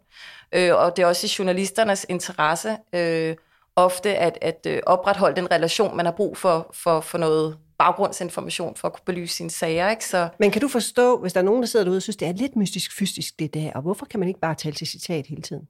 øh, 0.53 0.75
og 0.75 0.97
det 0.97 1.03
er 1.03 1.07
også 1.07 1.27
i 1.27 1.35
journalisternes 1.39 2.07
interesse 2.09 2.77
øh, 2.93 3.37
ofte 3.77 4.17
at, 4.17 4.39
at 4.43 4.67
øh, 4.67 4.81
opretholde 4.87 5.37
den 5.37 5.51
relation, 5.51 5.97
man 5.97 6.07
har 6.07 6.13
brug 6.13 6.37
for, 6.37 6.71
for, 6.75 7.01
for 7.01 7.19
noget 7.19 7.57
baggrundsinformation 7.79 8.77
for 8.77 8.89
at 8.89 8.95
kunne 8.95 9.05
belyse 9.07 9.37
sine 9.37 9.51
sager. 9.51 9.91
Ikke? 9.91 10.05
Så... 10.05 10.29
Men 10.39 10.51
kan 10.51 10.61
du 10.61 10.69
forstå, 10.69 11.21
hvis 11.21 11.33
der 11.33 11.41
er 11.41 11.45
nogen, 11.45 11.63
der 11.63 11.67
sidder 11.67 11.85
derude 11.85 11.99
og 11.99 12.03
synes, 12.03 12.17
det 12.17 12.29
er 12.29 12.33
lidt 12.33 12.57
mystisk-fystisk 12.57 13.39
det 13.39 13.55
der, 13.55 13.73
og 13.73 13.83
hvorfor 13.83 14.07
kan 14.07 14.21
man 14.21 14.29
ikke 14.29 14.41
bare 14.41 14.55
tale 14.55 14.75
til 14.75 14.87
citat 14.87 15.27
hele 15.27 15.43
tiden? 15.43 15.69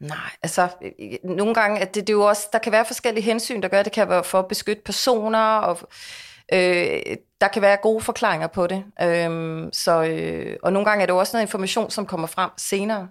Nej, 0.00 0.30
altså 0.42 0.68
nogle 1.24 1.54
gange, 1.54 1.80
at 1.80 1.94
det, 1.94 2.06
det 2.06 2.12
er 2.12 2.16
jo 2.16 2.24
også, 2.28 2.48
der 2.52 2.58
kan 2.58 2.72
være 2.72 2.84
forskellige 2.84 3.24
hensyn, 3.24 3.62
der 3.62 3.68
gør, 3.68 3.82
det 3.82 3.92
kan 3.92 4.08
være 4.08 4.24
for 4.24 4.38
at 4.38 4.48
beskytte 4.48 4.82
personer, 4.82 5.56
og 5.58 5.78
øh, 6.52 7.16
der 7.40 7.48
kan 7.52 7.62
være 7.62 7.76
gode 7.76 8.00
forklaringer 8.00 8.46
på 8.46 8.66
det. 8.66 8.84
Øh, 9.02 9.68
så, 9.72 10.04
øh, 10.04 10.56
og 10.62 10.72
nogle 10.72 10.88
gange 10.88 11.02
er 11.02 11.06
det 11.06 11.12
jo 11.12 11.18
også 11.18 11.36
noget 11.36 11.44
information, 11.44 11.90
som 11.90 12.06
kommer 12.06 12.26
frem 12.26 12.50
senere. 12.56 13.08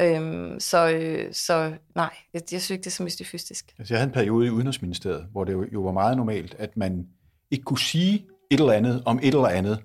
Øhm, 0.00 0.60
så, 0.60 0.88
øh, 0.88 1.34
så 1.34 1.72
nej, 1.94 2.10
jeg, 2.34 2.42
jeg 2.52 2.60
synes 2.60 2.70
ikke, 2.70 2.82
det 2.82 2.86
er 2.86 2.94
så 2.94 3.02
mystifystisk. 3.02 3.72
Altså, 3.78 3.94
jeg 3.94 4.00
havde 4.00 4.08
en 4.08 4.14
periode 4.14 4.46
i 4.46 4.50
Udenrigsministeriet, 4.50 5.26
hvor 5.32 5.44
det 5.44 5.52
jo, 5.52 5.66
jo 5.72 5.80
var 5.80 5.92
meget 5.92 6.16
normalt, 6.16 6.54
at 6.58 6.76
man 6.76 7.06
ikke 7.50 7.64
kunne 7.64 7.78
sige 7.78 8.26
et 8.50 8.60
eller 8.60 8.72
andet 8.72 9.02
om 9.06 9.18
et 9.22 9.34
eller 9.34 9.48
andet, 9.48 9.82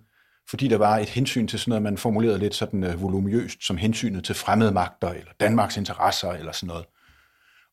fordi 0.49 0.67
der 0.67 0.77
var 0.77 0.97
et 0.97 1.09
hensyn 1.09 1.47
til 1.47 1.59
sådan 1.59 1.69
noget, 1.69 1.83
man 1.83 1.97
formulerede 1.97 2.39
lidt 2.39 2.55
sådan 2.55 2.83
øh, 2.83 3.01
volumøst, 3.01 3.67
som 3.67 3.77
hensynet 3.77 4.23
til 4.23 4.35
fremmede 4.35 4.71
magter, 4.71 5.09
eller 5.09 5.31
Danmarks 5.39 5.77
interesser, 5.77 6.29
eller 6.29 6.51
sådan 6.51 6.67
noget. 6.67 6.85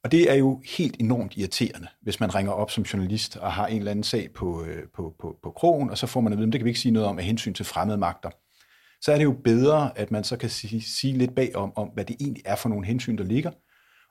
Og 0.05 0.12
det 0.12 0.31
er 0.31 0.35
jo 0.35 0.62
helt 0.79 0.97
enormt 1.01 1.37
irriterende, 1.37 1.88
hvis 2.03 2.20
man 2.20 2.35
ringer 2.35 2.53
op 2.53 2.70
som 2.70 2.85
journalist 2.85 3.37
og 3.37 3.53
har 3.53 3.66
en 3.66 3.79
eller 3.79 3.90
anden 3.90 4.03
sag 4.03 4.29
på, 4.35 4.64
øh, 4.64 4.83
på, 4.94 5.14
på, 5.20 5.37
på 5.42 5.51
krogen, 5.51 5.90
og 5.90 5.99
så 5.99 6.07
får 6.07 6.20
man 6.20 6.33
at 6.33 6.38
vide, 6.38 6.47
at 6.47 6.53
det 6.53 6.59
kan 6.61 6.64
vi 6.64 6.70
ikke 6.70 6.81
sige 6.81 6.92
noget 6.92 7.09
om 7.09 7.18
af 7.18 7.25
hensyn 7.25 7.55
til 7.55 7.64
fremmede 7.64 7.99
magter 7.99 8.31
så 9.05 9.12
er 9.12 9.17
det 9.17 9.25
jo 9.25 9.37
bedre, 9.45 9.99
at 9.99 10.11
man 10.11 10.25
så 10.25 10.37
kan 10.37 10.51
sige, 10.51 10.83
sige 10.83 11.19
lidt 11.19 11.35
bag 11.35 11.57
om, 11.57 11.73
om, 11.77 11.88
hvad 11.88 12.05
det 12.05 12.17
egentlig 12.21 12.43
er 12.47 12.57
for 12.57 12.69
nogle 12.69 12.87
hensyn, 12.87 13.19
der 13.19 13.25
ligger. 13.25 13.51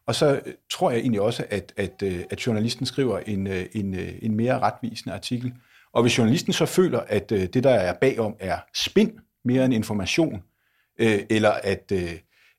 Og 0.08 0.16
så 0.16 0.42
øh, 0.46 0.54
tror 0.72 0.92
jeg 0.92 1.00
egentlig 1.00 1.22
også, 1.22 1.46
at, 1.50 1.74
at, 1.78 2.04
øh, 2.04 2.24
at 2.30 2.48
journalisten 2.48 2.86
skriver 2.86 3.20
en, 3.20 3.48
øh, 3.48 3.66
en, 3.74 3.96
en 4.22 4.36
mere 4.36 4.60
retvisende 4.60 5.16
artikel. 5.16 5.54
Og 5.94 6.02
hvis 6.02 6.18
journalisten 6.18 6.54
så 6.54 6.66
føler, 6.66 7.00
at 7.00 7.30
det, 7.30 7.64
der 7.64 7.70
er 7.70 7.94
bagom, 8.02 8.36
er 8.40 8.58
spind 8.76 9.12
mere 9.46 9.66
end 9.66 9.74
information, 9.74 10.44
eller 11.00 11.52
at, 11.52 11.92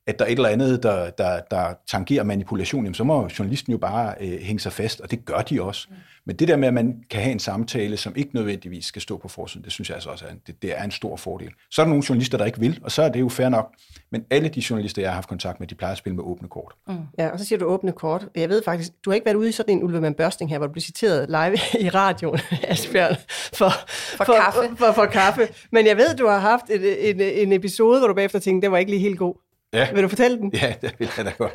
at 0.07 0.19
der 0.19 0.25
er 0.25 0.29
et 0.29 0.35
eller 0.35 0.49
andet, 0.49 0.83
der, 0.83 1.09
der, 1.09 1.39
der 1.51 1.73
tangerer 1.87 2.23
manipulation, 2.23 2.83
jamen, 2.83 2.93
så 2.93 3.03
må 3.03 3.29
journalisten 3.39 3.71
jo 3.71 3.77
bare 3.77 4.15
øh, 4.21 4.39
hænge 4.39 4.59
sig 4.59 4.71
fast, 4.71 5.01
og 5.01 5.11
det 5.11 5.25
gør 5.25 5.41
de 5.41 5.61
også. 5.61 5.87
Mm. 5.89 5.95
Men 6.25 6.35
det 6.35 6.47
der 6.47 6.55
med, 6.55 6.67
at 6.67 6.73
man 6.73 7.03
kan 7.09 7.21
have 7.21 7.31
en 7.31 7.39
samtale, 7.39 7.97
som 7.97 8.13
ikke 8.15 8.35
nødvendigvis 8.35 8.85
skal 8.85 9.01
stå 9.01 9.17
på 9.17 9.27
forsiden, 9.27 9.63
det 9.63 9.71
synes 9.71 9.89
jeg 9.89 9.95
altså 9.95 10.09
også 10.09 10.25
er 10.25 10.31
en, 10.31 10.41
det, 10.47 10.61
det 10.61 10.79
er 10.79 10.83
en 10.83 10.91
stor 10.91 11.15
fordel. 11.15 11.49
Så 11.71 11.81
er 11.81 11.85
der 11.85 11.89
nogle 11.89 12.03
journalister, 12.09 12.37
der 12.37 12.45
ikke 12.45 12.59
vil, 12.59 12.79
og 12.83 12.91
så 12.91 13.01
er 13.01 13.09
det 13.09 13.19
jo 13.19 13.29
fair 13.29 13.49
nok. 13.49 13.73
Men 14.11 14.25
alle 14.29 14.49
de 14.49 14.63
journalister, 14.69 15.01
jeg 15.01 15.11
har 15.11 15.15
haft 15.15 15.29
kontakt 15.29 15.59
med, 15.59 15.67
de 15.67 15.75
plejer 15.75 15.91
at 15.91 15.97
spille 15.97 16.15
med 16.15 16.23
åbne 16.23 16.47
kort. 16.47 16.73
Mm. 16.87 16.95
Ja, 17.17 17.29
og 17.29 17.39
så 17.39 17.45
siger 17.45 17.59
du 17.59 17.65
åbne 17.65 17.91
kort. 17.91 18.27
Jeg 18.35 18.49
ved 18.49 18.61
faktisk, 18.65 18.91
du 19.05 19.09
har 19.09 19.15
ikke 19.15 19.25
været 19.25 19.35
ude 19.35 19.49
i 19.49 19.51
sådan 19.51 19.77
en 19.77 19.83
Ulveman 19.83 20.13
Børsting 20.13 20.49
her, 20.49 20.57
hvor 20.57 20.67
du 20.67 20.73
bliver 20.73 20.83
citeret 20.83 21.29
live 21.29 21.57
i 21.85 21.89
radioen, 21.89 22.39
Asbjørn, 22.63 23.15
for, 23.53 23.69
for, 23.69 24.23
for, 24.23 24.33
kaffe. 24.33 24.59
For, 24.69 24.85
for, 24.85 24.91
for 24.93 25.05
kaffe. 25.05 25.47
Men 25.71 25.87
jeg 25.87 25.97
ved, 25.97 26.15
du 26.15 26.27
har 26.27 26.39
haft 26.39 26.65
en, 26.69 26.81
en, 26.81 27.21
en 27.21 27.51
episode, 27.51 27.99
hvor 27.99 28.07
du 28.07 28.13
bagefter 28.13 28.39
tænkte, 28.39 28.65
det 28.65 28.71
var 28.71 28.77
ikke 28.77 28.91
lige 28.91 29.01
helt 29.01 29.17
god. 29.17 29.44
Ja. 29.75 29.93
Vil 29.93 30.03
du 30.03 30.07
fortælle 30.07 30.37
den? 30.37 30.51
Ja, 30.61 30.73
det 30.81 30.95
vil 30.99 31.09
jeg 31.17 31.25
da 31.25 31.31
godt. 31.37 31.53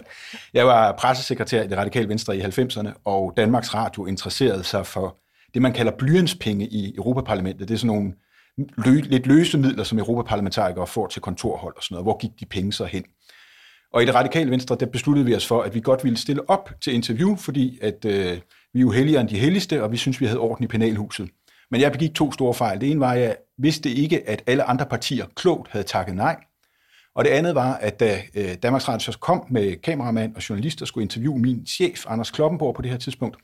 Jeg 0.54 0.66
var 0.66 0.92
pressesekretær 0.92 1.62
i 1.62 1.66
det 1.66 1.78
radikale 1.78 2.08
venstre 2.08 2.36
i 2.36 2.40
90'erne, 2.40 2.92
og 3.04 3.32
Danmarks 3.36 3.74
Radio 3.74 4.06
interesserede 4.06 4.64
sig 4.64 4.86
for 4.86 5.16
det, 5.54 5.62
man 5.62 5.72
kalder 5.72 5.92
blyantspenge 5.98 6.66
i 6.66 6.94
Europaparlamentet. 6.96 7.68
Det 7.68 7.74
er 7.74 7.78
sådan 7.78 7.96
nogle 7.96 8.12
lø, 8.58 9.00
lidt 9.00 9.26
løse 9.26 9.58
midler, 9.58 9.84
som 9.84 9.98
europaparlamentarikere 9.98 10.86
får 10.86 11.06
til 11.06 11.22
kontorhold 11.22 11.76
og 11.76 11.82
sådan 11.82 11.94
noget. 11.94 12.04
Hvor 12.04 12.18
gik 12.18 12.30
de 12.40 12.46
penge 12.46 12.72
så 12.72 12.84
hen? 12.84 13.04
Og 13.92 14.02
i 14.02 14.06
det 14.06 14.14
radikale 14.14 14.50
venstre, 14.50 14.76
der 14.80 14.86
besluttede 14.86 15.26
vi 15.26 15.34
os 15.34 15.46
for, 15.46 15.62
at 15.62 15.74
vi 15.74 15.80
godt 15.80 16.04
ville 16.04 16.18
stille 16.18 16.50
op 16.50 16.70
til 16.80 16.94
interview, 16.94 17.36
fordi 17.36 17.78
at, 17.82 18.04
øh, 18.04 18.38
vi 18.72 18.78
er 18.78 18.80
jo 18.80 18.90
helligere 18.90 19.20
end 19.20 19.28
de 19.28 19.38
helligste, 19.38 19.82
og 19.82 19.92
vi 19.92 19.96
synes, 19.96 20.20
vi 20.20 20.26
havde 20.26 20.38
orden 20.38 20.64
i 20.64 20.66
penalhuset. 20.66 21.30
Men 21.70 21.80
jeg 21.80 21.92
begik 21.92 22.14
to 22.14 22.32
store 22.32 22.54
fejl. 22.54 22.80
Det 22.80 22.90
ene 22.90 23.00
var, 23.00 23.12
at 23.12 23.20
jeg 23.20 23.36
vidste 23.58 23.90
ikke, 23.90 24.28
at 24.28 24.42
alle 24.46 24.62
andre 24.62 24.86
partier 24.86 25.26
klogt 25.36 25.70
havde 25.70 25.84
takket 25.84 26.14
nej. 26.14 26.36
Og 27.14 27.24
det 27.24 27.30
andet 27.30 27.54
var, 27.54 27.74
at 27.74 28.00
da 28.00 28.22
øh, 28.34 28.54
Danmarks 28.62 28.88
Radio 28.88 29.12
så 29.12 29.18
kom 29.18 29.46
med 29.50 29.76
kameramand 29.76 30.36
og 30.36 30.48
journalister 30.48 30.86
skulle 30.86 31.02
interviewe 31.02 31.38
min 31.38 31.66
chef, 31.66 32.04
Anders 32.08 32.30
Kloppenborg, 32.30 32.74
på 32.74 32.82
det 32.82 32.90
her 32.90 32.98
tidspunkt, 32.98 33.36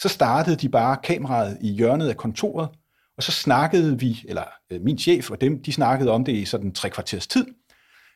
så 0.00 0.08
startede 0.08 0.56
de 0.56 0.68
bare 0.68 0.96
kameraet 1.04 1.58
i 1.60 1.72
hjørnet 1.72 2.08
af 2.08 2.16
kontoret, 2.16 2.68
og 3.16 3.22
så 3.22 3.32
snakkede 3.32 4.00
vi, 4.00 4.24
eller 4.28 4.44
øh, 4.72 4.80
min 4.82 4.98
chef 4.98 5.30
og 5.30 5.40
dem, 5.40 5.62
de 5.62 5.72
snakkede 5.72 6.10
om 6.10 6.24
det 6.24 6.32
i 6.32 6.44
sådan 6.44 6.72
tre 6.72 6.90
kvarters 6.90 7.26
tid. 7.26 7.46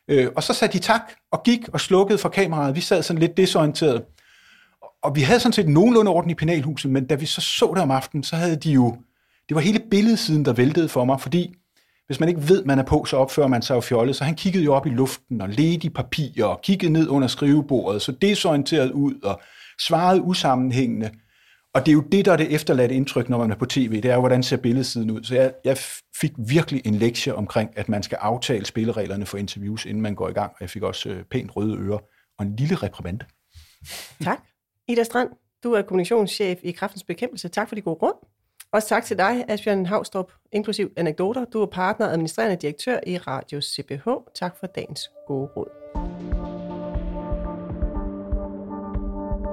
Øh, 0.07 0.27
og 0.35 0.43
så 0.43 0.53
sagde 0.53 0.73
de 0.73 0.79
tak 0.79 1.11
og 1.31 1.43
gik 1.43 1.69
og 1.69 1.81
slukkede 1.81 2.17
for 2.17 2.29
kameraet. 2.29 2.75
Vi 2.75 2.81
sad 2.81 3.03
sådan 3.03 3.19
lidt 3.19 3.37
desorienteret. 3.37 4.03
Og 5.03 5.15
vi 5.15 5.21
havde 5.21 5.39
sådan 5.39 5.53
set 5.53 5.67
nogenlunde 5.67 6.11
orden 6.11 6.31
i 6.31 6.35
penalhuset, 6.35 6.91
men 6.91 7.07
da 7.07 7.15
vi 7.15 7.25
så 7.25 7.41
så 7.41 7.71
det 7.75 7.83
om 7.83 7.91
aftenen, 7.91 8.23
så 8.23 8.35
havde 8.35 8.55
de 8.55 8.71
jo, 8.71 8.97
det 9.49 9.55
var 9.55 9.61
hele 9.61 9.79
billedsiden, 9.91 10.45
der 10.45 10.53
væltede 10.53 10.89
for 10.89 11.05
mig, 11.05 11.21
fordi 11.21 11.53
hvis 12.07 12.19
man 12.19 12.29
ikke 12.29 12.49
ved, 12.49 12.65
man 12.65 12.79
er 12.79 12.83
på, 12.83 13.05
så 13.05 13.17
opfører 13.17 13.47
man 13.47 13.61
sig 13.61 13.75
jo 13.75 13.81
fjollet. 13.81 14.15
Så 14.15 14.23
han 14.23 14.35
kiggede 14.35 14.63
jo 14.63 14.73
op 14.73 14.85
i 14.85 14.89
luften 14.89 15.41
og 15.41 15.49
ledte 15.49 15.87
i 15.87 15.89
papirer 15.89 16.45
og 16.45 16.61
kiggede 16.61 16.93
ned 16.93 17.07
under 17.07 17.27
skrivebordet, 17.27 18.01
så 18.01 18.11
desorienteret 18.11 18.91
ud 18.91 19.13
og 19.23 19.41
svarede 19.81 20.21
usammenhængende. 20.21 21.11
Og 21.73 21.85
det 21.85 21.91
er 21.91 21.93
jo 21.93 22.01
det, 22.11 22.25
der 22.25 22.33
er 22.33 22.37
det 22.37 22.55
efterladte 22.55 22.95
indtryk, 22.95 23.29
når 23.29 23.37
man 23.37 23.51
er 23.51 23.55
på 23.55 23.65
tv. 23.65 24.01
Det 24.01 24.11
er 24.11 24.13
jo, 24.13 24.19
hvordan 24.19 24.43
ser 24.43 24.57
billedsiden 24.57 25.11
ud. 25.11 25.23
Så 25.23 25.35
jeg, 25.35 25.53
jeg 25.65 25.77
fik 26.21 26.31
virkelig 26.37 26.81
en 26.85 26.95
lektie 26.95 27.35
omkring, 27.35 27.69
at 27.75 27.89
man 27.89 28.03
skal 28.03 28.15
aftale 28.21 28.65
spillereglerne 28.65 29.25
for 29.25 29.37
interviews, 29.37 29.85
inden 29.85 30.01
man 30.01 30.15
går 30.15 30.29
i 30.29 30.33
gang. 30.33 30.51
Og 30.51 30.57
jeg 30.61 30.69
fik 30.69 30.83
også 30.83 31.09
øh, 31.09 31.23
pænt 31.23 31.55
røde 31.55 31.77
ører 31.77 31.99
og 32.39 32.45
en 32.45 32.55
lille 32.55 32.75
reprimande. 32.75 33.25
Tak. 34.23 34.39
Ida 34.87 35.03
Strand, 35.03 35.29
du 35.63 35.71
er 35.71 35.81
kommunikationschef 35.81 36.59
i 36.63 36.71
Kraftens 36.71 37.03
Bekæmpelse. 37.03 37.47
Tak 37.47 37.67
for 37.67 37.75
de 37.75 37.81
gode 37.81 37.99
råd. 38.01 38.27
Også 38.75 38.87
tak 38.87 39.03
til 39.03 39.17
dig, 39.17 39.45
Asbjørn 39.47 39.85
Havstrup, 39.85 40.31
inklusiv 40.51 40.91
anekdoter. 40.97 41.45
Du 41.45 41.61
er 41.61 41.65
partner 41.65 42.05
og 42.05 42.11
administrerende 42.11 42.55
direktør 42.55 42.99
i 43.07 43.17
Radio 43.17 43.61
CBH. 43.61 44.07
Tak 44.35 44.55
for 44.59 44.67
dagens 44.67 45.11
gode 45.27 45.49
råd. 45.55 45.67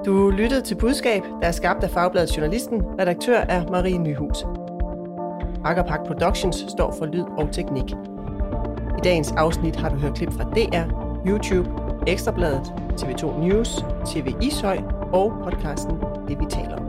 Du 0.05 0.29
lyttede 0.29 0.61
til 0.61 0.75
budskab, 0.75 1.23
der 1.23 1.47
er 1.47 1.51
skabt 1.51 1.83
af 1.83 1.89
Fagbladet 1.89 2.37
Journalisten. 2.37 2.81
Redaktør 2.99 3.37
er 3.37 3.67
Marie 3.67 3.97
Nyhus. 3.97 4.45
Akkerpark 5.65 6.07
Productions 6.07 6.65
står 6.69 6.95
for 6.97 7.05
lyd 7.05 7.25
og 7.37 7.49
teknik. 7.51 7.91
I 8.97 9.01
dagens 9.03 9.31
afsnit 9.31 9.75
har 9.75 9.89
du 9.89 9.95
hørt 9.95 10.15
klip 10.15 10.31
fra 10.31 10.43
DR, 10.43 10.87
YouTube, 11.27 11.69
Ekstrabladet, 12.07 12.73
TV2 13.01 13.39
News, 13.39 13.85
TV 14.05 14.33
Ishøj 14.41 14.77
og 15.13 15.33
podcasten 15.43 15.95
Det 16.27 16.39
vi 16.39 16.45
taler 16.49 16.77
om. 16.77 16.82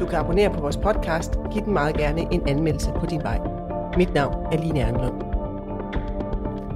Du 0.00 0.06
kan 0.06 0.18
abonnere 0.18 0.50
på 0.50 0.60
vores 0.60 0.76
podcast. 0.76 1.38
Giv 1.52 1.64
den 1.64 1.72
meget 1.72 1.96
gerne 1.96 2.20
en 2.32 2.48
anmeldelse 2.48 2.92
på 3.00 3.06
din 3.06 3.22
vej. 3.22 3.40
Mit 3.96 4.14
navn 4.14 4.46
er 4.52 4.58
Line 4.58 4.80
Ernlund. 4.80 5.22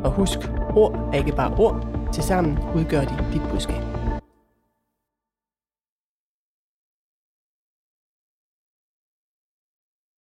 Og 0.04 0.10
husk, 0.10 0.38
ord 0.76 1.08
er 1.12 1.18
ikke 1.18 1.32
bare 1.32 1.54
ord. 1.58 1.86
Tilsammen 2.12 2.58
udgør 2.74 3.00
de 3.00 3.14
dit 3.32 3.42
budskab. 3.50 3.99